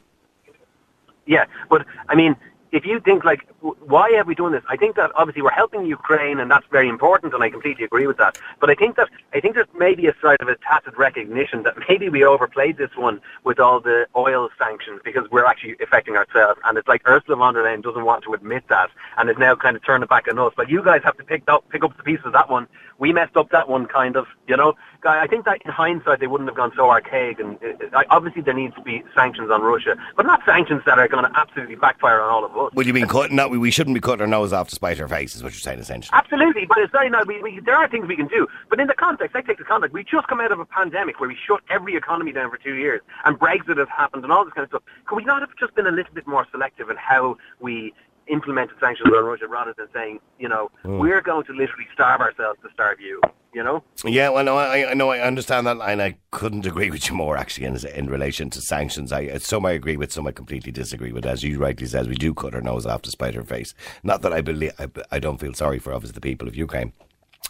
Yeah, 1.28 1.46
but 1.70 1.86
I 2.10 2.16
mean, 2.16 2.36
if 2.72 2.86
you 2.86 3.00
think 3.00 3.24
like, 3.24 3.42
why 3.86 4.12
have 4.12 4.28
we 4.28 4.36
done 4.36 4.51
this? 4.51 4.63
I 4.69 4.78
think 4.78 4.95
that 4.95 5.12
obviously 5.15 5.41
we're 5.41 5.49
helping 5.49 5.86
Ukraine, 5.86 6.39
and 6.39 6.51
that's 6.51 6.65
very 6.71 6.88
important, 6.88 7.34
and 7.34 7.43
I 7.43 7.49
completely 7.49 7.86
agree 7.86 8.08
with 8.08 8.17
that. 8.17 8.38
But 8.60 8.69
I 8.69 8.75
think 8.75 8.95
that 8.97 9.10
I 9.34 9.39
think 9.39 9.56
there's 9.56 9.67
maybe 9.75 10.08
a 10.08 10.15
sort 10.21 10.41
of 10.41 10.47
a 10.47 10.56
tacit 10.58 10.97
recognition 10.97 11.63
that 11.63 11.75
maybe 11.89 12.10
we 12.10 12.23
overplayed 12.23 12.78
this 12.78 12.95
one 12.95 13.21
with 13.43 13.60
all 13.60 13.80
the 13.80 14.08
oil 14.15 14.49
sanctions 14.58 15.01
because 15.04 15.30
we're 15.32 15.45
actually 15.45 15.75
affecting 15.82 16.15
ourselves, 16.15 16.60
and 16.65 16.78
it's 16.78 16.88
like 16.88 17.01
Ursula 17.08 17.38
von 17.38 17.54
der 17.54 17.63
Leyen 17.63 17.82
doesn't 17.82 18.06
want 18.06 18.23
to 18.25 18.34
admit 18.34 18.67
that, 18.69 18.89
and 19.17 19.30
is 19.30 19.38
now 19.38 19.56
kind 19.56 19.75
of 19.75 19.84
turning 19.84 20.08
back 20.08 20.28
on 20.30 20.38
us. 20.39 20.54
But 20.56 20.69
you 20.69 20.84
guys 20.84 21.01
have 21.04 21.17
to 21.17 21.23
pick 21.23 21.43
up 21.47 21.67
pick 21.69 21.84
up 21.84 21.97
the 21.97 22.04
pieces 22.04 22.25
of 22.25 22.34
that 22.34 22.49
one. 22.49 22.67
We 22.97 23.12
messed 23.12 23.36
up 23.36 23.49
that 23.51 23.67
one, 23.67 23.88
kind 23.88 24.15
of, 24.15 24.25
you 24.47 24.56
know. 24.56 24.73
Guy, 25.01 25.21
I 25.21 25.28
think 25.28 25.43
that 25.45 25.62
in 25.65 25.71
hindsight 25.71 26.21
they 26.21 26.28
wouldn't 26.28 26.49
have 26.49 26.56
gone 26.56 26.71
so 26.78 26.89
archaic, 26.89 27.39
and 27.39 27.58
uh, 27.93 28.04
obviously 28.10 28.41
there 28.41 28.54
needs 28.54 28.73
to 28.75 28.82
be 28.82 29.04
sanctions 29.13 29.51
on 29.51 29.62
Russia, 29.62 29.97
but 30.15 30.25
not 30.25 30.41
sanctions 30.45 30.82
that 30.86 30.97
are 30.97 31.08
going 31.08 31.25
to 31.25 31.32
absolutely 31.38 31.75
backfire 31.75 32.21
on 32.21 32.30
all 32.30 32.45
of 32.45 32.58
us. 32.58 32.73
Would 32.73 32.88
you 32.88 32.93
mean 32.93 33.08
cutting? 33.08 33.36
No, 33.36 33.49
we, 33.56 33.60
we 33.68 33.72
shouldn't 33.72 33.94
be 33.94 34.02
cutting 34.02 34.22
our 34.22 34.28
nose 34.28 34.54
off 34.54 34.70
to 34.70 34.76
spite 34.76 35.00
our 35.00 35.08
face. 35.08 35.36
Is 35.36 35.44
what 35.44 35.54
you're 35.54 35.60
saying 35.60 35.80
essentially. 35.80 36.18
Absolutely, 36.18 36.65
but 36.65 36.78
it's 36.80 36.91
very 36.91 37.10
not. 37.10 37.28
We, 37.28 37.41
we, 37.41 37.60
there 37.60 37.76
are 37.76 37.88
things 37.88 38.08
we 38.08 38.15
can 38.15 38.28
do, 38.28 38.48
but 38.70 38.80
in 38.80 38.88
the 38.88 38.94
context, 38.94 39.36
I 39.36 39.41
take 39.41 39.58
the 39.58 39.63
context. 39.63 39.94
We 39.94 40.04
just 40.04 40.28
come 40.28 40.39
out 40.39 40.52
of 40.52 40.60
a 40.60 40.65
pandemic 40.65 41.20
where 41.20 41.30
we 41.30 41.38
shut 41.48 41.62
every 41.70 41.96
economy 41.96 42.32
down 42.32 42.50
for 42.50 42.58
two 42.58 42.76
years, 42.76 43.02
and 43.24 43.39
Brexit 43.39 43.78
has 43.78 43.88
happened, 43.96 44.24
and 44.24 44.32
all 44.32 44.46
this 44.46 44.54
kind 44.54 44.63
of 44.63 44.70
stuff. 44.70 44.84
Could 45.06 45.15
we 45.15 45.26
not 45.26 45.41
have 45.41 45.56
just 45.60 45.76
been 45.76 45.88
a 45.88 45.91
little 45.91 46.13
bit 46.13 46.28
more 46.28 46.46
selective 46.52 46.89
in 46.89 46.98
how 46.98 47.38
we 47.60 47.94
implemented 48.28 48.76
sanctions 48.80 49.13
on 49.13 49.24
Russia, 49.24 49.48
rather 49.48 49.74
than 49.78 49.88
saying, 49.94 50.20
you 50.39 50.50
know, 50.50 50.72
hmm. 50.82 50.98
we're 50.98 51.22
going 51.22 51.46
to 51.46 51.54
literally 51.54 51.88
starve 51.94 52.22
ourselves 52.22 52.60
to 52.63 52.70
starve 52.74 53.00
you? 53.00 53.22
You 53.56 53.63
know. 53.63 53.84
Yeah, 54.04 54.32
well, 54.32 54.44
no, 54.44 54.58
I, 54.58 54.91
I 54.91 54.94
know, 54.96 55.12
I 55.12 55.22
understand 55.22 55.65
that, 55.65 55.78
and 55.80 56.02
I 56.02 56.18
couldn't 56.32 56.65
agree 56.65 56.91
with 56.91 57.08
you 57.08 57.15
more 57.15 57.38
actually 57.38 57.68
in, 57.68 57.78
in 57.88 58.08
relation 58.08 58.50
to 58.50 58.60
sanctions. 58.60 59.13
I 59.13 59.38
some 59.38 59.65
I 59.65 59.72
agree 59.72 59.96
with, 59.96 60.12
some 60.12 60.28
I 60.28 60.34
completely 60.34 60.74
disagree 60.74 61.13
with. 61.13 61.26
As 61.26 61.41
you 61.41 61.58
rightly 61.58 61.88
says, 61.88 62.10
we 62.10 62.15
do 62.15 62.34
cut 62.34 62.54
our 62.54 62.60
nose 62.60 62.86
off 62.86 63.04
to 63.04 63.12
spite 63.12 63.38
our 63.38 63.46
face. 63.46 63.74
Not 64.04 64.24
that 64.24 64.34
I 64.34 64.41
believe, 64.41 64.74
I, 64.78 64.89
I 65.10 65.20
don't 65.20 65.39
feel 65.39 65.54
sorry 65.54 65.80
for 65.80 65.94
obviously 65.94 66.15
the 66.15 66.20
people 66.20 66.50
of 66.50 66.56
Ukraine. 66.58 66.91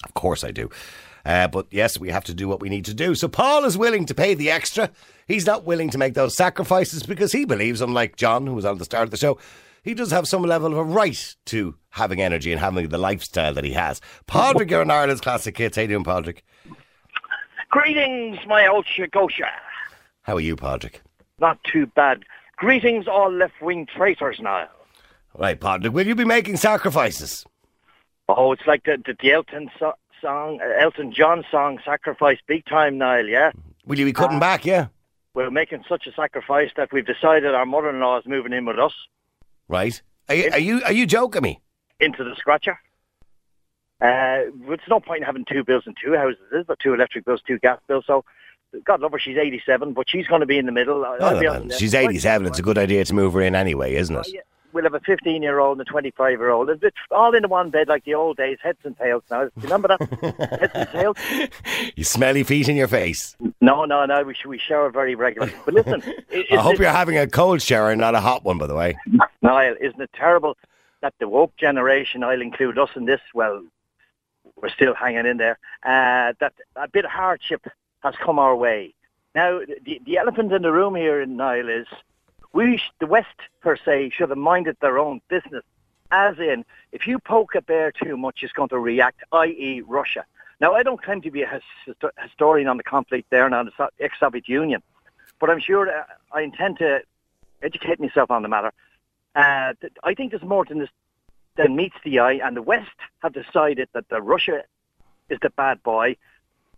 Of 0.04 0.14
course 0.14 0.44
I 0.44 0.52
do. 0.52 0.70
Uh, 1.26 1.48
but 1.48 1.66
yes, 1.72 2.00
we 2.00 2.10
have 2.10 2.26
to 2.26 2.36
do 2.36 2.48
what 2.48 2.62
we 2.62 2.70
need 2.70 2.86
to 2.86 2.94
do. 2.94 3.16
So 3.16 3.28
Paul 3.28 3.66
is 3.66 3.76
willing 3.76 4.06
to 4.06 4.14
pay 4.14 4.36
the 4.36 4.52
extra. 4.52 4.92
He's 5.28 5.48
not 5.48 5.66
willing 5.66 5.90
to 5.90 5.98
make 5.98 6.14
those 6.14 6.38
sacrifices 6.38 7.02
because 7.02 7.32
he 7.32 7.46
believes, 7.46 7.82
unlike 7.82 8.16
John, 8.16 8.46
who 8.46 8.54
was 8.54 8.66
on 8.66 8.78
the 8.78 8.86
start 8.86 9.06
of 9.06 9.10
the 9.10 9.18
show, 9.18 9.40
he 9.86 9.94
does 9.94 10.10
have 10.10 10.28
some 10.28 10.42
level 10.42 10.72
of 10.72 10.78
a 10.80 10.84
right 10.84 11.36
to 11.46 11.76
having 11.92 12.20
energy 12.20 12.52
and 12.52 12.60
having 12.60 12.90
the 12.90 12.98
lifestyle 12.98 13.54
that 13.54 13.64
he 13.64 13.72
has. 13.72 14.02
Padraig, 14.26 14.72
you're 14.72 14.82
in 14.82 14.90
Ireland's 14.90 15.22
classic 15.22 15.56
hits. 15.56 15.76
How 15.78 15.84
you 15.84 15.90
doing, 15.90 16.04
Padraig? 16.04 16.42
Greetings, 17.70 18.40
my 18.48 18.66
old 18.66 18.86
Shagosha. 18.88 19.48
How 20.24 20.38
are 20.38 20.42
you, 20.42 20.56
Padraig? 20.56 21.00
Not 21.40 21.64
too 21.64 21.86
bad. 21.86 22.24
Greetings, 22.58 23.08
all 23.08 23.32
left-wing 23.32 23.86
traitors 23.86 24.40
now. 24.42 24.68
Right, 25.38 25.60
Padraig, 25.60 25.94
will 25.94 26.08
you 26.08 26.16
be 26.16 26.26
making 26.26 26.58
sacrifices? 26.58 27.46
Oh, 28.28 28.54
it's 28.54 28.66
like 28.66 28.86
the, 28.86 28.98
the, 29.06 29.16
the 29.22 29.34
Elton 29.34 29.70
so- 29.78 29.94
song, 30.20 30.60
uh, 30.64 30.82
Elton 30.84 31.12
John 31.14 31.46
song, 31.52 31.78
"Sacrifice," 31.86 32.40
big 32.48 32.66
time, 32.66 32.98
Niall. 32.98 33.28
Yeah, 33.28 33.52
Will 33.86 34.00
you 34.00 34.06
be 34.06 34.14
cutting 34.14 34.40
back, 34.40 34.66
yeah? 34.66 34.88
we're 35.36 35.52
making 35.52 35.84
such 35.88 36.08
a 36.08 36.14
sacrifice 36.14 36.72
that 36.78 36.92
we've 36.94 37.06
decided 37.06 37.54
our 37.54 37.66
mother-in-law 37.66 38.18
is 38.20 38.26
moving 38.26 38.54
in 38.54 38.66
with 38.66 38.80
us 38.80 38.94
Right. 39.68 40.02
Are 40.30 40.36
you, 40.36 40.50
are 40.52 40.60
you, 40.60 40.82
are 40.84 40.94
you 40.94 41.06
joking 41.06 41.42
me? 41.44 41.62
into 42.02 42.24
the 42.26 42.36
scratcher. 42.36 42.78
Uh, 44.02 44.52
it's 44.68 44.84
no 44.90 45.00
point 45.00 45.20
in 45.22 45.26
having 45.26 45.46
two 45.46 45.64
bills 45.64 45.84
in 45.88 45.96
two 46.04 46.14
houses, 46.16 46.42
is 46.52 46.66
it? 46.68 46.80
Two 46.80 46.94
electric 46.94 47.24
bills, 47.26 47.42
two 47.48 47.58
gas 47.60 47.80
bills. 47.88 48.04
So, 48.06 48.26
God 48.84 49.00
love 49.00 49.14
her, 49.14 49.20
she's 49.20 49.38
87, 49.38 49.94
but 49.94 50.10
she's 50.10 50.28
going 50.28 50.42
to 50.42 50.46
be 50.46 50.58
in 50.58 50.66
the 50.66 50.74
middle. 50.74 51.00
No, 51.20 51.40
man. 51.42 51.70
She's 51.78 51.96
87. 51.96 52.48
It's 52.48 52.60
a 52.60 52.62
good 52.62 52.78
idea 52.78 53.06
to 53.06 53.14
move 53.14 53.34
her 53.34 53.42
in 53.42 53.56
anyway, 53.56 53.96
isn't 53.96 54.14
it? 54.16 54.28
We'll 54.74 54.84
have 54.84 54.94
a 54.94 55.00
15 55.00 55.42
year 55.42 55.60
old 55.60 55.78
and 55.80 55.88
a 55.88 55.90
25 55.90 56.32
year 56.38 56.50
old. 56.50 56.70
It's 56.70 56.98
all 57.10 57.34
in 57.34 57.48
one 57.48 57.70
bed 57.70 57.88
like 57.88 58.04
the 58.04 58.14
old 58.16 58.36
days, 58.36 58.58
heads 58.62 58.80
and 58.84 58.98
tails. 58.98 59.24
Now, 59.32 59.44
do 59.46 59.52
you 59.56 59.64
remember 59.64 59.88
that? 59.88 60.60
heads 60.60 60.72
and 60.76 60.90
tails. 60.90 61.16
You 61.96 62.04
smelly 62.04 62.44
feet 62.44 62.68
in 62.68 62.76
your 62.76 62.90
face. 62.90 63.38
No, 63.62 63.86
no, 63.86 64.06
no. 64.06 64.24
We 64.24 64.36
we 64.46 64.60
shower 64.60 64.90
very 64.90 65.16
regularly. 65.16 65.54
But 65.64 65.76
listen, 65.76 66.04
i- 66.34 66.46
I 66.52 66.58
hope 66.58 66.78
you're 66.78 66.90
having 66.92 67.18
a 67.18 67.26
cold 67.26 67.62
shower, 67.62 67.90
and 67.92 68.02
not 68.02 68.16
a 68.16 68.20
hot 68.20 68.44
one, 68.44 68.58
by 68.58 68.68
the 68.68 68.76
way. 68.76 68.98
Niall, 69.46 69.76
isn't 69.80 70.02
it 70.02 70.12
terrible 70.14 70.58
that 71.02 71.14
the 71.20 71.28
woke 71.28 71.56
generation, 71.56 72.24
I'll 72.24 72.42
include 72.42 72.78
us 72.80 72.90
in 72.96 73.06
this, 73.06 73.22
well, 73.34 73.64
we're 74.56 74.70
still 74.70 74.94
hanging 74.94 75.26
in 75.26 75.38
there, 75.38 75.60
uh, 75.84 76.34
that 76.40 76.54
a 76.76 76.88
bit 76.88 77.06
of 77.06 77.12
hardship 77.12 77.68
has 78.02 78.16
come 78.16 78.40
our 78.40 78.56
way. 78.56 78.94
Now, 79.34 79.60
the, 79.84 80.02
the 80.06 80.18
elephant 80.18 80.52
in 80.52 80.62
the 80.62 80.72
room 80.72 80.96
here 80.96 81.22
in 81.22 81.36
Niall 81.38 81.70
is 81.70 81.88
we, 82.54 82.82
the 83.00 83.06
West 83.06 83.40
per 83.62 83.76
se, 83.76 84.12
should 84.12 84.30
have 84.30 84.38
minded 84.38 84.78
their 84.80 84.98
own 84.98 85.22
business. 85.28 85.64
As 86.12 86.40
in, 86.40 86.64
if 86.92 87.06
you 87.06 87.20
poke 87.20 87.56
a 87.56 87.62
bear 87.62 87.92
too 87.92 88.16
much, 88.16 88.44
it's 88.44 88.54
going 88.54 88.70
to 88.70 88.80
react, 88.80 89.24
i.e. 89.32 89.84
Russia. 89.86 90.26
Now, 90.62 90.74
I 90.74 90.84
don't 90.84 91.02
claim 91.02 91.22
to 91.22 91.32
be 91.32 91.42
a 91.42 91.62
historian 92.24 92.68
on 92.68 92.78
the 92.78 92.84
conflict 92.84 93.30
there 93.30 93.46
and 93.46 93.54
on 93.54 93.66
the 93.66 93.90
ex-Soviet 94.00 94.48
Union, 94.48 94.82
but 95.40 95.50
I'm 95.50 95.60
sure 95.60 95.90
uh, 95.90 96.04
I 96.32 96.42
intend 96.42 96.78
to 96.78 97.02
educate 97.62 98.00
myself 98.00 98.32
on 98.32 98.42
the 98.42 98.48
matter. 98.48 98.72
Uh, 99.36 99.74
th- 99.82 99.94
I 100.04 100.14
think 100.14 100.32
there's 100.32 100.44
more 100.44 100.66
than 100.66 100.80
this 100.80 100.90
than 101.58 101.76
meets 101.76 101.96
the 102.04 102.20
eye, 102.20 102.40
and 102.44 102.56
the 102.56 102.62
West 102.62 102.92
have 103.20 103.34
decided 103.34 103.88
that 103.94 104.10
the 104.10 104.22
Russia 104.22 104.64
is 105.30 105.40
the 105.42 105.50
bad 105.52 105.82
boy. 105.84 106.18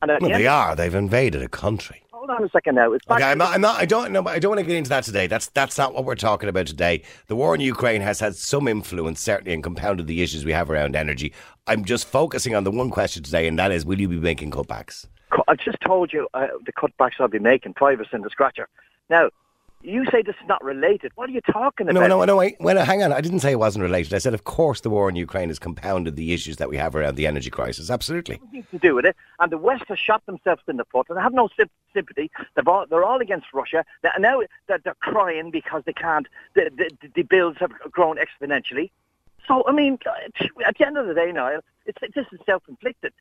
And 0.01 0.09
Well, 0.09 0.19
the 0.19 0.37
they 0.37 0.47
are. 0.47 0.75
They've 0.75 0.93
invaded 0.93 1.41
a 1.41 1.47
country. 1.47 2.03
Hold 2.11 2.29
on 2.29 2.43
a 2.43 2.49
second 2.49 2.75
now. 2.75 2.93
It's 2.93 3.05
back 3.05 3.19
Okay, 3.19 3.31
I'm 3.31 3.37
not, 3.37 3.53
I'm 3.53 3.61
not. 3.61 3.79
I 3.79 3.85
don't 3.85 4.11
know. 4.11 4.25
I 4.27 4.39
don't 4.39 4.49
want 4.49 4.59
to 4.59 4.65
get 4.65 4.75
into 4.75 4.89
that 4.89 5.03
today. 5.03 5.27
That's 5.27 5.47
that's 5.49 5.77
not 5.77 5.93
what 5.93 6.05
we're 6.05 6.15
talking 6.15 6.49
about 6.49 6.67
today. 6.67 7.03
The 7.27 7.35
war 7.35 7.55
in 7.55 7.61
Ukraine 7.61 8.01
has 8.01 8.19
had 8.19 8.35
some 8.35 8.67
influence, 8.67 9.21
certainly, 9.21 9.53
and 9.53 9.63
compounded 9.63 10.07
the 10.07 10.21
issues 10.21 10.43
we 10.43 10.51
have 10.51 10.69
around 10.69 10.95
energy. 10.95 11.33
I'm 11.67 11.85
just 11.85 12.07
focusing 12.07 12.55
on 12.55 12.63
the 12.63 12.71
one 12.71 12.89
question 12.89 13.23
today, 13.23 13.47
and 13.47 13.57
that 13.59 13.71
is: 13.71 13.85
Will 13.85 13.99
you 13.99 14.07
be 14.07 14.19
making 14.19 14.51
cutbacks? 14.51 15.07
I've 15.47 15.59
just 15.59 15.79
told 15.81 16.11
you 16.13 16.27
uh, 16.33 16.47
the 16.65 16.73
cutbacks 16.73 17.13
I'll 17.19 17.27
be 17.27 17.39
making, 17.39 17.75
five 17.79 18.01
in 18.11 18.21
the 18.21 18.29
scratcher. 18.29 18.67
Now, 19.09 19.29
you 19.87 20.05
say 20.11 20.21
this 20.21 20.35
is 20.41 20.47
not 20.47 20.63
related. 20.63 21.11
What 21.15 21.29
are 21.29 21.33
you 21.33 21.41
talking 21.41 21.87
about? 21.87 21.99
No, 22.01 22.07
no, 22.07 22.23
no. 22.25 22.35
Wait, 22.35 22.57
well, 22.59 22.83
hang 22.83 23.01
on. 23.03 23.13
I 23.13 23.21
didn't 23.21 23.39
say 23.39 23.51
it 23.51 23.59
wasn't 23.59 23.83
related. 23.83 24.13
I 24.13 24.17
said, 24.17 24.33
of 24.33 24.43
course, 24.43 24.81
the 24.81 24.89
war 24.89 25.07
in 25.09 25.15
Ukraine 25.15 25.47
has 25.47 25.59
compounded 25.59 26.15
the 26.15 26.33
issues 26.33 26.57
that 26.57 26.69
we 26.69 26.77
have 26.77 26.95
around 26.95 27.15
the 27.15 27.25
energy 27.25 27.49
crisis. 27.49 27.89
Absolutely. 27.89 28.39
nothing 28.43 28.65
to 28.71 28.77
do 28.79 28.95
with 28.95 29.05
it. 29.05 29.15
And 29.39 29.51
the 29.51 29.57
West 29.57 29.85
has 29.87 29.97
shot 29.97 30.25
themselves 30.25 30.61
in 30.67 30.77
the 30.77 30.85
foot 30.85 31.07
and 31.09 31.17
have 31.19 31.33
no 31.33 31.49
sym- 31.57 31.69
sympathy. 31.93 32.29
They're 32.55 32.67
all, 32.67 32.85
they're 32.89 33.03
all 33.05 33.21
against 33.21 33.47
Russia. 33.53 33.85
Now- 34.03 34.11
Now 34.19 34.41
they're, 34.67 34.79
they're 34.83 34.95
crying 34.99 35.51
because 35.51 35.83
they 35.85 35.93
can't. 35.93 36.27
The, 36.53 36.69
the, 36.75 37.09
the 37.15 37.23
bills 37.23 37.55
have 37.59 37.71
grown 37.91 38.17
exponentially. 38.17 38.91
So 39.47 39.63
I 39.67 39.71
mean, 39.71 39.97
at 40.65 40.77
the 40.77 40.85
end 40.85 40.97
of 40.97 41.07
the 41.07 41.13
day, 41.13 41.31
Niall, 41.31 41.61
it's 41.85 41.97
this 42.13 42.25
is 42.33 42.39
self-inflicted. 42.45 43.13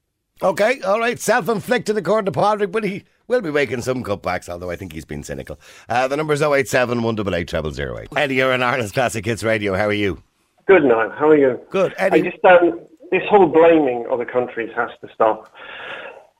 Okay, 0.43 0.81
all 0.83 0.99
right. 0.99 1.19
Self-inflicted, 1.19 1.97
according 1.97 2.27
to 2.33 2.33
Padraig, 2.39 2.73
but 2.73 2.83
he 2.85 3.05
will 3.29 3.41
be 3.41 3.51
making 3.51 3.83
some 3.83 4.03
cutbacks. 4.05 4.49
Although 4.49 4.71
I 4.71 4.77
think 4.77 4.93
he's 4.93 5.05
been 5.05 5.23
cynical. 5.23 5.59
Uh, 5.89 6.09
the 6.09 6.17
number's 6.17 6.43
087 6.43 7.03
188 7.03 7.75
0008. 7.75 8.09
Eddie, 8.17 8.35
you're 8.37 8.53
on 8.53 8.63
Ireland's 8.63 8.93
Classic 8.93 9.25
Hits 9.25 9.43
Radio. 9.43 9.75
How 9.75 9.87
are 9.87 9.93
you? 9.93 10.23
Good 10.67 10.85
night. 10.85 11.11
How 11.17 11.29
are 11.29 11.37
you? 11.37 11.61
Good, 11.71 11.95
I 11.99 12.07
Eddie. 12.07 12.23
just 12.31 12.45
um, 12.45 12.81
this 13.11 13.23
whole 13.29 13.47
blaming 13.47 14.07
other 14.11 14.25
countries 14.25 14.71
has 14.75 14.91
to 15.01 15.09
stop. 15.15 15.53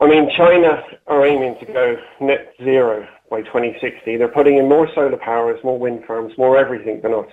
I 0.01 0.09
mean, 0.09 0.29
China 0.31 0.83
are 1.07 1.25
aiming 1.25 1.57
to 1.61 1.67
go 1.67 1.97
net 2.21 2.53
zero 2.63 3.07
by 3.31 3.43
2060. 3.43 4.17
They're 4.17 4.29
putting 4.29 4.57
in 4.59 4.69
more 4.69 4.89
solar 4.95 5.17
powers, 5.17 5.59
more 5.65 5.79
wind 5.79 6.05
farms, 6.07 6.37
more 6.37 6.59
everything 6.59 7.01
than 7.03 7.15
us. 7.15 7.31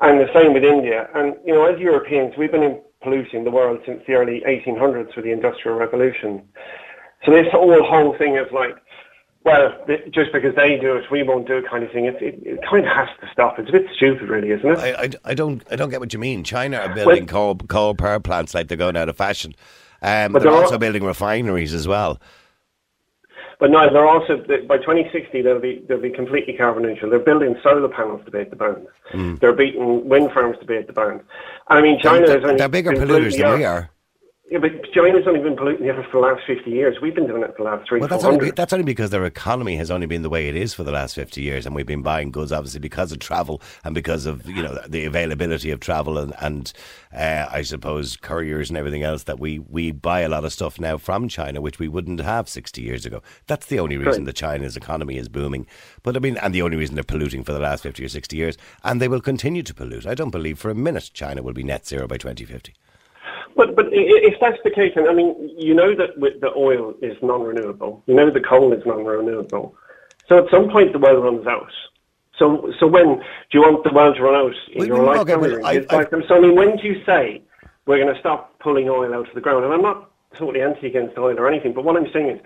And 0.00 0.20
the 0.20 0.28
same 0.34 0.52
with 0.52 0.64
India. 0.64 1.08
And 1.14 1.36
you 1.46 1.54
know, 1.54 1.64
as 1.64 1.80
Europeans, 1.80 2.34
we've 2.36 2.50
been 2.52 2.62
in 2.64 2.80
polluting 3.02 3.44
the 3.44 3.50
world 3.50 3.80
since 3.86 4.02
the 4.06 4.14
early 4.14 4.42
1800s 4.46 5.14
with 5.14 5.24
the 5.24 5.30
Industrial 5.32 5.78
Revolution. 5.78 6.42
So 7.24 7.32
this 7.32 7.46
whole 7.52 7.82
whole 7.84 8.16
thing 8.18 8.38
of 8.38 8.50
like, 8.52 8.76
well, 9.44 9.72
just 10.10 10.32
because 10.32 10.54
they 10.56 10.76
do 10.78 10.96
it, 10.96 11.04
we 11.10 11.22
won't 11.22 11.46
do 11.46 11.58
it, 11.58 11.68
kind 11.68 11.84
of 11.84 11.90
thing. 11.92 12.06
It, 12.06 12.16
it, 12.22 12.38
it 12.44 12.60
kind 12.68 12.86
of 12.86 12.92
has 12.94 13.08
to 13.20 13.28
stop. 13.32 13.58
It's 13.58 13.68
a 13.68 13.72
bit 13.72 13.86
stupid, 13.96 14.28
really, 14.28 14.50
isn't 14.50 14.66
it? 14.68 14.78
I, 14.78 15.02
I, 15.04 15.10
I 15.24 15.34
don't 15.34 15.62
I 15.70 15.76
don't 15.76 15.90
get 15.90 16.00
what 16.00 16.12
you 16.12 16.18
mean. 16.18 16.44
China 16.44 16.78
are 16.78 16.94
building 16.94 17.26
coal 17.26 17.56
coal 17.56 17.94
power 17.94 18.20
plants 18.20 18.54
like 18.54 18.68
they're 18.68 18.76
going 18.78 18.96
out 18.96 19.08
of 19.08 19.16
fashion. 19.16 19.54
Um, 20.02 20.32
But 20.32 20.42
they're 20.42 20.50
they're 20.52 20.60
also 20.60 20.74
all- 20.74 20.78
building 20.78 21.04
refineries 21.04 21.72
as 21.74 21.86
well. 21.88 22.20
But 23.60 23.70
no, 23.70 23.88
they're 23.90 24.06
also 24.06 24.36
by 24.66 24.78
2060 24.78 25.40
they'll 25.42 25.60
be 25.60 25.82
they'll 25.88 26.00
be 26.00 26.10
completely 26.10 26.54
carbon 26.54 26.82
neutral. 26.82 27.08
They're 27.10 27.20
building 27.20 27.56
solar 27.62 27.88
panels 27.88 28.20
to 28.24 28.30
beat 28.30 28.50
the 28.50 28.56
bounds. 28.56 28.88
They're 29.40 29.52
beating 29.54 30.08
wind 30.08 30.32
farms 30.32 30.58
to 30.58 30.66
beat 30.66 30.86
the 30.88 30.92
bounds. 30.92 31.22
I 31.68 31.80
mean, 31.80 32.00
China 32.00 32.26
they're, 32.26 32.36
has 32.40 32.44
only 32.44 32.56
they're 32.58 32.68
bigger 32.68 32.92
polluters 32.92 33.38
than 33.38 33.58
we 33.58 33.64
are. 33.64 33.90
Yeah, 34.54 34.60
but 34.60 34.92
China's 34.92 35.26
only 35.26 35.40
been 35.40 35.56
polluting 35.56 35.84
the 35.84 35.90
earth 35.92 36.06
for 36.12 36.20
the 36.20 36.28
last 36.28 36.42
50 36.46 36.70
years. 36.70 36.98
We've 37.02 37.12
been 37.12 37.26
doing 37.26 37.42
it 37.42 37.56
for 37.56 37.64
the 37.64 37.70
last 37.70 37.88
three, 37.88 37.98
Well, 37.98 38.08
that's 38.08 38.22
four 38.22 38.34
only, 38.34 38.52
that's 38.52 38.72
only 38.72 38.84
because 38.84 39.10
their 39.10 39.24
economy 39.24 39.74
has 39.78 39.90
only 39.90 40.06
been 40.06 40.22
the 40.22 40.30
way 40.30 40.46
it 40.48 40.54
is 40.54 40.72
for 40.72 40.84
the 40.84 40.92
last 40.92 41.16
50 41.16 41.42
years. 41.42 41.66
And 41.66 41.74
we've 41.74 41.84
been 41.84 42.02
buying 42.02 42.30
goods, 42.30 42.52
obviously, 42.52 42.78
because 42.78 43.10
of 43.10 43.18
travel 43.18 43.60
and 43.82 43.96
because 43.96 44.26
of, 44.26 44.48
you 44.48 44.62
know, 44.62 44.78
the 44.86 45.06
availability 45.06 45.72
of 45.72 45.80
travel 45.80 46.18
and, 46.18 46.32
and 46.40 46.72
uh, 47.12 47.48
I 47.50 47.62
suppose, 47.62 48.16
couriers 48.16 48.70
and 48.70 48.78
everything 48.78 49.02
else 49.02 49.24
that 49.24 49.40
we, 49.40 49.58
we 49.58 49.90
buy 49.90 50.20
a 50.20 50.28
lot 50.28 50.44
of 50.44 50.52
stuff 50.52 50.78
now 50.78 50.98
from 50.98 51.26
China, 51.26 51.60
which 51.60 51.80
we 51.80 51.88
wouldn't 51.88 52.20
have 52.20 52.48
60 52.48 52.80
years 52.80 53.04
ago. 53.04 53.24
That's 53.48 53.66
the 53.66 53.80
only 53.80 53.96
reason 53.96 54.22
that 54.22 54.36
China's 54.36 54.76
economy 54.76 55.16
is 55.16 55.28
booming. 55.28 55.66
But 56.04 56.16
I 56.16 56.20
mean, 56.20 56.36
and 56.36 56.54
the 56.54 56.62
only 56.62 56.76
reason 56.76 56.94
they're 56.94 57.02
polluting 57.02 57.42
for 57.42 57.52
the 57.52 57.58
last 57.58 57.82
50 57.82 58.04
or 58.04 58.08
60 58.08 58.36
years. 58.36 58.56
And 58.84 59.02
they 59.02 59.08
will 59.08 59.20
continue 59.20 59.64
to 59.64 59.74
pollute. 59.74 60.06
I 60.06 60.14
don't 60.14 60.30
believe 60.30 60.60
for 60.60 60.70
a 60.70 60.76
minute 60.76 61.10
China 61.12 61.42
will 61.42 61.54
be 61.54 61.64
net 61.64 61.88
zero 61.88 62.06
by 62.06 62.18
2050. 62.18 62.72
But 63.56 63.76
but 63.76 63.86
if 63.92 64.34
that's 64.40 64.58
the 64.64 64.70
case, 64.70 64.92
and 64.96 65.08
I 65.08 65.14
mean, 65.14 65.50
you 65.58 65.74
know 65.74 65.94
that 65.94 66.18
with 66.18 66.40
the 66.40 66.52
oil 66.56 66.94
is 67.02 67.16
non-renewable. 67.22 68.02
You 68.06 68.14
know 68.14 68.30
the 68.30 68.40
coal 68.40 68.72
is 68.72 68.84
non-renewable. 68.84 69.74
So 70.28 70.38
at 70.44 70.50
some 70.50 70.70
point 70.70 70.92
the 70.92 70.98
well 70.98 71.16
runs 71.22 71.46
out. 71.46 71.70
So 72.38 72.72
so 72.80 72.86
when 72.86 73.18
do 73.18 73.22
you 73.52 73.60
want 73.60 73.84
the 73.84 73.92
well 73.92 74.12
to 74.14 74.22
run 74.22 74.34
out 74.34 74.54
in 74.72 74.78
Well, 74.78 74.86
your 74.88 75.04
lifetime? 75.04 75.20
okay, 75.20 75.36
well, 75.36 75.66
I- 75.66 75.86
I- 75.88 75.96
lifetime? 75.96 76.24
So 76.28 76.36
I 76.36 76.40
mean, 76.40 76.56
when 76.56 76.76
do 76.76 76.88
you 76.88 77.02
say 77.04 77.42
we're 77.86 77.98
going 78.02 78.12
to 78.12 78.18
stop 78.20 78.58
pulling 78.58 78.88
oil 78.88 79.14
out 79.14 79.28
of 79.28 79.34
the 79.34 79.40
ground? 79.40 79.64
And 79.64 79.72
I'm 79.72 79.82
not 79.82 80.10
totally 80.34 80.60
anti 80.62 80.86
against 80.88 81.16
oil 81.16 81.38
or 81.38 81.46
anything, 81.48 81.72
but 81.74 81.84
what 81.84 81.96
I'm 81.96 82.10
saying 82.12 82.28
is 82.30 82.40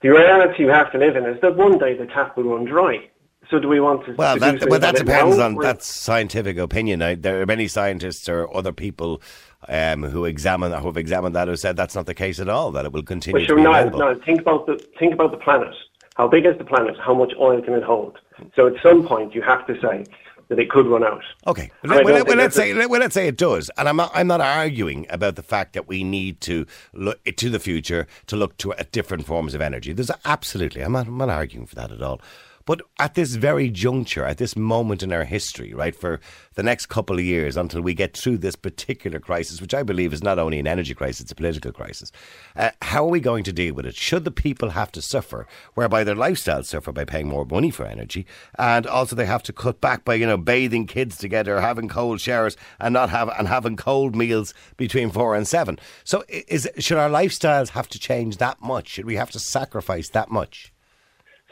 the 0.00 0.08
reality 0.08 0.62
you 0.62 0.68
have 0.70 0.90
to 0.92 0.98
live 0.98 1.16
in 1.16 1.26
is 1.26 1.40
that 1.42 1.56
one 1.56 1.78
day 1.78 1.94
the 1.96 2.06
tap 2.06 2.36
will 2.36 2.44
run 2.44 2.64
dry. 2.64 3.08
So 3.50 3.58
do 3.58 3.68
we 3.68 3.80
want 3.80 4.06
to? 4.06 4.14
Well, 4.14 4.34
to 4.34 4.40
that, 4.40 4.68
well, 4.70 4.78
that 4.80 4.96
something 4.96 5.02
about 5.02 5.02
it 5.02 5.04
depends 5.04 5.36
now, 5.38 5.44
on 5.44 5.54
that's 5.56 5.86
scientific 5.86 6.56
opinion. 6.58 7.02
I, 7.02 7.16
there 7.16 7.42
are 7.42 7.46
many 7.46 7.68
scientists 7.68 8.28
or 8.28 8.54
other 8.56 8.72
people 8.72 9.20
um, 9.68 10.02
who 10.02 10.24
examine 10.24 10.72
who 10.72 10.86
have 10.86 10.96
examined 10.96 11.34
that 11.36 11.48
who 11.48 11.56
said 11.56 11.76
that's 11.76 11.94
not 11.94 12.06
the 12.06 12.14
case 12.14 12.40
at 12.40 12.48
all. 12.48 12.72
That 12.72 12.84
it 12.84 12.92
will 12.92 13.02
continue 13.02 13.40
Well, 13.40 13.46
to 13.46 13.56
be 13.56 13.62
no, 13.62 13.88
no. 13.88 14.20
Think 14.24 14.40
about 14.40 14.66
the 14.66 14.76
think 14.98 15.14
about 15.14 15.30
the 15.30 15.36
planet. 15.36 15.74
How 16.16 16.28
big 16.28 16.44
is 16.44 16.58
the 16.58 16.64
planet? 16.64 16.96
How 17.00 17.14
much 17.14 17.32
oil 17.38 17.62
can 17.62 17.74
it 17.74 17.82
hold? 17.82 18.18
So 18.54 18.66
at 18.66 18.74
some 18.82 19.06
point, 19.06 19.34
you 19.34 19.42
have 19.42 19.66
to 19.66 19.80
say 19.80 20.04
that 20.48 20.58
it 20.58 20.68
could 20.68 20.86
run 20.86 21.02
out. 21.02 21.22
Okay, 21.46 21.70
well, 21.82 22.04
well, 22.04 22.24
well, 22.26 22.36
let's 22.36 22.54
say 22.54 22.74
well, 22.74 23.00
let's 23.00 23.14
say 23.14 23.26
it 23.26 23.38
does, 23.38 23.70
and 23.78 23.88
I'm 23.88 23.96
not, 23.96 24.10
I'm 24.14 24.26
not 24.26 24.42
arguing 24.42 25.06
about 25.08 25.36
the 25.36 25.42
fact 25.42 25.72
that 25.72 25.88
we 25.88 26.04
need 26.04 26.40
to 26.42 26.66
look 26.92 27.24
to 27.24 27.48
the 27.48 27.58
future 27.58 28.06
to 28.26 28.36
look 28.36 28.58
to 28.58 28.74
at 28.74 28.92
different 28.92 29.24
forms 29.24 29.54
of 29.54 29.62
energy. 29.62 29.92
There's 29.94 30.10
absolutely, 30.24 30.82
I'm 30.82 30.92
not, 30.92 31.06
I'm 31.06 31.16
not 31.16 31.30
arguing 31.30 31.66
for 31.66 31.74
that 31.76 31.90
at 31.90 32.02
all. 32.02 32.20
But 32.64 32.82
at 32.98 33.14
this 33.14 33.34
very 33.34 33.70
juncture, 33.70 34.24
at 34.24 34.38
this 34.38 34.56
moment 34.56 35.02
in 35.02 35.12
our 35.12 35.24
history, 35.24 35.72
right, 35.74 35.94
for 35.94 36.20
the 36.54 36.62
next 36.62 36.86
couple 36.86 37.18
of 37.18 37.24
years 37.24 37.56
until 37.56 37.80
we 37.80 37.94
get 37.94 38.16
through 38.16 38.38
this 38.38 38.56
particular 38.56 39.18
crisis, 39.18 39.60
which 39.60 39.74
I 39.74 39.82
believe 39.82 40.12
is 40.12 40.22
not 40.22 40.38
only 40.38 40.58
an 40.58 40.66
energy 40.66 40.94
crisis, 40.94 41.22
it's 41.22 41.32
a 41.32 41.36
political 41.36 41.72
crisis, 41.72 42.12
uh, 42.56 42.70
how 42.82 43.04
are 43.04 43.10
we 43.10 43.20
going 43.20 43.44
to 43.44 43.52
deal 43.52 43.74
with 43.74 43.86
it? 43.86 43.94
Should 43.94 44.24
the 44.24 44.30
people 44.30 44.70
have 44.70 44.92
to 44.92 45.02
suffer, 45.02 45.46
whereby 45.74 46.04
their 46.04 46.14
lifestyles 46.14 46.66
suffer 46.66 46.92
by 46.92 47.04
paying 47.04 47.28
more 47.28 47.44
money 47.44 47.70
for 47.70 47.86
energy, 47.86 48.26
and 48.58 48.86
also 48.86 49.16
they 49.16 49.26
have 49.26 49.42
to 49.44 49.52
cut 49.52 49.80
back 49.80 50.04
by, 50.04 50.14
you 50.14 50.26
know, 50.26 50.36
bathing 50.36 50.86
kids 50.86 51.16
together, 51.16 51.60
having 51.60 51.88
cold 51.88 52.20
showers, 52.20 52.56
and 52.78 52.92
not 52.92 53.10
have 53.10 53.28
and 53.38 53.48
having 53.48 53.76
cold 53.76 54.14
meals 54.14 54.54
between 54.76 55.10
four 55.10 55.34
and 55.34 55.48
seven? 55.48 55.78
So, 56.04 56.24
is 56.28 56.68
should 56.78 56.98
our 56.98 57.10
lifestyles 57.10 57.70
have 57.70 57.88
to 57.88 57.98
change 57.98 58.36
that 58.38 58.60
much? 58.60 58.88
Should 58.88 59.06
we 59.06 59.16
have 59.16 59.30
to 59.32 59.38
sacrifice 59.38 60.08
that 60.10 60.30
much? 60.30 60.72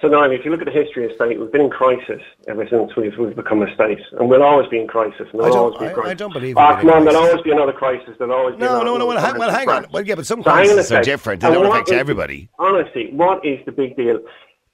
So 0.00 0.08
now, 0.08 0.22
if 0.24 0.44
you 0.46 0.50
look 0.50 0.60
at 0.60 0.66
the 0.66 0.72
history 0.72 1.04
of 1.04 1.12
state, 1.14 1.38
we've 1.38 1.52
been 1.52 1.60
in 1.60 1.70
crisis 1.70 2.22
ever 2.48 2.66
since 2.70 2.96
we've, 2.96 3.16
we've 3.18 3.36
become 3.36 3.60
a 3.62 3.72
state, 3.74 3.98
and 4.18 4.30
we'll 4.30 4.42
always 4.42 4.66
be 4.68 4.78
in 4.80 4.88
crisis. 4.88 5.26
And 5.32 5.42
I 5.42 5.50
there'll 5.50 5.70
don't- 5.70 5.74
always 5.74 5.78
be 5.80 5.86
I- 5.86 5.92
crisis. 5.92 6.10
I 6.10 6.14
don't 6.14 6.32
believe 6.32 6.56
Oh, 6.56 6.68
we've 6.68 6.76
been 6.78 6.86
come 6.88 6.96
on, 6.98 7.04
there'll 7.04 7.20
always 7.28 7.42
be 7.42 7.50
another 7.50 7.72
crisis. 7.72 8.14
There'll 8.18 8.32
always 8.32 8.56
be 8.56 8.62
No, 8.62 8.82
no, 8.82 8.96
no. 8.96 9.04
Well, 9.04 9.18
hang, 9.18 9.38
well, 9.38 9.50
hang 9.50 9.68
on. 9.68 9.86
Well, 9.92 10.02
yeah, 10.06 10.14
but 10.14 10.24
some 10.26 10.42
So 10.42 10.50
hang 10.50 10.60
on 10.60 10.64
a 10.64 10.74
crises 10.76 10.92
are 10.92 11.02
different. 11.02 11.42
They 11.42 11.48
And 11.48 11.54
don't 11.54 11.66
affect 11.66 11.90
is- 11.90 11.98
everybody. 11.98 12.48
Honestly, 12.58 13.10
what 13.12 13.44
is 13.44 13.58
the 13.66 13.72
big 13.72 13.94
deal? 13.96 14.20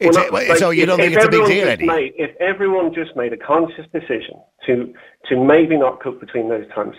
Well, 0.00 0.12
not- 0.12 0.30
wait, 0.32 0.56
so 0.58 0.70
you 0.70 0.86
don't 0.86 0.98
think 0.98 1.12
if 1.12 1.16
it's 1.18 1.26
a 1.26 1.30
big 1.30 1.46
deal, 1.46 1.68
Eddie? 1.68 1.86
Made, 1.86 2.12
if 2.16 2.30
everyone 2.38 2.94
just 2.94 3.16
made 3.16 3.32
a 3.32 3.36
conscious 3.36 3.86
decision 3.92 4.36
to 4.66 4.94
to 5.28 5.36
maybe 5.42 5.76
not 5.76 5.98
cook 6.00 6.20
between 6.20 6.48
those 6.48 6.68
times, 6.72 6.94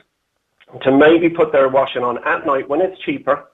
to 0.82 0.92
maybe 0.92 1.30
put 1.30 1.54
their 1.54 1.70
washing 1.70 2.04
on 2.04 2.18
at 2.26 2.46
night 2.46 2.68
when 2.68 2.82
it's 2.82 3.00
cheaper, 3.00 3.46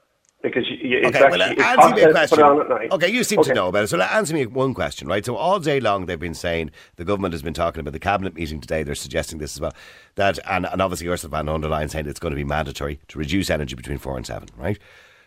because 0.43 0.65
you, 0.69 0.99
Okay, 1.05 1.21
well, 1.21 1.41
it 1.41 1.57
answer 1.57 1.95
me 1.95 2.01
a 2.03 2.09
less 2.09 2.29
to 2.29 2.35
put 2.35 2.39
question. 2.39 2.39
it 2.39 2.43
on 2.43 2.61
at 2.61 2.69
night. 2.69 2.91
Okay, 2.91 3.07
you 3.07 3.23
seem 3.23 3.39
Okay. 3.39 3.49
to 3.49 3.55
know 3.55 3.69
about 3.69 3.85
it. 3.85 3.87
So 3.87 3.99
answer 3.99 4.33
me 4.33 4.45
one 4.45 4.73
question, 4.73 5.07
right? 5.07 5.25
So 5.25 5.35
all 5.35 5.59
day 5.59 5.79
long 5.79 6.05
they've 6.05 6.19
been 6.19 6.33
saying 6.33 6.71
the 6.97 7.05
government 7.05 7.33
has 7.33 7.41
been 7.41 7.53
talking 7.53 7.79
about 7.79 7.93
the 7.93 7.99
cabinet 7.99 8.35
meeting 8.35 8.59
today. 8.59 8.83
They're 8.83 8.93
suggesting 8.93 9.39
this 9.39 9.55
as 9.55 9.61
well. 9.61 9.73
That 10.15 10.37
and, 10.47 10.65
and 10.65 10.81
obviously 10.81 11.07
Ursula 11.07 11.29
von 11.43 11.61
der 11.61 11.69
Leyen 11.69 11.89
saying 11.89 12.07
it's 12.07 12.19
going 12.19 12.33
to 12.33 12.35
be 12.35 12.43
mandatory 12.43 12.99
to 13.07 13.17
reduce 13.17 13.49
energy 13.49 13.73
between 13.75 13.97
four 13.97 14.17
and 14.17 14.25
seven, 14.27 14.49
right? 14.57 14.77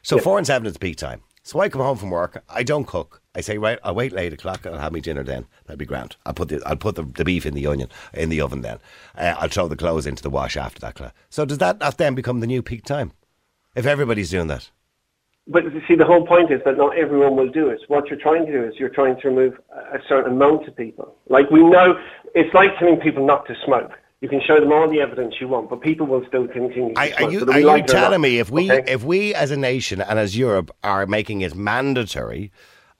So 0.02 0.18
four 0.18 0.38
and 0.38 0.46
seven 0.46 0.66
is 0.68 0.76
peak 0.76 0.96
time. 0.96 1.22
So 1.42 1.60
I 1.60 1.68
come 1.68 1.80
home 1.80 1.96
from 1.96 2.10
work. 2.10 2.42
I 2.48 2.62
don't 2.62 2.86
cook. 2.86 3.22
I 3.34 3.40
say, 3.40 3.56
right, 3.56 3.78
I'll 3.84 3.94
wait 3.94 4.12
eight 4.14 4.32
o'clock. 4.32 4.66
I'll 4.66 4.78
have 4.78 4.92
my 4.92 4.98
dinner 4.98 5.22
then. 5.22 5.46
That'd 5.66 5.78
be 5.78 5.84
grand. 5.84 6.16
I'll 6.26 6.34
put 6.34 6.48
the 6.48 6.60
I'll 6.66 6.76
put 6.76 6.96
the, 6.96 7.02
the 7.04 7.24
beef 7.24 7.46
in 7.46 7.54
the 7.54 7.66
onion 7.66 7.88
in 8.12 8.28
the 8.28 8.40
oven 8.40 8.62
then. 8.62 8.78
Uh, 9.16 9.34
I'll 9.38 9.48
throw 9.48 9.68
the 9.68 9.76
clothes 9.76 10.06
into 10.06 10.22
the 10.22 10.30
wash 10.30 10.56
after 10.56 10.80
that. 10.80 11.14
So 11.30 11.44
does 11.44 11.58
that 11.58 11.80
not 11.80 11.96
then 11.98 12.14
become 12.14 12.40
the 12.40 12.46
new 12.46 12.62
peak 12.62 12.84
time? 12.84 13.12
If 13.74 13.86
everybody's 13.86 14.30
doing 14.30 14.46
that. 14.48 14.70
But 15.49 15.64
you 15.64 15.80
see, 15.86 15.94
the 15.94 16.05
whole 16.05 16.26
point 16.26 16.51
is 16.51 16.61
that 16.64 16.76
not 16.76 16.99
everyone 16.99 17.36
will 17.36 17.51
do 17.51 17.68
it. 17.68 17.80
What 17.86 18.09
you're 18.09 18.18
trying 18.18 18.47
to 18.47 18.53
do 18.53 18.64
is 18.64 18.74
you're 18.78 18.88
trying 18.88 19.20
to 19.20 19.28
remove 19.28 19.55
a 19.70 19.99
certain 20.09 20.32
amount 20.32 20.66
of 20.66 20.76
people. 20.76 21.14
Like 21.28 21.51
we 21.51 21.62
know, 21.62 21.94
it's 22.34 22.53
like 22.53 22.70
telling 22.78 22.97
people 22.99 23.24
not 23.24 23.47
to 23.47 23.55
smoke. 23.64 23.92
You 24.22 24.28
can 24.28 24.40
show 24.47 24.59
them 24.59 24.72
all 24.72 24.90
the 24.90 25.01
evidence 25.01 25.34
you 25.40 25.47
want, 25.47 25.68
but 25.70 25.82
people 25.82 26.07
will 26.07 26.24
still 26.26 26.49
continue 26.49 26.94
to 26.94 27.01
Are, 27.01 27.07
smoke. 27.07 27.20
are 27.20 27.30
you, 27.30 27.47
are 27.47 27.61
you 27.61 27.66
like 27.66 27.84
it 27.84 27.90
or 27.90 27.92
telling 27.92 28.20
me 28.22 28.38
if 28.38 28.51
we 28.51 28.72
Okay? 28.72 28.90
if 28.92 29.05
we 29.05 29.34
as 29.34 29.51
a 29.51 29.57
nation 29.57 30.01
and 30.01 30.18
as 30.18 30.36
Europe 30.36 30.70
are 30.82 31.07
making 31.07 31.42
it 31.42 31.55
mandatory 31.55 32.51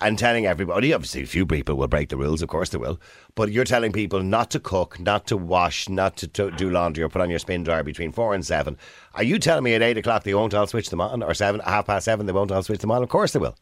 and 0.01 0.19
telling 0.19 0.47
everybody, 0.47 0.93
obviously 0.93 1.23
a 1.23 1.27
few 1.27 1.47
people 1.47 1.75
will 1.77 1.89
break 1.89 2.11
the 2.11 2.17
rules, 2.17 2.43
of 2.43 2.49
course 2.49 2.69
they 2.71 2.79
will, 2.79 3.01
but 3.35 3.51
you're 3.51 3.65
telling 3.65 3.93
people 3.93 4.23
not 4.23 4.51
to 4.51 4.61
cook, 4.61 5.01
not 5.01 5.27
to 5.27 5.37
wash, 5.37 5.89
not 5.89 6.17
to, 6.19 6.27
do 6.51 6.71
laundry 6.71 7.03
or 7.03 7.09
put 7.09 7.23
on 7.23 7.31
your 7.31 7.39
spin 7.39 7.65
dryer 7.65 7.83
between 7.83 8.13
four 8.13 8.35
and 8.35 8.45
seven. 8.45 8.77
Are 9.15 9.23
you 9.23 9.39
telling 9.39 9.65
me 9.65 9.75
at 9.75 9.83
eight 9.83 9.97
o'clock 9.97 10.25
they 10.25 10.35
won't 10.35 10.55
all 10.55 10.67
switch 10.67 10.91
them 10.91 11.01
on, 11.01 11.23
or 11.23 11.35
seven 11.35 11.61
half 11.61 11.87
past 11.87 12.05
seven 12.05 12.27
they 12.27 12.33
won't 12.33 12.53
all 12.53 12.63
switch 12.63 12.81
them 12.81 12.91
on? 12.91 13.03
Of 13.03 13.09
course 13.09 13.33
they 13.33 13.39
will. 13.39 13.57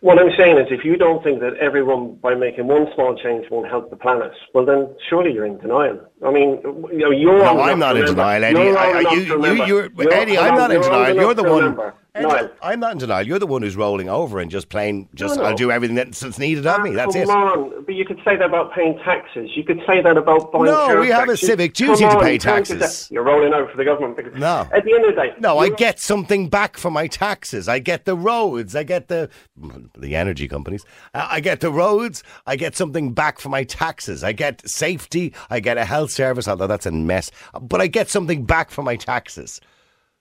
What 0.00 0.16
I'm 0.20 0.30
saying 0.38 0.58
is, 0.58 0.66
if 0.70 0.84
you 0.84 0.96
don't 0.96 1.24
think 1.24 1.40
that 1.40 1.56
everyone, 1.56 2.14
by 2.22 2.36
making 2.36 2.68
one 2.68 2.86
small 2.94 3.16
change, 3.20 3.50
won't 3.50 3.66
help 3.66 3.90
the 3.90 3.96
planet, 3.96 4.30
well, 4.54 4.64
then 4.64 4.94
surely 5.10 5.32
you're 5.32 5.44
in 5.44 5.58
denial. 5.58 5.98
I 6.24 6.30
mean, 6.30 6.60
you're 6.92 7.38
No, 7.38 7.60
I'm 7.60 7.80
not 7.80 7.96
in 7.96 8.04
denial, 8.04 8.44
Eddie. 8.44 8.60
You're 8.60 8.78
I, 8.78 9.00
you, 9.00 9.20
you, 9.22 9.64
you're, 9.66 9.90
you're 9.90 10.12
Eddie, 10.12 10.38
I'm 10.38 10.54
not 10.54 10.70
in 10.70 10.82
denial. 10.82 11.16
You're 11.16 11.34
the 11.34 11.42
one- 11.42 11.92
Niall. 12.22 12.50
I'm 12.62 12.80
not 12.80 12.92
in 12.92 12.98
denial. 12.98 13.26
You're 13.26 13.38
the 13.38 13.46
one 13.46 13.62
who's 13.62 13.76
rolling 13.76 14.08
over 14.08 14.38
and 14.40 14.50
just 14.50 14.68
plain, 14.68 15.08
just 15.14 15.36
No, 15.36 15.42
no. 15.42 15.48
I'll 15.50 15.56
do 15.56 15.70
everything 15.70 15.96
that's, 15.96 16.20
that's 16.20 16.38
needed 16.38 16.66
of 16.66 16.82
me. 16.82 16.90
That's 16.92 17.14
Come 17.14 17.22
it. 17.22 17.28
on, 17.28 17.84
but 17.84 17.94
you 17.94 18.04
could 18.04 18.18
say 18.24 18.36
that 18.36 18.44
about 18.44 18.72
paying 18.74 18.98
taxes. 19.04 19.50
You 19.54 19.64
could 19.64 19.80
say 19.86 20.00
that 20.02 20.16
about 20.16 20.52
buying 20.52 20.64
No, 20.66 20.86
car 20.86 21.00
we 21.00 21.08
have 21.08 21.24
a 21.24 21.32
taxes. 21.32 21.46
civic 21.48 21.74
Come 21.74 21.86
duty 21.88 22.04
to 22.04 22.10
on, 22.10 22.22
pay 22.22 22.32
you 22.34 22.38
can't 22.38 22.66
do 22.66 22.78
taxes. 22.78 23.08
that. 23.08 23.14
You're 23.14 23.24
rolling 23.24 23.52
over 23.54 23.70
for 23.70 23.76
the 23.76 23.84
government. 23.84 24.16
Because 24.16 24.38
No. 24.38 24.68
At 24.72 24.84
the 24.84 24.94
end 24.94 25.04
of 25.06 25.14
the 25.14 25.20
day, 25.22 25.32
No, 25.40 25.58
I 25.58 25.68
get 25.70 26.00
something 26.00 26.48
back 26.48 26.76
for 26.76 26.90
my 26.90 27.06
taxes. 27.06 27.68
I 27.68 27.78
get 27.78 28.04
the 28.04 28.16
roads. 28.16 28.74
I 28.74 28.82
get 28.82 29.08
the 29.08 29.30
the 29.96 30.14
energy 30.16 30.48
companies. 30.48 30.84
I 31.14 31.40
get 31.40 31.60
the 31.60 31.70
roads. 31.72 32.22
I 32.46 32.56
get 32.56 32.76
something 32.76 33.12
back 33.12 33.38
for 33.38 33.48
my 33.48 33.64
taxes. 33.64 34.22
I 34.24 34.32
get 34.32 34.68
safety. 34.68 35.32
I 35.50 35.60
get 35.60 35.78
a 35.78 35.84
health 35.84 36.10
service, 36.10 36.48
although 36.48 36.66
that's 36.66 36.86
a 36.86 36.90
mess. 36.92 37.30
But 37.60 37.80
I 37.80 37.86
get 37.86 38.08
something 38.08 38.44
back 38.44 38.70
for 38.70 38.82
my 38.82 38.96
taxes. 38.96 39.60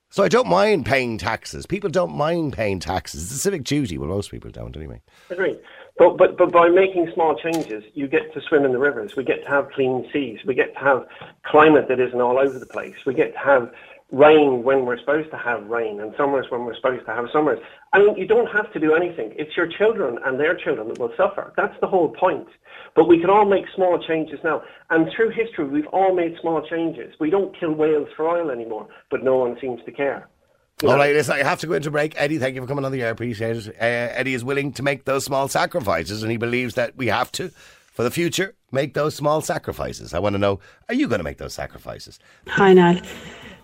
So 0.10 0.24
I 0.24 0.30
don't 0.30 0.48
mind 0.48 0.86
paying 0.86 1.18
taxes. 1.18 1.66
People 1.66 1.90
don't 1.90 2.16
mind 2.16 2.54
paying 2.54 2.80
taxes. 2.80 3.24
It's 3.24 3.34
a 3.34 3.40
civic 3.40 3.64
duty. 3.64 3.98
Well, 3.98 4.08
most 4.10 4.32
people 4.32 4.50
don't 4.50 4.76
anyway. 4.76 5.02
Agreed. 5.30 5.60
But, 5.98 6.18
but, 6.18 6.38
but 6.38 6.52
by 6.52 6.70
making 6.70 7.12
small 7.14 7.36
changes, 7.36 7.84
you 7.94 8.08
get 8.08 8.34
to 8.34 8.42
swim 8.42 8.64
in 8.64 8.72
the 8.72 8.78
rivers. 8.78 9.16
We 9.18 9.24
get 9.24 9.44
to 9.44 9.50
have 9.50 9.70
clean 9.72 10.08
seas. 10.14 10.40
We 10.46 10.54
get 10.54 10.74
to 10.76 10.80
have 10.80 11.08
climate 11.44 11.88
that 11.90 12.00
isn't 12.00 12.22
all 12.22 12.40
over 12.40 12.58
the 12.58 12.68
place. 12.68 12.96
We 13.06 13.16
get 13.16 13.34
to 13.34 13.40
have 13.40 13.72
rain 14.12 14.64
when 14.64 14.86
we're 14.86 15.00
supposed 15.00 15.30
to 15.32 15.38
have 15.38 15.66
rain 15.68 16.00
and 16.00 16.14
summers 16.18 16.46
when 16.50 16.64
we're 16.64 16.76
supposed 16.76 17.06
to 17.06 17.14
have 17.14 17.26
summers. 17.32 17.60
I 17.92 18.00
mean, 18.00 18.16
you 18.16 18.26
don't 18.26 18.48
have 18.48 18.72
to 18.74 18.80
do 18.80 18.94
anything. 18.94 19.34
It's 19.36 19.56
your 19.58 19.68
children 19.68 20.18
and 20.26 20.40
their 20.40 20.56
children 20.56 20.88
that 20.90 21.00
will 21.00 21.12
suffer. 21.18 21.54
That's 21.58 21.76
the 21.82 21.88
whole 21.88 22.10
point. 22.10 22.48
But 22.96 23.08
we 23.08 23.20
can 23.20 23.30
all 23.30 23.46
make 23.46 23.66
small 23.76 24.00
changes 24.00 24.40
now. 24.44 24.64
And 24.90 25.10
through 25.16 25.32
history, 25.32 25.68
we've 25.68 25.88
all 25.88 26.16
made 26.16 26.36
small 26.40 26.66
changes. 26.68 27.16
We 27.20 27.30
don't 27.30 27.58
kill 27.60 27.74
whales 27.74 28.08
for 28.16 28.28
oil 28.28 28.50
anymore, 28.50 28.88
but 29.12 29.24
no 29.24 29.38
one 29.38 29.58
seems 29.60 29.84
to 29.86 29.92
care. 29.92 30.28
You 30.82 30.90
All 30.90 30.96
know? 30.96 31.00
right, 31.02 31.14
listen, 31.14 31.34
I 31.34 31.44
have 31.44 31.60
to 31.62 31.68
go 31.68 31.74
into 31.74 31.90
break. 31.92 32.14
Eddie, 32.18 32.38
thank 32.38 32.56
you 32.56 32.62
for 32.62 32.68
coming 32.68 32.86
on 32.86 32.92
the 32.92 33.02
air. 33.02 33.10
Appreciate 33.10 33.58
it. 33.58 33.68
Uh, 33.70 33.74
Eddie 33.82 34.36
is 34.36 34.44
willing 34.44 34.72
to 34.74 34.84
make 34.84 35.06
those 35.06 35.26
small 35.26 35.48
sacrifices, 35.48 36.22
and 36.22 36.32
he 36.32 36.38
believes 36.38 36.76
that 36.76 36.96
we 36.96 37.08
have 37.08 37.32
to, 37.34 37.50
for 37.92 38.04
the 38.04 38.12
future, 38.12 38.54
make 38.72 38.94
those 38.94 39.16
small 39.16 39.42
sacrifices. 39.42 40.14
I 40.14 40.20
want 40.20 40.34
to 40.36 40.40
know: 40.40 40.60
Are 40.88 40.94
you 40.94 41.08
going 41.08 41.18
to 41.18 41.24
make 41.24 41.40
those 41.40 41.56
sacrifices? 41.56 42.20
Hi, 42.48 42.74
Niall. 42.74 43.02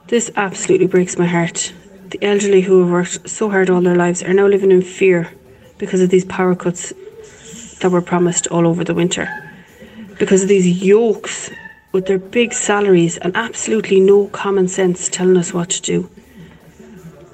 This 0.07 0.29
absolutely 0.35 0.87
breaks 0.87 1.17
my 1.17 1.25
heart. 1.25 1.73
The 2.09 2.23
elderly 2.23 2.61
who 2.61 2.81
have 2.81 2.89
worked 2.89 3.29
so 3.29 3.49
hard 3.49 3.69
all 3.69 3.81
their 3.81 3.95
lives 3.95 4.21
are 4.21 4.33
now 4.33 4.47
living 4.47 4.71
in 4.71 4.81
fear 4.81 5.31
because 5.77 6.01
of 6.01 6.09
these 6.09 6.25
power 6.25 6.55
cuts 6.55 6.93
that 7.79 7.89
were 7.89 8.01
promised 8.01 8.47
all 8.47 8.67
over 8.67 8.83
the 8.83 8.93
winter. 8.93 9.27
Because 10.19 10.43
of 10.43 10.49
these 10.49 10.83
yokes 10.83 11.49
with 11.91 12.05
their 12.05 12.19
big 12.19 12.53
salaries 12.53 13.17
and 13.17 13.35
absolutely 13.35 13.99
no 13.99 14.27
common 14.27 14.67
sense 14.67 15.09
telling 15.09 15.37
us 15.37 15.53
what 15.53 15.69
to 15.69 15.81
do. 15.81 16.09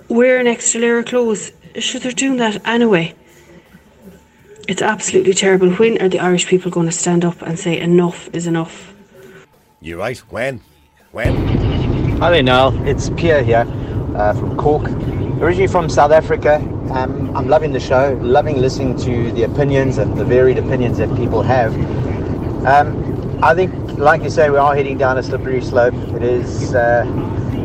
Wear 0.08 0.40
an 0.40 0.48
extra 0.48 0.82
layer 0.82 1.00
of 1.00 1.06
clothes. 1.06 1.52
Sure, 1.78 2.00
they're 2.00 2.12
doing 2.12 2.38
that 2.38 2.66
anyway. 2.68 3.16
It's 4.68 4.82
absolutely 4.82 5.34
terrible. 5.34 5.72
When 5.72 6.00
are 6.02 6.10
the 6.10 6.20
Irish 6.20 6.46
people 6.46 6.70
going 6.70 6.86
to 6.86 6.92
stand 6.92 7.26
up 7.26 7.42
and 7.42 7.58
say 7.58 7.80
enough 7.80 8.30
is 8.34 8.46
enough? 8.46 8.94
You're 9.82 9.98
right. 9.98 10.18
When? 10.30 10.62
When? 11.12 11.89
Hi 12.20 12.30
there, 12.32 12.44
Niall. 12.44 12.86
It's 12.86 13.10
Pierre 13.12 13.42
here 13.42 13.66
uh, 14.14 14.34
from 14.34 14.58
Cork. 14.58 14.90
Originally 15.40 15.68
from 15.68 15.88
South 15.88 16.12
Africa. 16.12 16.56
Um, 16.92 17.34
I'm 17.34 17.48
loving 17.48 17.72
the 17.72 17.80
show, 17.80 18.20
loving 18.22 18.58
listening 18.60 18.98
to 18.98 19.32
the 19.32 19.44
opinions 19.44 20.00
and 20.00 20.18
the 20.18 20.26
varied 20.26 20.58
opinions 20.58 20.98
that 20.98 21.16
people 21.16 21.42
have. 21.44 21.74
Um, 22.66 23.40
I 23.42 23.56
think, 23.56 23.74
like 23.98 24.22
you 24.22 24.30
say, 24.30 24.50
we 24.50 24.58
are 24.58 24.76
heading 24.76 24.98
down 24.98 25.18
a 25.18 25.24
slippery 25.24 25.62
slope. 25.62 25.94
It 25.94 26.22
is 26.22 26.76
uh, 26.76 27.06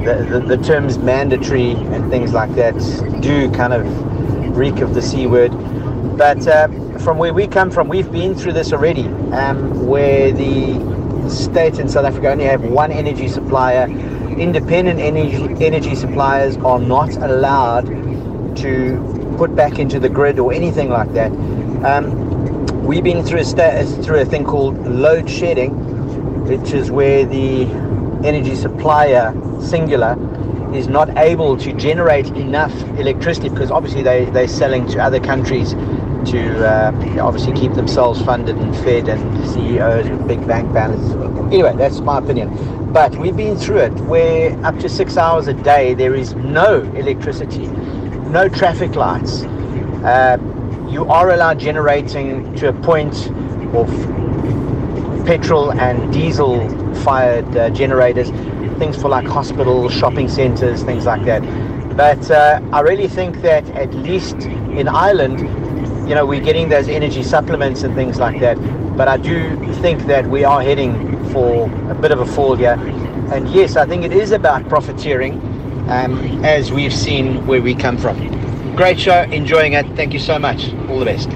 the, 0.04 0.38
the, 0.38 0.56
the 0.56 0.62
terms 0.62 0.98
mandatory 0.98 1.72
and 1.72 2.08
things 2.08 2.32
like 2.32 2.54
that 2.54 2.78
do 3.20 3.50
kind 3.50 3.72
of 3.72 4.56
reek 4.56 4.78
of 4.78 4.94
the 4.94 5.02
C 5.02 5.26
word. 5.26 5.50
But 6.16 6.46
uh, 6.46 6.68
from 7.00 7.18
where 7.18 7.34
we 7.34 7.48
come 7.48 7.72
from, 7.72 7.88
we've 7.88 8.12
been 8.12 8.36
through 8.36 8.52
this 8.52 8.72
already, 8.72 9.06
um, 9.32 9.84
where 9.84 10.30
the 10.30 11.28
state 11.28 11.80
in 11.80 11.88
South 11.88 12.04
Africa 12.04 12.30
only 12.30 12.44
have 12.44 12.62
one 12.62 12.92
energy 12.92 13.26
supplier. 13.26 13.88
Independent 14.38 15.00
energy, 15.00 15.64
energy 15.64 15.94
suppliers 15.94 16.56
are 16.58 16.80
not 16.80 17.14
allowed 17.16 17.86
to 18.56 19.34
put 19.38 19.54
back 19.54 19.78
into 19.78 20.00
the 20.00 20.08
grid 20.08 20.38
or 20.38 20.52
anything 20.52 20.88
like 20.88 21.12
that. 21.12 21.30
Um, 21.84 22.84
we've 22.84 23.04
been 23.04 23.24
through 23.24 23.40
a, 23.40 23.44
sta- 23.44 23.84
through 24.02 24.20
a 24.20 24.24
thing 24.24 24.44
called 24.44 24.76
load 24.86 25.28
shedding, 25.30 25.72
which 26.46 26.72
is 26.72 26.90
where 26.90 27.24
the 27.24 27.62
energy 28.26 28.54
supplier, 28.54 29.32
singular, 29.60 30.16
is 30.74 30.88
not 30.88 31.16
able 31.16 31.56
to 31.56 31.72
generate 31.74 32.26
enough 32.28 32.72
electricity 32.98 33.48
because 33.48 33.70
obviously 33.70 34.02
they, 34.02 34.24
they're 34.26 34.48
selling 34.48 34.86
to 34.88 34.98
other 35.02 35.20
countries 35.20 35.74
to 36.30 36.66
uh, 36.66 36.90
obviously 37.20 37.52
keep 37.52 37.72
themselves 37.74 38.20
funded 38.22 38.56
and 38.56 38.74
fed 38.76 39.08
and 39.08 39.48
CEOs 39.50 40.08
with 40.08 40.26
big 40.26 40.46
bank 40.46 40.72
balances. 40.72 41.12
Anyway, 41.52 41.74
that's 41.76 42.00
my 42.00 42.18
opinion. 42.18 42.50
But 42.94 43.16
we've 43.16 43.36
been 43.36 43.56
through 43.56 43.78
it 43.78 43.92
where 44.02 44.56
up 44.64 44.78
to 44.78 44.88
six 44.88 45.16
hours 45.16 45.48
a 45.48 45.52
day 45.52 45.94
there 45.94 46.14
is 46.14 46.36
no 46.36 46.82
electricity, 46.94 47.66
no 47.66 48.48
traffic 48.48 48.94
lights. 48.94 49.42
Uh, 50.04 50.38
you 50.88 51.04
are 51.06 51.32
allowed 51.32 51.58
generating 51.58 52.54
to 52.54 52.68
a 52.68 52.72
point 52.72 53.32
of 53.74 53.88
petrol 55.26 55.72
and 55.72 56.12
diesel 56.12 56.68
fired 57.02 57.56
uh, 57.56 57.68
generators, 57.70 58.30
things 58.78 58.96
for 58.96 59.08
like 59.08 59.26
hospitals, 59.26 59.92
shopping 59.92 60.28
centres, 60.28 60.84
things 60.84 61.04
like 61.04 61.24
that. 61.24 61.42
But 61.96 62.30
uh, 62.30 62.60
I 62.72 62.82
really 62.82 63.08
think 63.08 63.42
that 63.42 63.68
at 63.70 63.92
least 63.92 64.36
in 64.36 64.86
Ireland, 64.86 65.40
you 66.08 66.14
know, 66.14 66.24
we're 66.24 66.44
getting 66.44 66.68
those 66.68 66.86
energy 66.86 67.24
supplements 67.24 67.82
and 67.82 67.92
things 67.96 68.20
like 68.20 68.38
that. 68.38 68.54
But 68.96 69.08
I 69.08 69.16
do 69.16 69.56
think 69.80 70.06
that 70.06 70.28
we 70.28 70.44
are 70.44 70.62
heading 70.62 71.13
for 71.34 71.64
a 71.90 71.94
bit 71.96 72.12
of 72.12 72.20
a 72.20 72.26
fall 72.26 72.54
here. 72.54 72.78
And 73.32 73.48
yes, 73.48 73.74
I 73.76 73.84
think 73.86 74.04
it 74.04 74.12
is 74.12 74.30
about 74.30 74.68
profiteering, 74.68 75.40
um, 75.90 76.44
as 76.44 76.70
we've 76.70 76.94
seen 76.94 77.44
where 77.44 77.60
we 77.60 77.74
come 77.74 77.98
from. 77.98 78.16
Great 78.76 79.00
show, 79.00 79.22
enjoying 79.22 79.72
it. 79.72 79.84
Thank 79.96 80.12
you 80.12 80.20
so 80.20 80.38
much. 80.38 80.72
All 80.88 81.00
the 81.00 81.04
best. 81.04 81.28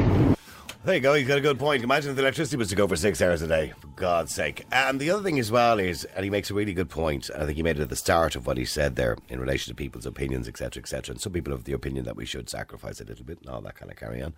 There 0.85 0.95
you 0.95 1.01
go. 1.01 1.15
He's 1.15 1.27
got 1.27 1.37
a 1.37 1.41
good 1.41 1.59
point. 1.59 1.83
Imagine 1.83 2.11
if 2.11 2.17
the 2.17 2.23
electricity 2.23 2.57
was 2.57 2.69
to 2.69 2.77
go 2.77 2.87
for 2.87 2.95
six 2.95 3.21
hours 3.21 3.43
a 3.43 3.49
day, 3.49 3.73
for 3.81 3.89
God's 3.89 4.33
sake. 4.33 4.65
And 4.71 5.01
the 5.01 5.11
other 5.11 5.23
thing 5.25 5.41
as 5.41 5.51
well 5.51 5.81
is, 5.81 6.05
and 6.05 6.23
he 6.23 6.31
makes 6.31 6.49
a 6.51 6.55
really 6.55 6.73
good 6.73 6.89
point, 6.89 7.29
I 7.37 7.45
think 7.45 7.57
he 7.57 7.65
made 7.65 7.79
it 7.79 7.83
at 7.83 7.91
the 7.91 7.97
start 7.97 8.37
of 8.37 8.47
what 8.47 8.57
he 8.57 8.65
said 8.65 8.95
there 8.95 9.17
in 9.29 9.41
relation 9.41 9.73
to 9.73 9.75
people's 9.75 10.07
opinions, 10.07 10.47
etc., 10.47 10.81
etc. 10.81 11.15
And 11.15 11.21
some 11.21 11.33
people 11.33 11.53
have 11.53 11.65
the 11.65 11.73
opinion 11.73 12.05
that 12.05 12.17
we 12.17 12.25
should 12.25 12.49
sacrifice 12.49 13.01
a 13.01 13.05
little 13.05 13.25
bit 13.25 13.41
and 13.41 13.51
all 13.51 13.61
that 13.63 13.75
kind 13.75 13.91
of 13.91 13.99
carry 13.99 14.23
on. 14.23 14.35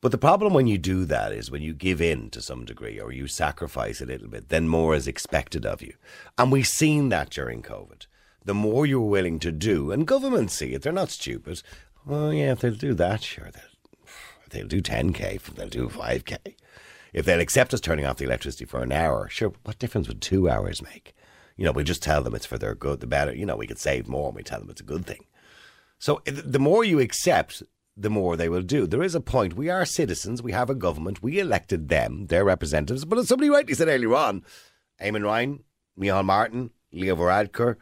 But 0.00 0.12
the 0.12 0.18
problem 0.18 0.54
when 0.54 0.68
you 0.68 0.78
do 0.78 1.04
that 1.06 1.32
is 1.32 1.50
when 1.50 1.62
you 1.62 1.74
give 1.74 2.00
in 2.00 2.30
to 2.30 2.40
some 2.40 2.64
degree 2.64 3.00
or 3.00 3.10
you 3.10 3.26
sacrifice 3.26 4.00
a 4.00 4.06
little 4.06 4.28
bit, 4.28 4.48
then 4.48 4.68
more 4.68 4.94
is 4.94 5.08
expected 5.08 5.66
of 5.66 5.82
you. 5.82 5.94
And 6.36 6.52
we've 6.52 6.68
seen 6.68 7.08
that 7.08 7.30
during 7.30 7.62
COVID. 7.62 8.06
The 8.44 8.54
more 8.54 8.86
you're 8.86 9.00
willing 9.00 9.40
to 9.40 9.50
do, 9.50 9.90
and 9.90 10.06
governments 10.06 10.54
see 10.54 10.72
it, 10.72 10.82
they're 10.82 10.92
not 10.92 11.10
stupid. 11.10 11.62
Well, 12.06 12.32
yeah, 12.32 12.52
if 12.52 12.60
they'll 12.60 12.74
do 12.74 12.94
that, 12.94 13.22
sure, 13.22 13.50
they'll, 13.52 14.06
they'll 14.50 14.68
do 14.68 14.80
10k, 14.80 15.34
if 15.34 15.46
they'll 15.48 15.68
do 15.68 15.88
5k. 15.88 16.54
If 17.12 17.24
they'll 17.26 17.40
accept 17.40 17.74
us 17.74 17.80
turning 17.80 18.06
off 18.06 18.18
the 18.18 18.24
electricity 18.24 18.66
for 18.66 18.82
an 18.82 18.92
hour, 18.92 19.28
sure, 19.28 19.52
what 19.64 19.78
difference 19.80 20.06
would 20.06 20.22
two 20.22 20.48
hours 20.48 20.80
make? 20.80 21.14
You 21.56 21.64
know, 21.64 21.72
we 21.72 21.82
just 21.82 22.02
tell 22.02 22.22
them 22.22 22.34
it's 22.34 22.46
for 22.46 22.56
their 22.56 22.76
good, 22.76 23.00
the 23.00 23.06
better. 23.08 23.34
You 23.34 23.44
know, 23.44 23.56
we 23.56 23.66
could 23.66 23.80
save 23.80 24.06
more 24.06 24.28
and 24.28 24.36
we 24.36 24.44
tell 24.44 24.60
them 24.60 24.70
it's 24.70 24.80
a 24.80 24.84
good 24.84 25.06
thing. 25.06 25.24
So 25.98 26.22
eh, 26.24 26.32
the 26.32 26.60
more 26.60 26.84
you 26.84 27.00
accept, 27.00 27.64
the 28.00 28.10
more 28.10 28.36
they 28.36 28.48
will 28.48 28.62
do. 28.62 28.86
There 28.86 29.02
is 29.02 29.16
a 29.16 29.20
point. 29.20 29.56
We 29.56 29.68
are 29.68 29.84
citizens. 29.84 30.40
We 30.40 30.52
have 30.52 30.70
a 30.70 30.74
government. 30.74 31.22
We 31.22 31.40
elected 31.40 31.88
them, 31.88 32.26
their 32.26 32.44
representatives. 32.44 33.04
But 33.04 33.18
as 33.18 33.28
somebody 33.28 33.50
rightly 33.50 33.74
said 33.74 33.88
earlier 33.88 34.14
on, 34.14 34.44
Eamon 35.02 35.24
Ryan, 35.24 35.64
Micheál 35.98 36.24
Martin, 36.24 36.70
Leo 36.92 37.16
Varadkar, 37.16 37.76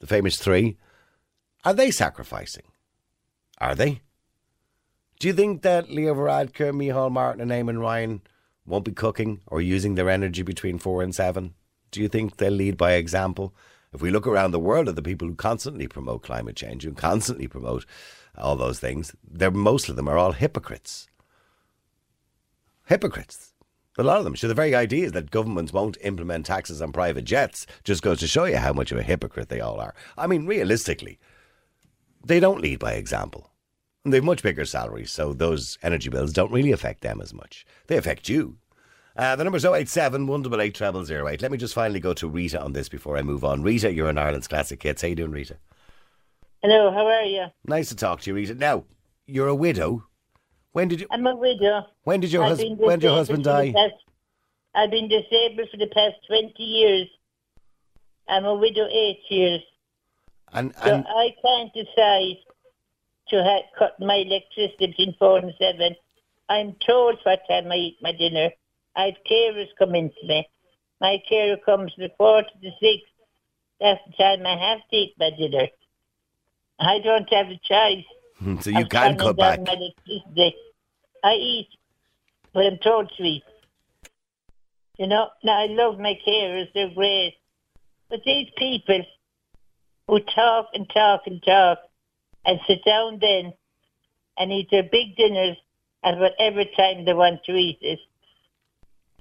the 0.00 0.06
famous 0.06 0.36
three, 0.36 0.76
are 1.64 1.72
they 1.72 1.90
sacrificing? 1.90 2.64
Are 3.58 3.76
they? 3.76 4.00
Do 5.20 5.28
you 5.28 5.34
think 5.34 5.62
that 5.62 5.90
Leo 5.90 6.14
Varadkar, 6.14 6.72
Micheál 6.72 7.12
Martin, 7.12 7.40
and 7.40 7.52
Eamon 7.52 7.80
Ryan 7.80 8.20
won't 8.66 8.84
be 8.84 8.92
cooking 8.92 9.40
or 9.46 9.60
using 9.60 9.94
their 9.94 10.10
energy 10.10 10.42
between 10.42 10.78
four 10.78 11.02
and 11.02 11.14
seven? 11.14 11.54
Do 11.92 12.00
you 12.00 12.08
think 12.08 12.36
they'll 12.36 12.52
lead 12.52 12.76
by 12.76 12.94
example? 12.94 13.54
If 13.92 14.02
we 14.02 14.10
look 14.10 14.26
around 14.26 14.50
the 14.50 14.58
world 14.58 14.88
at 14.88 14.96
the 14.96 15.02
people 15.02 15.28
who 15.28 15.36
constantly 15.36 15.86
promote 15.86 16.24
climate 16.24 16.56
change, 16.56 16.82
who 16.82 16.92
constantly 16.92 17.46
promote 17.46 17.86
all 18.36 18.56
those 18.56 18.80
things, 18.80 19.14
they're 19.28 19.50
most 19.50 19.88
of 19.88 19.96
them 19.96 20.08
are 20.08 20.18
all 20.18 20.32
hypocrites. 20.32 21.08
Hypocrites. 22.86 23.52
A 23.96 24.02
lot 24.02 24.18
of 24.18 24.24
them. 24.24 24.34
So 24.34 24.48
the 24.48 24.54
very 24.54 24.74
idea 24.74 25.10
that 25.10 25.30
governments 25.30 25.72
won't 25.72 25.98
implement 26.02 26.46
taxes 26.46 26.82
on 26.82 26.92
private 26.92 27.24
jets 27.24 27.66
just 27.84 28.02
goes 28.02 28.18
to 28.20 28.26
show 28.26 28.44
you 28.44 28.56
how 28.56 28.72
much 28.72 28.90
of 28.90 28.98
a 28.98 29.02
hypocrite 29.02 29.48
they 29.48 29.60
all 29.60 29.80
are. 29.80 29.94
I 30.18 30.26
mean, 30.26 30.46
realistically, 30.46 31.18
they 32.24 32.40
don't 32.40 32.60
lead 32.60 32.80
by 32.80 32.94
example. 32.94 33.50
And 34.04 34.12
they've 34.12 34.24
much 34.24 34.42
bigger 34.42 34.64
salaries, 34.64 35.10
so 35.10 35.32
those 35.32 35.78
energy 35.82 36.10
bills 36.10 36.32
don't 36.32 36.52
really 36.52 36.72
affect 36.72 37.00
them 37.02 37.20
as 37.22 37.32
much. 37.32 37.64
They 37.86 37.96
affect 37.96 38.28
you. 38.28 38.58
Uh, 39.16 39.36
the 39.36 39.44
number's 39.44 39.64
087 39.64 40.26
188 40.26 41.06
0008. 41.06 41.40
Let 41.40 41.52
me 41.52 41.56
just 41.56 41.72
finally 41.72 42.00
go 42.00 42.12
to 42.14 42.28
Rita 42.28 42.60
on 42.60 42.72
this 42.72 42.88
before 42.88 43.16
I 43.16 43.22
move 43.22 43.44
on. 43.44 43.62
Rita, 43.62 43.92
you're 43.92 44.10
in 44.10 44.18
Ireland's 44.18 44.48
Classic 44.48 44.82
Hits. 44.82 45.02
How 45.02 45.08
you 45.08 45.14
doing, 45.14 45.30
Rita? 45.30 45.56
Hello, 46.64 46.90
how 46.90 47.06
are 47.06 47.24
you? 47.24 47.44
Nice 47.66 47.90
to 47.90 47.94
talk 47.94 48.22
to 48.22 48.30
you, 48.30 48.34
Rita. 48.36 48.54
Now, 48.54 48.84
you're 49.26 49.48
a 49.48 49.54
widow. 49.54 50.06
When 50.72 50.88
did 50.88 50.98
you? 50.98 51.06
I'm 51.10 51.26
a 51.26 51.36
widow. 51.36 51.82
When 52.04 52.20
did 52.20 52.32
your 52.32 52.42
I've 52.42 52.52
hus- 52.52 52.58
been 52.62 52.78
when 52.78 53.00
did 53.00 53.04
your 53.04 53.14
husband 53.14 53.44
die? 53.44 53.72
past- 53.72 54.02
I've 54.74 54.90
been 54.90 55.06
disabled 55.08 55.68
for 55.70 55.76
the 55.76 55.88
past 55.88 56.14
20 56.26 56.62
years. 56.62 57.06
I'm 58.28 58.46
a 58.46 58.54
widow 58.54 58.86
eight 58.90 59.20
years. 59.28 59.60
And 60.54 60.74
So 60.82 61.04
I 61.06 61.34
can't 61.44 61.70
decide 61.74 62.38
to 63.28 63.44
ha- 63.44 63.68
cut 63.78 64.00
my 64.00 64.14
electricity 64.14 64.86
between 64.86 65.14
four 65.18 65.36
and 65.40 65.52
seven. 65.58 65.94
I'm 66.48 66.76
told 66.76 67.18
what 67.24 67.40
time 67.46 67.70
I 67.70 67.76
eat 67.76 67.98
my 68.00 68.12
dinner. 68.12 68.48
I 68.96 69.04
have 69.12 69.22
carers 69.30 69.68
come 69.78 69.94
into 69.94 70.16
me. 70.26 70.48
My 70.98 71.18
carer 71.28 71.58
comes 71.58 71.92
quarter 72.16 72.48
to 72.62 72.70
six. 72.80 73.02
That's 73.82 74.00
the 74.06 74.14
time 74.16 74.46
I 74.46 74.56
have 74.56 74.80
to 74.88 74.96
eat 74.96 75.14
my 75.18 75.28
dinner. 75.28 75.68
I 76.78 76.98
don't 77.00 77.32
have 77.32 77.46
a 77.48 77.60
choice. 77.62 78.04
so 78.62 78.70
you 78.70 78.82
of 78.82 78.88
can 78.88 79.16
cut 79.16 79.36
back. 79.36 79.60
I 81.22 81.32
eat, 81.34 81.68
but 82.52 82.66
I'm 82.66 82.78
told 82.78 83.10
to 83.16 83.22
eat. 83.22 83.44
You 84.98 85.06
know, 85.08 85.28
now 85.42 85.58
I 85.60 85.66
love 85.66 85.98
my 85.98 86.18
carers, 86.26 86.68
they're 86.74 86.90
great. 86.94 87.34
But 88.10 88.20
these 88.24 88.48
people 88.56 89.04
who 90.06 90.20
talk 90.20 90.68
and 90.74 90.88
talk 90.90 91.22
and 91.26 91.42
talk 91.42 91.78
and 92.44 92.60
sit 92.66 92.84
down 92.84 93.18
then 93.20 93.52
and 94.38 94.52
eat 94.52 94.68
their 94.70 94.82
big 94.82 95.16
dinners 95.16 95.56
at 96.04 96.18
whatever 96.18 96.64
time 96.76 97.04
they 97.04 97.14
want 97.14 97.42
to 97.44 97.52
eat 97.56 97.78
it. 97.80 97.98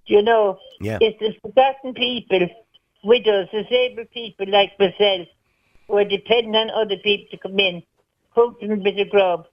You 0.06 0.22
know, 0.22 0.60
Yeah. 0.82 0.98
it's 1.00 1.20
the 1.20 1.34
forgotten 1.42 1.94
people, 1.94 2.48
widows, 3.04 3.48
disabled 3.52 4.12
people 4.12 4.48
like 4.50 4.78
myself, 4.78 5.28
who 5.88 5.98
are 5.98 6.06
depending 6.06 6.56
on 6.56 6.70
other 6.70 6.98
people 6.98 7.28
to 7.32 7.38
come 7.38 7.60
in, 7.60 7.84
cook 8.34 8.60
them 8.60 8.72
a 8.72 8.78
bit 8.78 9.00
of 9.00 9.10
grub, 9.10 9.46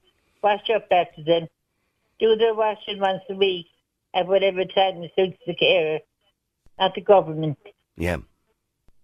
wash 0.43 0.69
up 0.75 0.87
after 0.91 1.23
them, 1.25 1.49
do 2.19 2.37
their 2.37 2.55
washing 2.55 3.01
once 3.01 3.23
a 3.29 3.35
week 3.35 3.67
at 4.15 4.27
whatever 4.27 4.65
time 4.65 5.03
it 5.03 5.13
suits 5.17 5.39
the 5.47 5.55
carer, 5.55 6.01
not 6.79 6.95
the 6.95 7.01
government. 7.01 7.59
Yeah. 7.97 8.19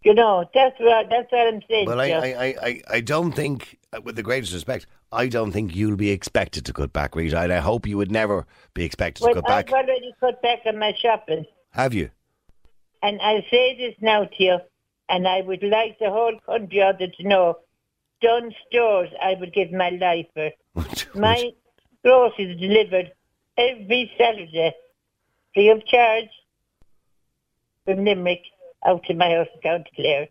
You 0.03 0.15
know, 0.15 0.49
that's 0.55 0.79
what 0.79 1.07
that's 1.11 1.33
what 1.33 1.49
I'm 1.49 1.63
saying. 1.69 1.87
Well, 1.87 2.01
I, 2.01 2.11
I, 2.11 2.27
I, 2.27 2.55
I, 2.63 2.83
I 2.91 3.01
don't 3.01 3.33
think, 3.33 3.79
uh, 3.93 4.01
with 4.01 4.15
the 4.15 4.23
greatest 4.23 4.53
respect, 4.53 4.87
I 5.11 5.27
don't 5.27 5.51
think 5.51 5.75
you'll 5.75 5.97
be 5.97 6.11
expected 6.11 6.65
to 6.67 6.73
cut 6.73 6.93
back, 6.93 7.17
Rita. 7.17 7.41
And 7.41 7.53
I 7.53 7.59
hope 7.59 7.89
you 7.89 7.97
would 7.97 8.13
never 8.13 8.47
be 8.73 8.85
expected 8.85 9.25
well, 9.25 9.35
to 9.35 9.43
cut 9.43 9.49
back. 9.49 9.69
I've 9.69 9.85
already 9.85 10.15
cut 10.21 10.41
back 10.43 10.61
on 10.65 10.79
my 10.79 10.93
shopping. 11.03 11.45
Have 11.71 11.93
you? 11.93 12.11
And 13.03 13.21
I'll 13.21 13.43
say 13.51 13.77
this 13.77 13.95
now 14.01 14.25
to 14.25 14.43
you, 14.43 14.59
and 15.09 15.27
I 15.27 15.41
would 15.41 15.63
like 15.63 15.99
the 15.99 16.11
whole 16.11 16.39
country 16.45 16.83
out 16.83 16.99
there 16.99 17.09
to 17.17 17.29
know, 17.29 17.59
Dunnes 18.21 18.55
Stores 18.69 19.11
I 19.23 19.35
would 19.39 19.53
give 19.53 19.73
my 19.73 19.91
life 19.91 20.27
for. 20.35 20.51
my 21.19 21.53
groceries 22.03 22.59
delivered 22.61 23.13
every 23.57 24.11
Saturday, 24.19 24.75
free 25.55 25.69
of 25.69 25.85
charge, 25.87 26.29
from 27.85 28.05
Limerick 28.05 28.43
out 28.87 29.05
to 29.05 29.15
my 29.15 29.31
house 29.31 29.49
in 29.55 29.61
County 29.61 29.91
Clare. 29.95 30.29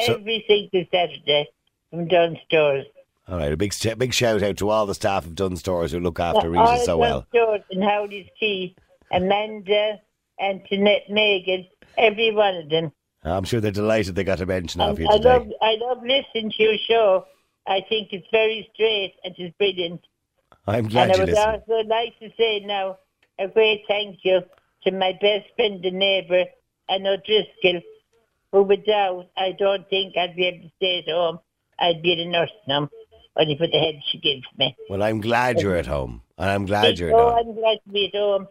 So- 0.00 0.14
every 0.14 0.44
single 0.46 0.84
Saturday 0.90 1.48
from 1.90 2.08
Dunnes 2.08 2.38
Stores. 2.46 2.86
All 3.28 3.38
right, 3.38 3.52
a 3.52 3.56
big, 3.56 3.74
big 3.98 4.14
shout 4.14 4.42
out 4.42 4.56
to 4.58 4.68
all 4.68 4.86
the 4.86 4.94
staff 4.94 5.26
of 5.26 5.34
Dunnes 5.34 5.58
Stores 5.58 5.90
who 5.90 5.98
look 5.98 6.20
after 6.20 6.54
All 6.56 6.72
Rita 6.72 6.84
so 6.84 6.92
Dunn 6.92 6.98
well. 6.98 7.26
Stores 7.30 7.62
and 7.72 7.82
Howley's 7.82 8.28
Tea, 8.38 8.76
Amanda, 9.10 9.98
and 10.38 10.60
Antoinette, 10.60 11.10
Megan, 11.10 11.66
every 11.98 12.30
one 12.30 12.54
of 12.56 12.68
them. 12.68 12.92
I'm 13.32 13.44
sure 13.44 13.60
they're 13.60 13.70
delighted 13.70 14.14
they 14.14 14.24
got 14.24 14.40
a 14.40 14.46
mention 14.46 14.80
of 14.80 14.98
you 14.98 15.08
I 15.08 15.16
today. 15.16 15.28
love, 15.28 15.48
I 15.60 15.76
love 15.80 16.02
listening 16.02 16.52
to 16.52 16.62
your 16.62 16.78
show. 16.78 17.26
I 17.66 17.80
think 17.88 18.08
it's 18.12 18.26
very 18.30 18.68
straight 18.74 19.14
and 19.24 19.34
it's 19.36 19.56
brilliant. 19.58 20.00
I'm 20.66 20.88
glad 20.88 21.10
and 21.10 21.28
you 21.28 21.36
I 21.36 21.52
would 21.54 21.62
also 21.68 21.88
like 21.88 22.18
to 22.20 22.30
say 22.36 22.60
now 22.60 22.98
a 23.38 23.48
great 23.48 23.82
thank 23.88 24.20
you 24.22 24.42
to 24.84 24.92
my 24.92 25.12
best 25.20 25.46
friend 25.56 25.84
and 25.84 25.98
neighbour, 25.98 26.44
Anne 26.88 27.06
O'Driscoll, 27.06 27.82
who 28.52 28.62
without, 28.62 29.28
I 29.36 29.52
don't 29.58 29.88
think 29.90 30.16
I'd 30.16 30.36
be 30.36 30.46
able 30.46 30.68
to 30.68 30.72
stay 30.76 31.04
at 31.06 31.12
home. 31.12 31.40
I'd 31.78 32.02
be 32.02 32.12
in 32.12 32.20
a 32.20 32.30
nursing 32.30 32.56
home, 32.68 32.90
only 33.36 33.56
for 33.56 33.66
the 33.66 33.78
head 33.78 33.96
she 34.10 34.18
gives 34.18 34.46
me. 34.56 34.76
Well, 34.88 35.02
I'm 35.02 35.20
glad 35.20 35.60
you're 35.60 35.76
at 35.76 35.86
home. 35.86 36.22
And 36.38 36.50
I'm 36.50 36.66
glad 36.66 36.98
you're 36.98 37.10
at 37.10 37.14
oh, 37.14 37.30
home. 37.30 37.38
I'm 37.38 37.54
glad 37.54 37.78
to 37.84 37.92
be 37.92 38.06
at 38.06 38.18
home. 38.18 38.46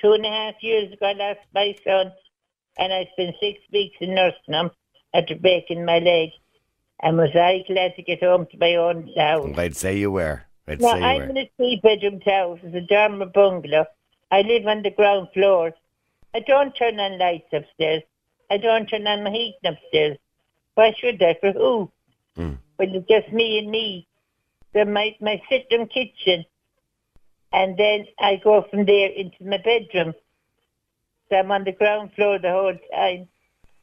Two 0.00 0.12
and 0.12 0.24
a 0.24 0.28
half 0.28 0.54
years 0.62 0.92
ago, 0.92 1.06
I 1.06 1.12
lost 1.12 1.40
my 1.54 1.74
son, 1.84 2.12
and 2.78 2.92
I 2.92 3.08
spent 3.12 3.36
six 3.40 3.58
weeks 3.72 3.96
in 4.00 4.14
nursing 4.14 4.54
home 4.54 4.70
after 5.14 5.34
breaking 5.34 5.84
my 5.84 5.98
leg. 5.98 6.30
And 7.02 7.16
was 7.16 7.34
I 7.34 7.64
glad 7.66 7.96
to 7.96 8.02
get 8.02 8.22
home 8.22 8.46
to 8.50 8.58
my 8.58 8.74
own 8.74 9.10
house? 9.16 9.56
I'd 9.56 9.76
say 9.76 9.96
you 9.96 10.10
were. 10.10 10.42
I'd 10.68 10.80
No, 10.80 10.92
say 10.92 10.98
you 10.98 11.04
I'm 11.04 11.18
were. 11.20 11.28
in 11.30 11.36
a 11.38 11.50
three-bedroom 11.56 12.20
house. 12.20 12.58
It's 12.62 12.76
a 12.76 12.80
dormer 12.82 13.26
bungalow. 13.26 13.86
I 14.30 14.42
live 14.42 14.66
on 14.66 14.82
the 14.82 14.90
ground 14.90 15.28
floor. 15.32 15.72
I 16.34 16.40
don't 16.40 16.72
turn 16.76 17.00
on 17.00 17.18
lights 17.18 17.52
upstairs. 17.52 18.02
I 18.50 18.58
don't 18.58 18.86
turn 18.86 19.06
on 19.06 19.24
my 19.24 19.30
heating 19.30 19.60
upstairs. 19.64 20.18
Why 20.74 20.94
should 20.98 21.22
I? 21.22 21.36
For 21.40 21.52
who? 21.52 21.90
Hmm. 22.36 22.54
Well, 22.78 22.88
it's 22.94 23.08
just 23.08 23.32
me 23.32 23.58
and 23.58 23.70
me. 23.70 24.06
So 24.72 24.84
my, 24.84 25.16
my 25.20 25.42
sit-down 25.48 25.86
kitchen. 25.88 26.44
And 27.52 27.76
then 27.76 28.06
I 28.20 28.36
go 28.36 28.64
from 28.70 28.84
there 28.84 29.08
into 29.08 29.42
my 29.44 29.56
bedroom. 29.58 30.14
I'm 31.32 31.50
on 31.52 31.64
the 31.64 31.72
ground 31.72 32.12
floor 32.14 32.38
the 32.38 32.50
whole 32.50 32.76
time. 32.94 33.28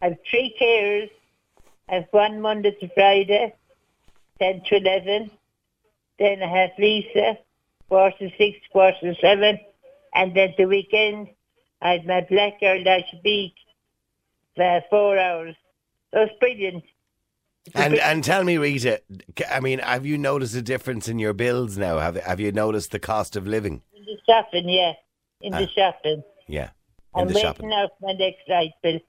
I 0.01 0.05
have 0.05 0.17
three 0.29 0.55
carers. 0.61 1.09
I 1.89 1.95
have 1.95 2.07
one 2.11 2.41
Monday 2.41 2.71
to 2.79 2.89
Friday, 2.89 3.53
10 4.39 4.61
to 4.67 4.75
11. 4.77 5.31
Then 6.19 6.43
I 6.43 6.47
have 6.47 6.71
Lisa, 6.77 7.37
quarter 7.87 8.17
to 8.19 8.29
six, 8.37 8.57
quarter 8.71 8.97
to 9.13 9.15
seven. 9.21 9.59
And 10.13 10.35
then 10.35 10.53
the 10.57 10.65
weekend, 10.65 11.29
I 11.81 11.93
have 11.93 12.05
my 12.05 12.21
black 12.29 12.59
girl, 12.59 12.79
Lasha 12.79 13.21
Beak, 13.23 13.53
for 14.55 14.83
four 14.89 15.17
hours. 15.17 15.55
So 16.13 16.21
it's 16.21 16.33
brilliant. 16.39 16.83
And 17.75 17.95
and 17.95 18.23
tell 18.23 18.43
me, 18.45 18.57
Rita, 18.57 19.01
I 19.51 19.59
mean, 19.59 19.79
have 19.79 20.05
you 20.05 20.17
noticed 20.17 20.55
a 20.55 20.61
difference 20.61 21.09
in 21.09 21.19
your 21.19 21.33
bills 21.33 21.77
now? 21.77 21.99
Have 21.99 22.15
Have 22.15 22.39
you 22.39 22.51
noticed 22.53 22.91
the 22.91 22.99
cost 22.99 23.35
of 23.35 23.45
living? 23.45 23.81
In 23.93 24.05
the 24.05 24.17
shopping, 24.25 24.69
yeah. 24.69 24.93
In 25.41 25.51
the 25.51 25.65
Ah. 25.65 25.73
shopping. 25.75 26.23
Yeah, 26.47 26.69
I'm 27.15 27.27
waiting 27.27 27.73
out 27.73 27.91
for 27.99 28.07
my 28.07 28.13
next 28.13 28.41
light 28.47 28.71
bill. 28.83 28.99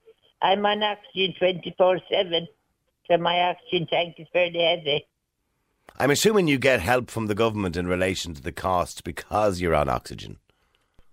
I'm 0.41 0.65
on 0.65 0.81
oxygen 0.83 1.33
24-7, 1.41 2.47
so 3.07 3.17
my 3.17 3.39
oxygen 3.41 3.87
tank 3.87 4.15
is 4.17 4.27
fairly 4.33 4.59
heavy. 4.63 5.05
I'm 5.97 6.11
assuming 6.11 6.47
you 6.47 6.57
get 6.57 6.79
help 6.79 7.09
from 7.11 7.27
the 7.27 7.35
government 7.35 7.75
in 7.75 7.87
relation 7.87 8.33
to 8.33 8.41
the 8.41 8.51
cost 8.53 9.03
because 9.03 9.59
you're 9.59 9.75
on 9.75 9.89
oxygen. 9.89 10.37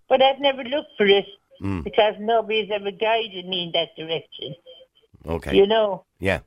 But 0.09 0.23
I've 0.23 0.39
never 0.41 0.63
looked 0.65 0.91
for 0.97 1.07
it 1.07 1.27
Mm. 1.63 1.85
because 1.85 2.15
nobody's 2.21 2.71
ever 2.71 2.91
guided 2.91 3.47
me 3.47 3.63
in 3.65 3.73
that 3.73 3.89
direction. 3.97 4.55
Okay. 5.27 5.57
You 5.57 5.67
know, 5.67 6.05
Yeah. 6.21 6.41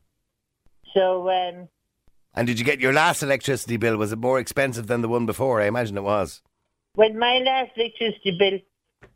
so 0.93 1.27
um, 1.31 1.67
And 2.35 2.45
did 2.45 2.59
you 2.59 2.63
get 2.65 2.79
your 2.79 2.93
last 2.93 3.23
electricity 3.23 3.77
bill? 3.77 3.97
Was 3.97 4.11
it 4.11 4.19
more 4.19 4.37
expensive 4.39 4.85
than 4.85 5.01
the 5.01 5.09
one 5.09 5.25
before? 5.25 5.61
I 5.61 5.65
imagine 5.65 5.97
it 5.97 6.03
was. 6.03 6.43
Well, 6.95 7.11
my 7.13 7.39
last 7.39 7.71
electricity 7.75 8.37
bill 8.37 8.59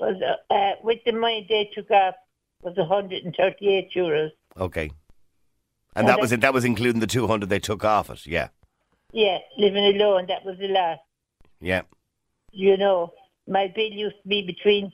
was, 0.04 0.22
uh, 0.22 0.54
uh, 0.54 0.72
with 0.84 0.99
the 1.06 1.12
money 1.14 1.45
they 1.49 1.70
took 1.74 1.89
off, 1.91 2.16
was 2.62 2.76
138 2.78 3.91
euros. 3.95 4.30
Okay. 4.58 4.84
And 4.86 4.91
And 5.95 6.08
that 6.08 6.18
I- 6.18 6.22
was 6.22 6.32
it. 6.32 6.41
That 6.41 6.54
was 6.54 6.66
including 6.66 6.99
the 7.01 7.08
two 7.08 7.28
hundred 7.28 7.49
they 7.49 7.60
took 7.60 7.84
off 7.84 8.10
it. 8.10 8.26
Yeah, 8.26 8.49
Yeah, 9.12 9.38
living 9.58 9.84
alone, 9.95 10.26
that 10.28 10.43
was 10.45 10.58
the 10.58 10.68
last. 10.68 11.01
yeah. 11.60 11.82
You 12.51 12.78
know, 12.78 13.14
my 13.47 13.68
bill 13.76 13.91
used 13.91 14.22
to 14.22 14.28
be 14.28 14.41
between 14.45 14.91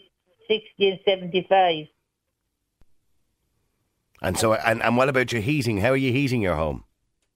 60 0.47 0.89
and 0.89 0.99
75. 1.05 1.88
And 4.22 4.38
so, 4.38 4.53
and, 4.53 4.82
and 4.84 4.97
what 4.97 5.10
about 5.10 5.32
your 5.32 5.41
heating? 5.41 5.78
How 5.80 5.89
are 5.89 5.97
you 5.97 6.12
heating 6.12 6.41
your 6.41 6.55
home? 6.55 6.84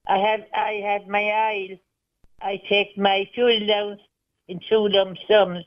I 0.08 0.18
have 0.18 0.42
I 0.54 0.72
have 0.86 1.08
my 1.08 1.24
aisle. 1.30 1.78
I 2.42 2.62
take 2.68 2.98
my 2.98 3.30
fuel 3.34 3.50
allowance 3.58 4.02
in 4.50 4.60
two 4.70 4.88
lump 4.90 5.18
sums. 5.28 5.64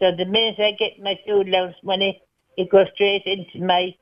So 0.00 0.12
the 0.16 0.24
minute 0.24 0.58
I 0.58 0.72
get 0.72 1.00
my 1.02 1.18
fuel 1.24 1.42
allowance 1.42 1.76
money, 1.82 2.22
it 2.56 2.70
goes 2.70 2.86
straight 2.94 3.22
into 3.26 3.64
my 3.64 3.94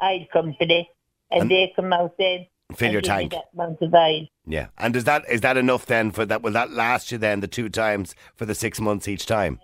aisle 0.00 0.26
company, 0.32 0.90
and, 1.30 1.50
they 1.50 1.72
come 1.74 1.92
out 1.92 2.14
then 2.18 2.46
Fill 2.74 2.92
your 2.92 3.00
tank. 3.00 3.32
That 3.32 3.44
amount 3.54 3.80
of 3.80 3.94
aisle. 3.94 4.26
Yeah. 4.46 4.68
And 4.76 4.94
is 4.94 5.04
that 5.04 5.24
is 5.30 5.40
that 5.40 5.56
enough 5.56 5.86
then 5.86 6.10
for 6.10 6.26
that? 6.26 6.42
Will 6.42 6.52
that 6.52 6.70
last 6.70 7.10
you 7.10 7.18
then 7.18 7.40
the 7.40 7.48
two 7.48 7.68
times 7.68 8.14
for 8.36 8.44
the 8.44 8.54
six 8.54 8.78
months 8.78 9.08
each 9.08 9.26
time? 9.26 9.58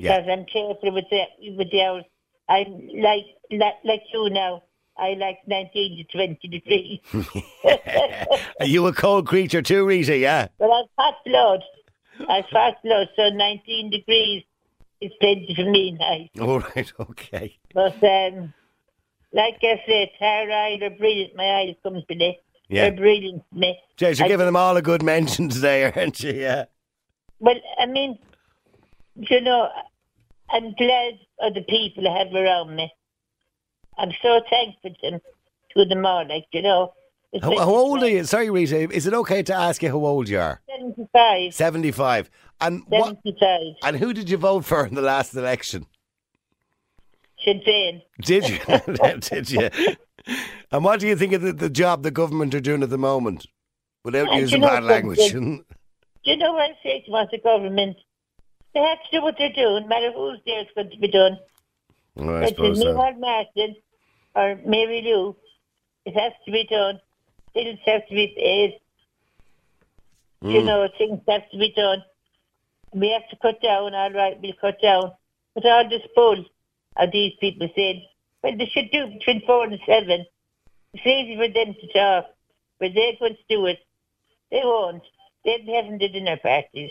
because 0.00 0.24
I'm 0.30 0.44
careful 0.46 0.92
with 0.92 1.04
the 1.10 1.24
with 1.56 1.70
the 1.70 1.82
hours. 1.82 2.04
I'm 2.48 2.88
like 2.96 3.24
like 3.50 3.74
like 3.84 4.02
you 4.12 4.30
now. 4.30 4.62
I 4.96 5.14
like 5.14 5.38
19 5.48 6.06
to 6.06 6.16
20 6.16 6.48
degrees. 6.48 7.00
Are 8.60 8.66
you 8.66 8.86
a 8.86 8.92
cold 8.92 9.26
creature 9.26 9.60
too, 9.60 9.84
Rita? 9.84 10.16
Yeah. 10.16 10.46
Well, 10.58 10.72
I've 10.72 10.88
hot 10.96 11.14
blood. 11.26 11.64
I've 12.28 12.44
hot 12.44 12.76
blood, 12.84 13.08
so 13.16 13.28
19 13.28 13.90
degrees 13.90 14.44
is 15.06 15.12
plenty 15.20 15.54
for 15.54 15.70
me 15.70 15.92
now. 15.92 16.44
All 16.46 16.60
right. 16.60 16.92
Okay. 17.00 17.58
But 17.72 18.02
um, 18.04 18.52
like 19.32 19.58
I 19.62 19.82
said, 19.86 20.08
Tara 20.18 20.52
Isle 20.52 20.84
are 20.84 20.90
brilliant. 20.90 21.36
My 21.36 21.44
Isle 21.44 21.74
company, 21.82 22.38
Yeah. 22.68 22.82
they're 22.90 22.96
brilliant 22.96 23.42
to 23.52 23.58
me. 23.58 23.78
You're 23.98 24.10
I- 24.10 24.28
giving 24.28 24.46
them 24.46 24.56
all 24.56 24.76
a 24.76 24.82
good 24.82 25.02
mention 25.02 25.48
today, 25.48 25.84
aren't 25.96 26.20
you? 26.20 26.32
Yeah. 26.32 26.64
Well, 27.40 27.56
I 27.78 27.86
mean, 27.86 28.18
you 29.16 29.40
know, 29.40 29.68
I'm 30.50 30.72
glad 30.74 31.14
of 31.40 31.54
the 31.54 31.62
people 31.62 32.08
I 32.08 32.18
have 32.18 32.32
around 32.34 32.74
me. 32.76 32.92
I'm 33.98 34.12
so 34.22 34.40
thankful 34.50 34.90
to 35.02 35.10
them, 35.10 35.20
to 35.76 35.84
them 35.84 36.04
all. 36.06 36.26
Like 36.26 36.46
you 36.52 36.62
know, 36.62 36.92
How, 37.42 37.58
how 37.58 37.70
old 37.74 38.02
are 38.02 38.08
you? 38.08 38.24
Sorry, 38.24 38.50
Rita. 38.50 38.90
Is 38.90 39.06
it 39.06 39.14
okay 39.14 39.42
to 39.42 39.54
ask 39.54 39.82
you 39.82 39.88
how 39.90 40.04
old 40.04 40.28
you 40.28 40.38
are? 40.38 40.60
75. 40.68 41.54
Seventy-five. 41.54 42.30
And 42.60 42.82
what? 42.88 43.16
75. 43.24 43.60
And 43.82 43.96
who 43.96 44.12
did 44.12 44.30
you 44.30 44.36
vote 44.36 44.64
for 44.64 44.86
in 44.86 44.94
the 44.94 45.02
last 45.02 45.34
election? 45.34 45.86
Sinn 47.44 47.60
Féin. 47.66 48.02
Did 48.22 48.48
you? 48.48 48.58
did 49.20 49.50
you? 49.50 49.68
And 50.70 50.84
what 50.84 51.00
do 51.00 51.06
you 51.08 51.16
think 51.16 51.32
of 51.32 51.42
the, 51.42 51.52
the 51.52 51.70
job 51.70 52.02
the 52.02 52.10
government 52.10 52.54
are 52.54 52.60
doing 52.60 52.82
at 52.82 52.90
the 52.90 52.98
moment? 52.98 53.46
Without 54.04 54.28
Uh, 54.28 54.36
using 54.36 54.60
you 54.60 54.66
know 54.66 54.72
bad 54.72 54.84
language. 54.84 55.32
Do 56.24 56.30
you 56.30 56.38
know 56.38 56.54
what 56.54 56.70
I 56.70 56.78
say 56.82 57.02
to 57.06 57.28
the 57.30 57.38
government? 57.38 57.98
They 58.72 58.80
have 58.80 58.98
to 58.98 59.18
do 59.18 59.22
what 59.22 59.36
they're 59.38 59.52
doing, 59.52 59.82
no 59.82 59.88
matter 59.88 60.10
who's 60.10 60.40
there, 60.46 60.60
it's 60.60 60.70
going 60.74 60.90
to 60.90 60.96
be 60.98 61.08
done. 61.08 61.38
Well, 62.16 62.36
I 62.36 62.40
It's 62.44 62.50
suppose 62.50 62.80
so. 62.80 62.94
Martin 62.94 63.76
or 64.34 64.58
Mary 64.64 65.02
Lou. 65.02 65.36
It 66.06 66.14
has 66.18 66.32
to 66.46 66.50
be 66.50 66.64
done. 66.64 66.98
Things 67.54 67.78
have 67.86 68.06
to 68.08 68.14
be 68.14 68.34
paid. 68.36 68.80
You 70.42 70.60
Mm. 70.60 70.64
know, 70.66 70.88
things 70.98 71.20
have 71.28 71.48
to 71.50 71.56
be 71.58 71.72
done. 71.72 72.04
We 72.92 73.10
have 73.10 73.26
to 73.30 73.36
cut 73.36 73.62
down, 73.62 73.94
all 73.94 74.10
right, 74.12 74.38
we'll 74.40 74.52
cut 74.60 74.80
down. 74.82 75.12
But 75.54 75.64
all 75.64 75.88
this 75.88 76.02
bull 76.14 76.44
of 76.96 77.10
these 77.12 77.32
people 77.40 77.68
saying, 77.74 78.04
well, 78.42 78.56
they 78.56 78.66
should 78.66 78.90
do 78.92 79.06
between 79.06 79.40
four 79.46 79.64
and 79.64 79.78
seven. 79.86 80.26
It's 80.92 81.06
easy 81.06 81.36
for 81.36 81.48
them 81.48 81.74
to 81.74 81.92
talk, 81.92 82.26
but 82.78 82.92
they're 82.94 83.14
going 83.18 83.36
to 83.36 83.42
do 83.48 83.66
it. 83.66 83.78
They 84.50 84.60
won't. 84.62 85.02
They'll 85.44 85.64
be 85.64 85.72
having 85.72 85.98
the 85.98 86.08
dinner 86.08 86.36
parties 86.36 86.90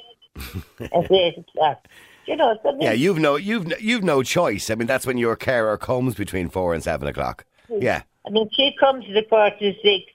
at 0.80 1.12
eight 1.12 1.38
o'clock. 1.38 1.88
You 2.26 2.38
know, 2.38 2.58
something. 2.64 2.82
Yeah, 2.82 2.94
you've 2.94 3.20
no, 3.20 3.36
you've 3.36 3.68
no, 3.68 3.76
you've 3.80 4.04
no 4.04 4.24
choice. 4.24 4.70
I 4.70 4.76
mean, 4.76 4.88
that's 4.88 5.06
when 5.06 5.18
your 5.18 5.36
carer 5.36 5.78
comes 5.78 6.16
between 6.16 6.50
four 6.50 6.74
and 6.74 6.84
seven 6.84 7.08
o'clock. 7.08 7.46
Yeah, 7.70 8.04
I 8.26 8.30
mean, 8.30 8.50
she 8.54 8.76
comes 8.80 9.06
at 9.10 9.18
a 9.18 9.24
quarter 9.24 9.58
to 9.60 9.74
six. 9.82 10.06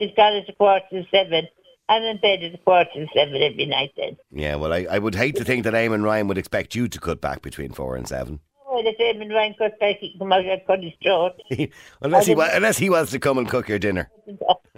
She's 0.00 0.10
got 0.16 0.34
at 0.34 0.48
a 0.48 0.52
quarter 0.52 0.84
to 0.92 1.04
seven. 1.10 1.48
I'm 1.88 2.02
in 2.02 2.18
bed 2.18 2.42
at 2.42 2.54
a 2.54 2.58
quarter 2.58 2.90
to 2.94 3.06
seven 3.14 3.40
every 3.42 3.66
night 3.66 3.92
then. 3.96 4.16
yeah. 4.30 4.56
Well, 4.56 4.72
I, 4.72 4.86
I 4.90 4.98
would 4.98 5.14
hate 5.14 5.36
to 5.36 5.44
think 5.44 5.64
that 5.64 5.72
Eamon 5.74 6.04
Ryan 6.04 6.28
would 6.28 6.38
expect 6.38 6.74
you 6.74 6.86
to 6.88 7.00
cut 7.00 7.20
back 7.20 7.42
between 7.42 7.72
four 7.72 7.96
and 7.96 8.06
seven, 8.06 8.40
Oh, 8.70 8.84
same 8.98 9.22
in 9.22 9.30
Ryan 9.30 9.54
cut 9.58 9.80
back, 9.80 9.96
he 9.98 10.10
can 10.10 10.18
come 10.18 10.32
out 10.34 10.44
and 10.44 10.60
cut 10.66 10.82
his 10.82 10.92
throat. 11.02 11.32
unless 12.02 12.26
he 12.26 12.34
wa- 12.34 12.50
unless 12.52 12.76
he 12.76 12.90
wants 12.90 13.10
to 13.12 13.18
come 13.18 13.38
and 13.38 13.48
cook 13.48 13.66
your 13.66 13.78
dinner. 13.78 14.10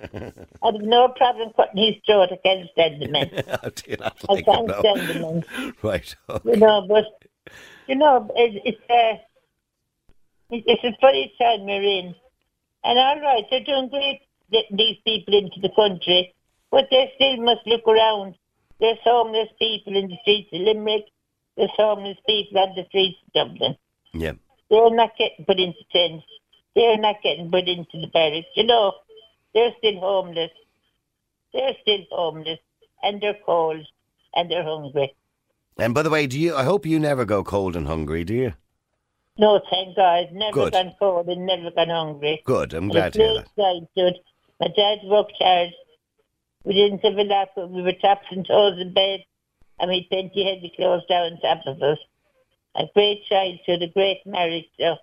I'd 0.01 0.33
have 0.63 0.75
no 0.81 1.09
problem 1.09 1.51
cutting 1.57 1.83
his 1.85 1.97
throat. 2.07 2.29
I 2.33 2.37
can't 2.37 2.71
stand 2.71 3.03
the 3.03 3.09
man. 3.09 3.29
Do 3.75 3.91
you 3.91 3.97
not 3.97 4.17
I 4.31 4.43
can't 4.43 4.71
it, 4.71 4.79
stand 4.79 5.09
the 5.09 5.15
man. 5.21 5.75
Right. 5.83 6.15
You 6.45 6.57
know, 6.57 6.87
but, 6.89 7.05
you 7.89 7.97
know, 7.97 8.31
it, 8.37 8.63
it's, 8.65 8.81
uh, 8.89 9.21
it- 10.51 10.65
it's 10.67 10.85
a 10.85 10.97
funny 11.01 11.35
time 11.41 11.65
we're 11.65 11.83
in. 11.83 12.15
And 12.85 12.99
all 12.99 13.21
right, 13.21 13.45
they're 13.51 13.65
doing 13.65 13.89
great, 13.89 14.21
these 14.51 14.97
people 15.05 15.35
into 15.35 15.61
the 15.61 15.71
country, 15.75 16.35
but 16.71 16.87
they 16.91 17.13
still 17.17 17.37
must 17.39 17.67
look 17.67 17.87
around. 17.87 18.35
There's 18.81 18.99
homeless 19.05 19.49
people 19.59 19.97
in 19.97 20.09
the 20.09 20.17
streets 20.23 20.49
of 20.53 20.61
Limerick. 20.61 21.05
There's 21.57 21.71
homeless 21.77 22.17
people 22.27 22.59
on 22.59 22.75
the 22.75 22.85
streets 22.89 23.19
of 23.27 23.33
Dublin. 23.33 23.77
Yeah. 24.13 24.33
They're 24.71 24.91
not 24.91 25.17
getting 25.19 25.45
put 25.45 25.59
into 25.59 25.79
tents. 25.93 26.25
They're 26.75 26.99
not 26.99 27.17
getting 27.23 27.51
put 27.51 27.69
into 27.69 28.01
the 28.01 28.07
barracks. 28.13 28.47
You 28.55 28.65
know, 28.65 28.95
they're 29.55 29.75
still 29.79 30.01
homeless. 30.01 30.51
They're 31.53 31.75
still 31.83 32.05
homeless, 32.11 32.61
and 33.03 33.21
they're 33.21 33.37
cold, 33.45 33.85
and 34.35 34.51
they're 34.51 34.63
hungry. 34.63 35.15
And 35.77 35.95
by 35.95 36.03
the 36.03 36.11
way, 36.11 36.27
do 36.27 36.39
you? 36.39 36.55
I 36.55 36.65
hope 36.65 36.87
you 36.87 36.99
never 37.01 37.25
go 37.25 37.43
cold 37.43 37.75
and 37.75 37.87
hungry, 37.87 38.23
do 38.23 38.35
you? 38.35 38.53
No, 39.37 39.61
thank 39.71 39.97
God, 39.97 40.27
I've 40.27 40.33
never 40.33 40.53
Good. 40.53 40.73
gone 40.75 40.95
cold 40.99 41.29
and 41.29 41.47
never 41.47 41.71
gone 41.71 41.89
hungry. 41.89 42.43
Good. 42.45 42.75
I'm 42.75 42.89
glad 42.89 43.15
to 43.15 43.19
hear 43.19 43.35
that. 43.35 43.57
childhood. 43.57 44.21
My 44.61 44.69
dad 44.69 44.99
worked 45.05 45.35
hard. 45.39 45.71
We 46.65 46.75
didn't 46.75 46.99
have 47.01 47.15
a 47.17 47.25
lot, 47.25 47.49
but 47.57 47.71
we 47.71 47.83
were 47.83 47.93
tops 47.93 48.27
and 48.31 48.47
toes 48.47 48.79
in 48.79 48.93
bed, 48.93 49.21
and 49.79 49.89
we 49.89 50.01
had 50.01 50.09
plenty 50.11 50.45
heavy 50.45 50.73
clothes 50.77 51.03
down 51.09 51.33
on 51.33 51.41
top 51.41 51.67
of 51.67 51.83
us. 51.83 51.99
A 52.77 52.85
great 52.95 53.25
childhood, 53.25 53.83
a 53.83 53.89
great 53.89 54.19
marriage, 54.27 54.67
so 54.79 54.97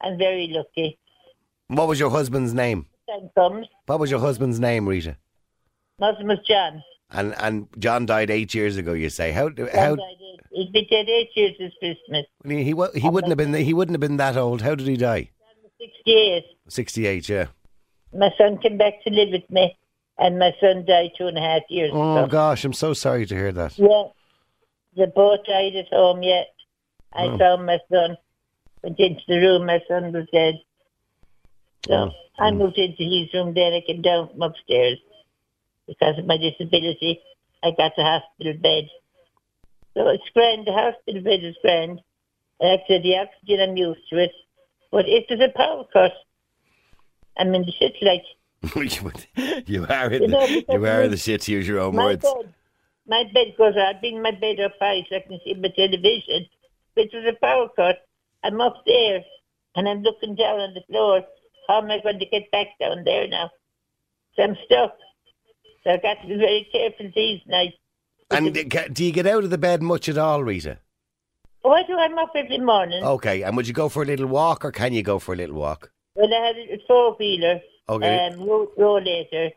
I'm 0.00 0.18
very 0.18 0.48
lucky. 0.48 0.98
What 1.68 1.88
was 1.88 2.00
your 2.00 2.10
husband's 2.10 2.52
name? 2.52 2.86
What 3.86 4.00
was 4.00 4.10
your 4.10 4.20
husband's 4.20 4.58
name, 4.58 4.88
Rita? 4.88 5.16
Muslim 6.00 6.28
was 6.28 6.38
John. 6.46 6.82
And 7.10 7.34
and 7.38 7.68
John 7.78 8.04
died 8.04 8.30
eight 8.30 8.52
years 8.52 8.76
ago. 8.76 8.92
You 8.92 9.08
say 9.08 9.30
how 9.30 9.48
John 9.48 9.68
how 9.72 9.92
eight- 9.94 10.40
He's 10.50 10.70
been 10.70 10.86
dead 10.90 11.08
eight 11.08 11.30
years 11.34 11.52
this 11.58 11.72
Christmas. 11.78 12.24
he 12.44 12.64
he, 12.64 13.00
he 13.00 13.08
wouldn't 13.08 13.28
have 13.28 13.36
been 13.38 13.54
he 13.54 13.72
wouldn't 13.72 13.94
have 13.94 14.00
been 14.00 14.16
that 14.16 14.36
old. 14.36 14.62
How 14.62 14.74
did 14.74 14.86
he 14.88 14.96
die? 14.96 15.30
68. 15.78 16.44
Sixty 16.68 17.06
eight. 17.06 17.28
Yeah. 17.28 17.46
My 18.16 18.30
son 18.38 18.58
came 18.58 18.78
back 18.78 19.02
to 19.04 19.10
live 19.10 19.30
with 19.30 19.48
me, 19.50 19.76
and 20.18 20.38
my 20.38 20.52
son 20.60 20.84
died 20.86 21.10
two 21.18 21.26
and 21.26 21.36
a 21.38 21.40
half 21.40 21.62
years 21.68 21.90
ago. 21.90 22.00
Oh 22.02 22.16
ago. 22.24 22.26
gosh, 22.28 22.64
I'm 22.64 22.72
so 22.72 22.92
sorry 22.94 23.26
to 23.26 23.34
hear 23.34 23.52
that. 23.52 23.78
Yeah. 23.78 24.04
The 24.96 25.06
both 25.08 25.44
died 25.44 25.76
at 25.76 25.88
home 25.88 26.22
yet. 26.22 26.54
I 27.12 27.24
Oh. 27.26 27.38
found 27.38 27.66
my 27.66 27.78
son. 27.92 28.16
Went 28.82 28.98
into 29.00 29.22
the 29.28 29.38
room, 29.38 29.66
my 29.66 29.80
son 29.88 30.12
was 30.12 30.26
dead. 30.32 30.54
So 31.86 31.92
Oh. 31.94 32.10
I 32.38 32.50
moved 32.50 32.78
into 32.78 33.02
his 33.04 33.32
room 33.34 33.54
then 33.54 33.72
I 33.72 33.80
came 33.80 34.02
down 34.02 34.28
from 34.28 34.42
upstairs. 34.42 34.98
Because 35.86 36.18
of 36.18 36.26
my 36.26 36.36
disability, 36.36 37.20
I 37.62 37.70
got 37.70 37.92
the 37.96 38.02
hospital 38.04 38.54
bed. 38.54 38.88
So 39.94 40.08
it's 40.08 40.28
grand, 40.34 40.66
the 40.66 40.72
hospital 40.72 41.22
bed 41.22 41.44
is 41.44 41.56
grand. 41.62 42.00
And 42.60 42.80
Actually, 42.80 43.00
the 43.02 43.18
oxygen, 43.18 43.60
I'm 43.60 43.76
used 43.76 44.08
to 44.10 44.18
it. 44.18 44.32
But 44.90 45.06
if 45.08 45.26
there's 45.28 45.40
a 45.40 45.48
power 45.56 45.84
cut, 45.92 46.12
I'm 47.38 47.54
in 47.54 47.62
the 47.62 47.72
shit 47.72 47.94
like, 48.02 48.22
you 49.68 49.86
are 49.88 50.10
in 50.10 50.22
You 50.22 50.28
the, 50.28 50.36
because 50.66 50.74
you 50.74 50.84
are 50.86 51.02
in 51.02 51.06
my- 51.06 51.08
the 51.08 51.16
shit. 51.16 51.42
To 51.42 51.52
use 51.52 51.68
your 51.68 51.80
own 51.80 51.94
my 51.94 52.04
words. 52.06 52.22
bed, 52.24 52.54
my 53.06 53.24
bed 53.32 53.54
goes 53.58 53.74
out. 53.76 53.96
I 53.96 54.00
bring 54.00 54.22
my 54.22 54.32
bed 54.32 54.58
up 54.60 54.72
high 54.80 55.06
so 55.08 55.16
I 55.16 55.20
can 55.20 55.38
see 55.44 55.54
my 55.54 55.68
television. 55.68 56.46
which 56.94 57.12
there's 57.12 57.28
a 57.28 57.38
power 57.40 57.68
cut. 57.76 57.98
I'm 58.42 58.60
up 58.60 58.82
there 58.86 59.22
and 59.76 59.88
I'm 59.88 60.02
looking 60.02 60.34
down 60.34 60.60
on 60.60 60.74
the 60.74 60.80
floor. 60.88 61.22
How 61.68 61.78
am 61.82 61.90
I 61.90 62.00
going 62.00 62.18
to 62.18 62.26
get 62.26 62.50
back 62.50 62.68
down 62.80 63.04
there 63.04 63.28
now? 63.28 63.50
So 64.34 64.42
I'm 64.42 64.56
stuck. 64.64 64.96
So 65.84 65.90
I've 65.92 66.02
got 66.02 66.20
to 66.22 66.26
be 66.28 66.36
very 66.36 66.66
careful 66.72 67.10
these 67.14 67.40
nights. 67.46 67.76
And 68.30 68.52
do 68.94 69.04
you 69.04 69.12
get 69.12 69.26
out 69.26 69.44
of 69.44 69.50
the 69.50 69.58
bed 69.58 69.82
much 69.82 70.08
at 70.08 70.18
all, 70.18 70.42
Rita? 70.42 70.78
Oh, 71.64 71.70
I 71.70 71.82
do. 71.84 71.96
I'm 71.96 72.16
up 72.18 72.30
every 72.34 72.58
morning. 72.58 73.04
Okay. 73.04 73.42
And 73.42 73.56
would 73.56 73.68
you 73.68 73.74
go 73.74 73.88
for 73.88 74.02
a 74.02 74.06
little 74.06 74.26
walk, 74.26 74.64
or 74.64 74.72
can 74.72 74.92
you 74.92 75.02
go 75.02 75.18
for 75.18 75.34
a 75.34 75.36
little 75.36 75.56
walk? 75.56 75.90
Well, 76.16 76.32
I 76.32 76.46
had 76.46 76.56
a 76.56 76.78
four 76.86 77.14
wheeler, 77.14 77.60
Okay. 77.88 78.26
um, 78.26 78.40
roll, 78.42 78.66
rollator, 78.78 79.52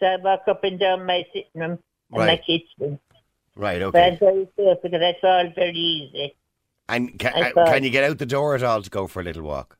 So 0.00 0.06
I 0.06 0.16
walk 0.16 0.42
up 0.48 0.64
and 0.64 0.78
down 0.78 1.06
my 1.06 1.24
sitting 1.32 1.50
room 1.54 1.78
and 2.12 2.26
my 2.26 2.36
kitchen. 2.36 2.98
Right, 3.56 3.80
But 3.80 3.96
I'm 3.96 4.14
okay. 4.14 4.16
very 4.18 4.48
because 4.56 4.78
that's 5.00 5.18
all 5.22 5.50
very 5.54 5.76
easy. 5.76 6.34
And 6.88 7.18
can, 7.18 7.32
I 7.34 7.52
uh, 7.52 7.66
can 7.70 7.84
you 7.84 7.90
get 7.90 8.04
out 8.04 8.18
the 8.18 8.26
door 8.26 8.54
at 8.54 8.62
all 8.62 8.82
to 8.82 8.90
go 8.90 9.06
for 9.06 9.20
a 9.20 9.24
little 9.24 9.42
walk? 9.44 9.78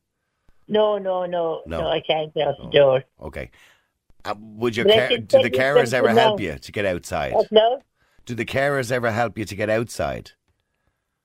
No, 0.68 0.98
no, 0.98 1.26
no, 1.26 1.62
No. 1.66 1.80
no, 1.80 1.88
I 1.88 2.00
can't 2.00 2.32
get 2.32 2.46
out 2.46 2.56
the 2.58 2.68
door. 2.70 3.04
Okay. 3.20 3.50
Uh, 4.24 4.34
would 4.38 4.76
your 4.76 4.84
But 4.84 4.92
I 4.92 4.96
care, 4.96 5.08
can 5.08 5.24
do 5.24 5.42
the 5.42 5.50
carers 5.50 5.92
ever 5.92 6.10
help 6.10 6.38
now. 6.38 6.44
you 6.44 6.58
to 6.58 6.72
get 6.72 6.84
outside? 6.86 7.34
No? 7.50 7.82
Do 8.26 8.34
the 8.36 8.44
carers 8.44 8.92
ever 8.92 9.10
help 9.10 9.36
you 9.36 9.44
to 9.44 9.56
get 9.56 9.68
outside? 9.70 10.32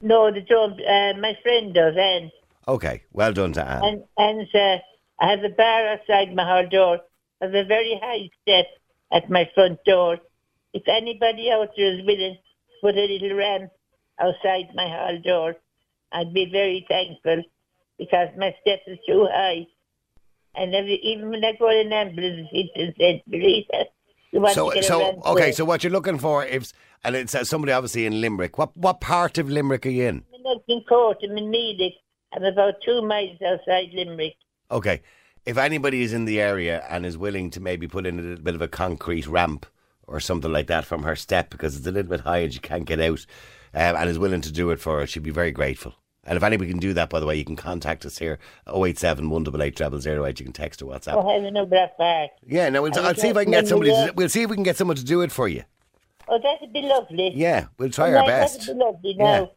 No, 0.02 0.32
the 0.32 0.42
don't. 0.42 0.80
Uh, 0.82 1.14
my 1.20 1.38
friend 1.44 1.74
does, 1.74 1.96
and 1.98 2.32
Okay, 2.68 3.04
well 3.12 3.32
done 3.34 3.54
to 3.54 3.68
Anne. 3.68 3.84
and 3.84 4.04
and 4.18 4.48
uh, 4.56 4.78
I 5.20 5.32
have 5.32 5.44
a 5.44 5.50
bar 5.50 5.88
outside 5.88 6.34
my 6.36 6.44
hall 6.44 6.68
door. 6.70 7.00
I 7.42 7.46
have 7.46 7.56
a 7.56 7.64
very 7.64 8.00
high 8.02 8.30
step 8.42 8.66
at 9.12 9.30
my 9.30 9.50
front 9.54 9.84
door. 9.86 10.18
If 10.74 10.84
anybody 10.88 11.52
out 11.52 11.70
there 11.78 11.94
is 11.94 12.06
willing 12.06 12.36
to 12.36 12.74
put 12.82 12.96
a 12.96 13.08
little 13.08 13.38
ramp 13.38 13.72
outside 14.20 14.68
my 14.74 14.88
hall 14.88 15.18
door, 15.24 15.56
I'd 16.12 16.34
be 16.34 16.50
very 16.52 16.86
thankful 16.88 17.44
because 17.98 18.30
my 18.38 18.56
step 18.62 18.80
is 18.88 18.98
too 19.08 19.28
high. 19.32 19.68
And 20.56 20.74
every, 20.74 20.96
even 21.04 21.30
when 21.30 21.44
I 21.44 21.54
go 21.58 21.70
in 21.70 21.88
an 21.88 21.94
ambulance, 21.94 22.50
it 22.52 22.96
said, 22.98 23.22
you 24.32 24.42
want 24.42 24.54
So, 24.54 24.70
to 24.70 24.76
get 24.76 24.84
a 24.84 24.88
so 24.88 25.22
okay. 25.28 25.42
there?" 25.44 25.54
So 25.54 25.66
what 25.66 25.84
you're 25.84 25.94
looking 25.94 26.18
for 26.18 26.44
is, 26.44 26.74
and 27.04 27.16
it's 27.16 27.34
uh, 27.34 27.44
somebody 27.46 27.72
obviously 27.72 28.06
in 28.06 28.20
Limerick. 28.20 28.58
What 28.58 28.76
what 28.76 29.00
part 29.00 29.38
of 29.38 29.50
Limerick 29.50 29.86
are 29.86 29.90
you 29.90 30.08
in? 30.08 30.26
I'm 30.46 30.60
in 30.68 30.84
Court, 30.84 31.18
I'm 31.24 31.38
in 31.38 31.46
Meelick. 31.46 31.94
I'm 32.34 32.44
about 32.44 32.76
two 32.84 33.02
miles 33.02 33.38
outside 33.42 33.92
Limerick. 33.94 34.36
Okay, 34.72 35.02
if 35.46 35.58
anybody 35.58 36.02
is 36.02 36.14
in 36.14 36.26
the 36.26 36.42
area 36.42 36.84
and 36.90 37.06
is 37.06 37.18
willing 37.18 37.50
to 37.52 37.60
maybe 37.60 37.88
put 37.88 38.06
in 38.06 38.20
a 38.20 38.22
little 38.22 38.44
bit 38.44 38.56
of 38.56 38.62
a 38.62 38.68
concrete 38.68 39.28
ramp 39.28 39.66
or 40.08 40.20
something 40.20 40.52
like 40.52 40.68
that 40.68 40.86
from 40.86 41.04
her 41.04 41.16
step 41.16 41.50
because 41.50 41.76
it's 41.78 41.88
a 41.88 41.92
little 41.92 42.10
bit 42.10 42.22
high 42.22 42.40
and 42.40 42.54
she 42.54 42.60
can't 42.60 42.86
get 42.86 43.00
out, 43.00 43.26
um, 43.74 43.96
and 43.96 44.10
is 44.10 44.20
willing 44.20 44.42
to 44.42 44.52
do 44.52 44.70
it 44.72 44.80
for 44.80 45.00
her, 45.00 45.08
she'd 45.08 45.24
be 45.24 45.32
very 45.32 45.52
grateful. 45.52 45.94
And 46.28 46.38
if 46.38 46.44
anybody 46.44 46.72
can 46.72 46.80
do 46.80 46.94
that, 46.94 47.12
by 47.12 47.20
the 47.20 47.28
way, 47.28 47.36
you 47.36 47.46
can 47.46 47.56
contact 47.56 48.04
us 48.04 48.18
here 48.18 48.40
087 48.68 49.30
188 49.30 50.02
0008. 50.02 50.40
You 50.40 50.46
can 50.46 50.54
text 50.54 50.82
or 50.82 50.86
WhatsApp. 50.86 51.14
Oh, 51.14 51.30
I 51.30 51.50
no 51.52 51.68
bra 51.68 51.88
far. 51.98 52.30
Yeah, 52.44 52.68
no, 52.70 52.82
we'll, 52.82 52.98
I'll 52.98 53.14
see 53.14 53.28
if 53.28 53.38
I 53.38 53.44
can 53.44 53.52
get 53.52 53.68
somebody. 53.68 53.92
To, 53.92 54.12
we'll 54.16 54.30
see 54.30 54.42
if 54.42 54.50
we 54.50 54.56
can 54.56 54.64
get 54.64 54.76
someone 54.76 54.98
to 54.98 55.06
do 55.06 55.22
it 55.22 55.32
for 55.32 55.48
you. 55.48 55.64
Oh, 56.28 56.40
that'd 56.42 56.74
be 56.74 56.82
lovely. 56.82 57.32
Yeah, 57.36 57.68
we'll 57.78 57.92
try 57.92 58.12
Oh, 58.12 58.18
our 58.18 58.26
best. 58.26 58.62
That'd 58.62 58.76
be 58.76 58.84
lovely. 58.84 59.16
Yeah. 59.20 59.40
Now, 59.42 59.52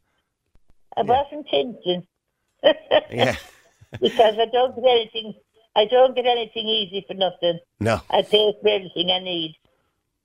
I 0.98 1.02
wasn't 1.02 1.46
thinking 1.50 2.06
Yeah, 3.10 3.36
because 4.00 4.34
I 4.38 4.46
don't 4.52 4.74
get 4.74 4.84
anything. 4.84 5.34
I 5.76 5.84
don't 5.86 6.14
get 6.14 6.26
anything 6.26 6.66
easy 6.68 7.04
for 7.06 7.14
nothing. 7.14 7.58
no, 7.80 8.00
I 8.10 8.22
pay 8.22 8.54
for 8.60 8.68
everything 8.68 9.10
I 9.10 9.20
need. 9.20 9.54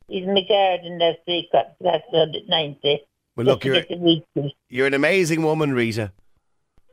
Even 0.09 0.33
my 0.33 0.41
garden, 0.47 0.97
that's 0.97 1.17
three 1.25 1.47
cups. 1.51 1.75
That's 1.79 2.03
under 2.13 2.39
ninety. 2.47 3.01
Well, 3.35 3.45
look, 3.47 3.63
you're- 3.65 3.79
get 3.79 3.89
the 3.89 3.97
weekly. 3.97 4.55
you're 4.69 4.87
an 4.87 4.93
amazing 4.93 5.41
woman, 5.43 5.73
Rita. 5.73 6.11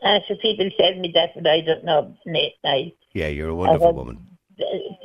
And 0.03 0.23
so 0.27 0.35
people 0.37 0.71
tell 0.79 0.95
me 0.95 1.11
that, 1.15 1.35
but 1.35 1.47
I 1.47 1.61
don't 1.61 1.85
know. 1.85 2.17
I, 2.65 2.93
Yeah, 3.13 3.29
you're 3.29 3.51
a 3.51 3.55
wonderful 3.55 3.89
had- 3.89 3.95
woman. 3.97 4.27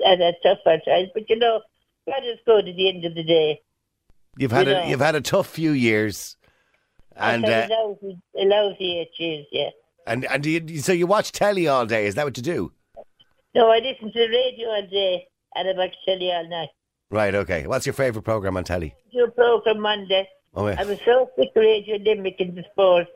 I 0.05 0.09
had 0.11 0.35
tough 0.43 0.59
times, 0.65 1.09
but 1.13 1.29
you 1.29 1.37
know, 1.37 1.61
God 2.07 2.21
is 2.23 2.39
good 2.45 2.67
at 2.67 2.75
the 2.75 2.89
end 2.89 3.03
of 3.05 3.15
the 3.15 3.23
day. 3.23 3.61
You've 4.37 4.51
had 4.51 4.67
you 4.67 4.73
a 4.73 4.75
know. 4.81 4.85
you've 4.87 4.99
had 5.01 5.15
a 5.15 5.21
tough 5.21 5.47
few 5.47 5.71
years, 5.71 6.35
and 7.15 7.45
uh, 7.45 7.67
a 7.69 7.73
lousy, 7.73 8.21
a 8.37 8.43
lousy 8.45 8.99
eight 8.99 9.11
years, 9.17 9.45
yeah. 9.51 9.69
And 10.05 10.25
and 10.25 10.43
do 10.43 10.49
you, 10.49 10.79
so 10.79 10.91
you 10.91 11.07
watch 11.07 11.31
telly 11.31 11.67
all 11.67 11.85
day. 11.85 12.05
Is 12.05 12.15
that 12.15 12.25
what 12.25 12.37
you 12.37 12.43
do? 12.43 12.71
No, 13.53 13.69
I 13.71 13.79
listen 13.79 14.11
to 14.11 14.19
the 14.19 14.27
radio 14.27 14.69
all 14.69 14.87
day 14.87 15.27
and 15.55 15.67
I 15.67 15.73
watch 15.73 15.95
telly 16.05 16.31
all 16.31 16.47
night. 16.47 16.69
Right. 17.09 17.33
Okay. 17.33 17.67
What's 17.67 17.85
your 17.85 17.93
favourite 17.93 18.25
program 18.25 18.57
on 18.57 18.63
telly? 18.63 18.95
A 19.23 19.31
program 19.31 19.79
Monday. 19.79 20.27
Oh 20.53 20.67
yeah. 20.67 20.75
I 20.79 20.83
was 20.83 20.99
so 21.05 21.29
sick 21.37 21.49
of 21.55 21.61
Radio 21.61 21.97
Limerick 21.97 22.39
in 22.39 22.55
the 22.55 22.63
sport. 22.71 23.07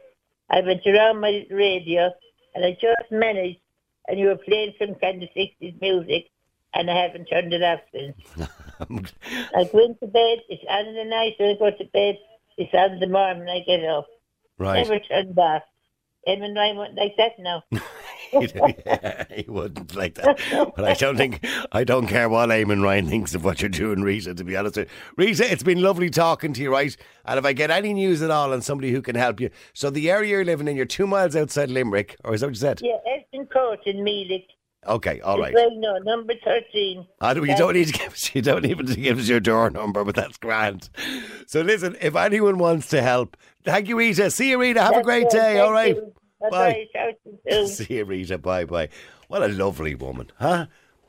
I 0.50 0.62
went 0.62 0.86
around 0.88 1.20
my 1.20 1.46
radio 1.50 2.12
and 2.56 2.66
I 2.66 2.72
just 2.72 3.12
managed 3.12 3.60
and 4.08 4.20
you 4.20 4.28
were 4.28 4.38
playing 4.38 4.74
some 4.80 4.96
kind 4.96 5.22
of 5.22 5.30
60s 5.36 5.80
music 5.82 6.30
and 6.74 6.90
I 6.90 7.02
haven't 7.02 7.26
turned 7.26 7.54
it 7.54 7.64
off 7.64 7.82
since. 7.92 8.16
I 9.56 9.64
go 9.66 9.86
into 9.86 10.08
bed, 10.08 10.40
it's 10.50 10.64
on 10.70 10.94
the 10.94 11.06
night 11.06 11.34
when 11.38 11.50
I 11.50 11.60
go 11.60 11.70
to 11.70 11.86
bed, 11.92 12.18
it's 12.58 12.74
on 12.74 13.00
the 13.00 13.08
morning 13.08 13.40
when 13.40 13.50
I 13.50 13.60
get 13.66 13.84
up. 13.86 14.08
Right. 14.58 14.88
Never 14.88 15.00
turned 15.00 15.38
off. 15.38 15.64
And 16.28 16.60
I 16.60 16.74
went 16.74 16.96
like 16.96 17.16
that 17.18 17.40
now. 17.40 17.64
yeah, 18.34 19.26
he 19.34 19.46
wouldn't 19.48 19.96
like 19.96 20.16
that. 20.16 20.40
But 20.76 20.86
I 20.86 20.94
don't 20.94 21.18
think 21.18 21.46
I 21.72 21.84
don't 21.84 22.08
care 22.08 22.30
what 22.30 22.50
Eamon 22.50 22.84
Ryan 22.84 23.08
thinks 23.08 23.34
of 23.34 23.44
what 23.44 23.62
you're 23.62 23.70
doing, 23.70 24.02
Rita. 24.02 24.36
To 24.36 24.44
be 24.44 24.56
honest 24.56 24.78
with 24.78 24.88
you, 24.88 24.94
Rita, 25.18 25.52
it's 25.52 25.64
been 25.64 25.82
lovely 25.82 26.10
talking 26.10 26.54
to 26.54 26.62
you, 26.62 26.72
right? 26.72 26.96
And 27.26 27.40
if 27.40 27.46
I 27.46 27.54
get 27.54 27.72
any 27.72 27.94
news 27.94 28.22
at 28.22 28.32
all 28.32 28.54
on 28.54 28.62
somebody 28.62 28.92
who 28.92 29.02
can 29.02 29.16
help 29.16 29.40
you, 29.40 29.50
so 29.74 29.90
the 29.90 30.12
area 30.12 30.32
you're 30.32 30.46
living 30.46 30.68
in, 30.68 30.76
you're 30.76 30.86
two 30.86 31.08
miles 31.08 31.36
outside 31.36 31.70
Limerick, 31.70 32.16
or 32.24 32.34
is 32.34 32.42
that 32.42 32.48
what 32.48 32.56
you 32.56 32.60
said? 32.60 32.82
Yeah, 32.84 32.98
Eston 33.08 33.48
Court 33.48 33.80
in 33.86 33.98
Meelick. 33.98 34.46
Okay, 34.88 35.20
all 35.20 35.40
right. 35.40 35.54
Well, 35.54 35.72
no, 35.76 35.98
number 36.00 36.34
13. 36.44 37.06
Ah, 37.20 37.30
I 37.30 37.34
don't, 37.34 37.48
you 37.48 37.56
don't 37.58 37.74
need 37.74 37.88
to 37.88 37.94
give 37.94 38.14
us, 38.14 38.34
you 38.34 38.42
don't 38.42 38.66
even 38.66 38.86
give 38.86 39.20
us 39.20 39.28
your 39.28 39.42
door 39.42 39.70
number, 39.70 40.04
but 40.06 40.16
that's 40.16 40.38
grand. 40.38 40.90
So 41.48 41.62
listen, 41.62 41.98
if 42.02 42.16
anyone 42.16 42.58
wants 42.58 42.88
to 42.90 43.02
help, 43.02 43.36
thank 43.64 43.90
you, 43.90 43.98
Rita. 43.98 44.32
See 44.32 44.50
you, 44.52 44.60
Rita. 44.60 44.82
Have 44.82 44.96
a 44.96 45.04
great 45.04 45.24
right, 45.24 45.32
day. 45.32 45.40
thank 45.40 45.60
All 45.60 45.72
right. 45.74 45.96
you. 45.96 46.14
Bye-bye. 46.42 46.86
Shout 46.94 47.14
to 47.26 47.40
you. 47.46 47.68
See 47.68 47.96
you, 47.96 48.06
Rita. 48.06 48.38
Bye 48.38 48.64
bye. 48.66 48.90
What 49.28 49.44
a 49.44 49.50
lovely 49.50 49.96
woman, 49.96 50.32
huh? 50.40 50.68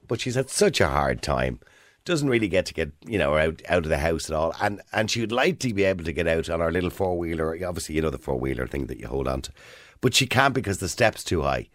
But 0.09 0.21
she's 0.21 0.35
had 0.35 0.51
such 0.51 0.81
a 0.81 0.89
hard 0.89 1.23
time. 1.23 1.61
Doesn't 2.05 2.29
really 2.29 2.49
get 2.49 2.67
to 2.67 2.75
get 2.75 2.91
you 3.07 3.19
know 3.19 3.37
out 3.37 3.63
out 3.69 3.85
of 3.85 3.89
the 3.89 3.99
house 3.99 4.29
at 4.29 4.35
all, 4.35 4.55
and 4.61 4.81
and 4.93 5.11
she'd 5.11 5.31
like 5.31 5.61
to 5.61 5.73
be 5.73 5.85
able 5.85 6.03
to 6.05 6.13
get 6.13 6.27
out 6.27 6.51
on 6.51 6.61
our 6.61 6.73
little 6.73 6.91
four 6.91 7.17
wheeler. 7.17 7.57
Obviously, 7.65 7.95
you 7.95 8.03
know 8.03 8.11
the 8.11 8.19
four 8.19 8.41
wheeler 8.41 8.67
thing 8.67 8.87
that 8.87 8.99
you 8.99 9.07
hold 9.07 9.29
on 9.29 9.43
to, 9.43 9.53
but 10.01 10.15
she 10.15 10.27
can't 10.27 10.55
because 10.55 10.79
the 10.79 10.89
steps 10.89 11.23
too 11.23 11.43
high. 11.43 11.69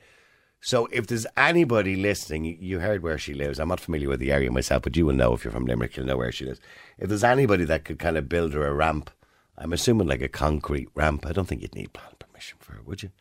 So 0.62 0.88
if 0.92 1.06
there's 1.08 1.28
anybody 1.38 1.96
listening, 1.96 2.46
you- 2.46 2.80
heard 2.80 3.04
where 3.04 3.18
she 3.20 3.34
lives. 3.34 3.60
I'm 3.60 3.68
not 3.70 3.80
familiar 3.80 4.10
with 4.10 4.20
the 4.20 4.32
area 4.32 4.52
myself, 4.52 4.84
but 4.84 4.96
you 4.98 5.06
will 5.06 5.14
know 5.14 5.34
if 5.34 5.44
you're 5.44 5.52
from 5.52 5.66
Limerick, 5.66 5.96
you'll 5.96 6.06
know 6.08 6.18
where 6.18 6.32
she 6.32 6.46
lives. 6.46 6.60
If 6.98 7.10
there's 7.10 7.24
anybody 7.24 7.66
that 7.66 7.86
could 7.86 8.00
kind 8.00 8.18
of 8.18 8.28
build 8.30 8.54
her 8.54 8.66
a 8.66 8.74
ramp, 8.74 9.12
I'm 9.58 9.74
assuming 9.74 10.08
like 10.08 10.22
a 10.22 10.28
concrete 10.28 10.90
ramp. 10.96 11.26
I 11.26 11.32
don't 11.34 11.48
think 11.48 11.62
you'd 11.62 11.76
need 11.76 11.94
planning 11.94 12.16
permission 12.20 12.58
for 12.60 12.76
it, 12.76 12.86
would 12.86 13.04
you? 13.04 13.12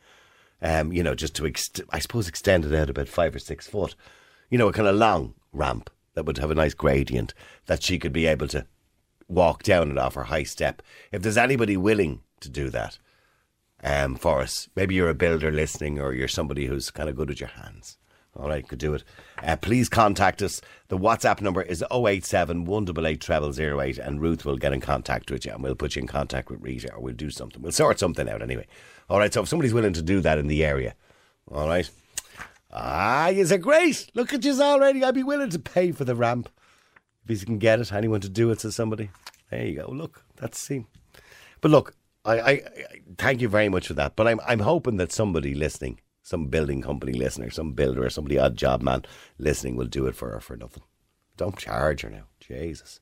Um, 0.62 0.92
you 0.92 1.02
know, 1.02 1.14
just 1.14 1.34
to 1.36 1.42
ext- 1.42 1.84
I 1.90 1.98
suppose 1.98 2.28
extend 2.28 2.64
it 2.64 2.74
out 2.74 2.88
about 2.88 3.08
five 3.08 3.34
or 3.34 3.38
six 3.38 3.66
foot. 3.68 3.94
You 4.50 4.56
know, 4.58 4.68
a 4.68 4.72
kind 4.72 4.88
of 4.88 4.96
long 4.96 5.34
ramp 5.52 5.90
that 6.14 6.24
would 6.24 6.38
have 6.38 6.50
a 6.50 6.54
nice 6.54 6.74
gradient 6.74 7.34
that 7.66 7.82
she 7.82 7.98
could 7.98 8.12
be 8.12 8.26
able 8.26 8.48
to 8.48 8.66
walk 9.28 9.62
down 9.62 9.90
it 9.90 9.98
off 9.98 10.14
her 10.14 10.24
high 10.24 10.42
step. 10.44 10.80
If 11.12 11.22
there's 11.22 11.36
anybody 11.36 11.76
willing 11.76 12.22
to 12.40 12.48
do 12.48 12.70
that, 12.70 12.98
um, 13.84 14.16
for 14.16 14.40
us. 14.40 14.68
Maybe 14.74 14.94
you're 14.94 15.10
a 15.10 15.14
builder 15.14 15.52
listening 15.52 16.00
or 16.00 16.12
you're 16.12 16.26
somebody 16.26 16.66
who's 16.66 16.90
kind 16.90 17.08
of 17.08 17.16
good 17.16 17.28
with 17.28 17.40
your 17.40 17.50
hands. 17.50 17.98
All 18.36 18.48
right, 18.48 18.66
could 18.66 18.80
do 18.80 18.94
it. 18.94 19.04
Uh, 19.44 19.54
please 19.54 19.88
contact 19.88 20.42
us. 20.42 20.60
The 20.88 20.98
WhatsApp 20.98 21.40
number 21.40 21.62
is 21.62 21.84
087 21.92 22.64
188 22.64 23.54
0008 23.54 23.98
and 23.98 24.20
Ruth 24.20 24.44
will 24.44 24.56
get 24.56 24.72
in 24.72 24.80
contact 24.80 25.30
with 25.30 25.46
you 25.46 25.52
and 25.52 25.62
we'll 25.62 25.76
put 25.76 25.94
you 25.94 26.00
in 26.00 26.08
contact 26.08 26.50
with 26.50 26.60
Rita 26.60 26.92
or 26.94 27.00
we'll 27.00 27.14
do 27.14 27.30
something. 27.30 27.62
We'll 27.62 27.70
sort 27.70 28.00
something 28.00 28.28
out 28.28 28.42
anyway. 28.42 28.66
All 29.08 29.18
right, 29.18 29.32
so 29.32 29.42
if 29.42 29.48
somebody's 29.48 29.74
willing 29.74 29.92
to 29.92 30.02
do 30.02 30.20
that 30.22 30.38
in 30.38 30.48
the 30.48 30.64
area, 30.64 30.96
all 31.46 31.68
right. 31.68 31.88
Ah, 32.72 33.28
is 33.28 33.52
it 33.52 33.60
great? 33.60 34.10
Look 34.14 34.32
at 34.32 34.44
you 34.44 34.60
already. 34.60 35.04
I'd 35.04 35.14
be 35.14 35.22
willing 35.22 35.50
to 35.50 35.58
pay 35.60 35.92
for 35.92 36.04
the 36.04 36.16
ramp. 36.16 36.48
If 37.28 37.40
you 37.40 37.46
can 37.46 37.58
get 37.58 37.78
it, 37.78 37.92
anyone 37.92 38.20
to 38.22 38.28
do 38.28 38.50
it, 38.50 38.60
says 38.60 38.74
somebody. 38.74 39.10
There 39.50 39.64
you 39.64 39.76
go. 39.76 39.90
Look, 39.90 40.24
that's 40.36 40.58
see. 40.58 40.86
But 41.60 41.70
look, 41.70 41.94
I, 42.24 42.40
I, 42.40 42.50
I 42.50 42.62
thank 43.18 43.40
you 43.40 43.48
very 43.48 43.68
much 43.68 43.88
for 43.88 43.94
that. 43.94 44.16
But 44.16 44.26
I'm 44.26 44.40
I'm 44.46 44.60
hoping 44.60 44.96
that 44.96 45.12
somebody 45.12 45.54
listening, 45.54 46.00
some 46.22 46.46
building 46.46 46.82
company 46.82 47.12
listener, 47.12 47.50
some 47.50 47.72
builder 47.72 48.08
somebody 48.10 48.38
odd 48.38 48.56
job 48.56 48.82
man 48.82 49.04
listening 49.38 49.76
will 49.76 49.86
do 49.86 50.06
it 50.06 50.16
for 50.16 50.30
her 50.30 50.40
for 50.40 50.56
nothing. 50.56 50.82
Don't 51.36 51.58
charge 51.58 52.02
her 52.02 52.10
now. 52.10 52.24
Jesus. 52.40 53.00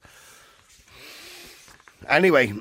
Anyway, 2.09 2.53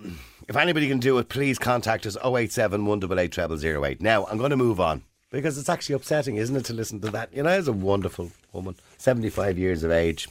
if 0.48 0.56
anybody 0.56 0.88
can 0.88 1.00
do 1.00 1.18
it, 1.18 1.30
please 1.30 1.58
contact 1.58 2.06
us 2.06 2.18
087 2.24 2.86
188 2.86 3.60
0008. 3.60 4.02
Now, 4.02 4.26
I'm 4.26 4.38
going 4.38 4.52
to 4.52 4.58
move 4.58 4.80
on 4.80 5.04
because 5.32 5.58
it's 5.58 5.70
actually 5.70 5.96
upsetting, 5.96 6.36
isn't 6.36 6.56
it, 6.56 6.66
to 6.66 6.74
listen 6.74 7.00
to 7.02 7.10
that? 7.12 7.34
You 7.34 7.44
know, 7.44 7.50
as 7.50 7.68
a 7.68 7.74
wonderful 7.74 8.32
woman, 8.54 8.76
75 8.98 9.58
years 9.58 9.84
of 9.84 9.92
age, 9.92 10.28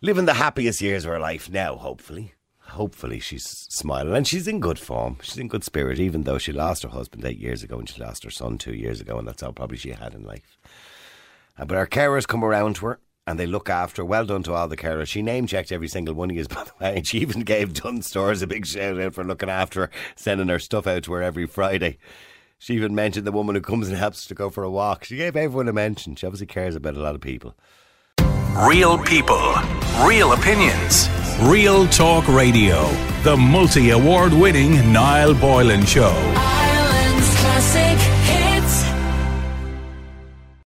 living 0.00 0.26
the 0.26 0.34
happiest 0.34 0.80
years 0.80 1.04
of 1.04 1.10
her 1.10 1.18
life 1.18 1.50
now, 1.50 1.76
hopefully. 1.76 2.34
Hopefully 2.74 3.20
she's 3.20 3.46
smiling 3.46 4.14
and 4.14 4.26
she's 4.26 4.48
in 4.48 4.60
good 4.60 4.78
form. 4.78 5.18
She's 5.22 5.38
in 5.38 5.48
good 5.48 5.64
spirit, 5.64 5.98
even 5.98 6.22
though 6.22 6.38
she 6.38 6.52
lost 6.52 6.82
her 6.82 6.88
husband 6.88 7.24
eight 7.24 7.38
years 7.38 7.62
ago 7.62 7.78
and 7.78 7.88
she 7.88 8.00
lost 8.02 8.24
her 8.24 8.30
son 8.30 8.58
two 8.58 8.74
years 8.74 9.00
ago, 9.00 9.18
and 9.18 9.26
that's 9.26 9.42
all 9.42 9.52
probably 9.52 9.76
she 9.76 9.90
had 9.90 10.12
in 10.12 10.24
life. 10.24 10.58
Uh, 11.58 11.64
but 11.64 11.76
our 11.76 11.86
carers 11.86 12.26
come 12.26 12.44
around 12.44 12.76
to 12.76 12.86
her 12.86 13.00
and 13.26 13.38
they 13.38 13.46
look 13.46 13.70
after 13.70 14.02
her. 14.02 14.06
Well 14.06 14.26
done 14.26 14.42
to 14.44 14.54
all 14.54 14.68
the 14.68 14.76
carers. 14.76 15.06
She 15.06 15.22
name 15.22 15.46
checked 15.46 15.72
every 15.72 15.88
single 15.88 16.14
one 16.14 16.30
of 16.30 16.36
you, 16.36 16.44
by 16.48 16.64
the 16.64 16.72
way. 16.80 16.96
And 16.96 17.06
she 17.06 17.18
even 17.18 17.42
gave 17.42 17.74
Dunnes 17.74 18.06
Stores 18.08 18.42
a 18.42 18.46
big 18.46 18.66
shout 18.66 19.00
out 19.00 19.14
for 19.14 19.24
looking 19.24 19.50
after 19.50 19.82
her, 19.82 19.90
sending 20.16 20.48
her 20.48 20.58
stuff 20.58 20.86
out 20.86 21.04
to 21.04 21.12
her 21.12 21.22
every 21.22 21.46
Friday. 21.46 21.98
She 22.58 22.74
even 22.74 22.94
mentioned 22.94 23.26
the 23.26 23.32
woman 23.32 23.54
who 23.54 23.60
comes 23.60 23.88
and 23.88 23.96
helps 23.96 24.26
to 24.26 24.34
go 24.34 24.50
for 24.50 24.64
a 24.64 24.70
walk. 24.70 25.04
She 25.04 25.16
gave 25.16 25.36
everyone 25.36 25.68
a 25.68 25.72
mention. 25.72 26.16
She 26.16 26.26
obviously 26.26 26.46
cares 26.46 26.74
about 26.74 26.96
a 26.96 27.00
lot 27.00 27.14
of 27.14 27.20
people. 27.20 27.54
Real 28.56 28.96
people, 28.96 29.52
real 30.06 30.32
opinions. 30.32 31.08
Real 31.42 31.88
Talk 31.88 32.28
Radio, 32.28 32.88
the 33.24 33.36
multi 33.36 33.90
award 33.90 34.32
winning 34.32 34.92
Niall 34.92 35.34
Boylan 35.34 35.84
Show. 35.84 36.14
Ireland's 36.36 37.34
classic 37.40 38.13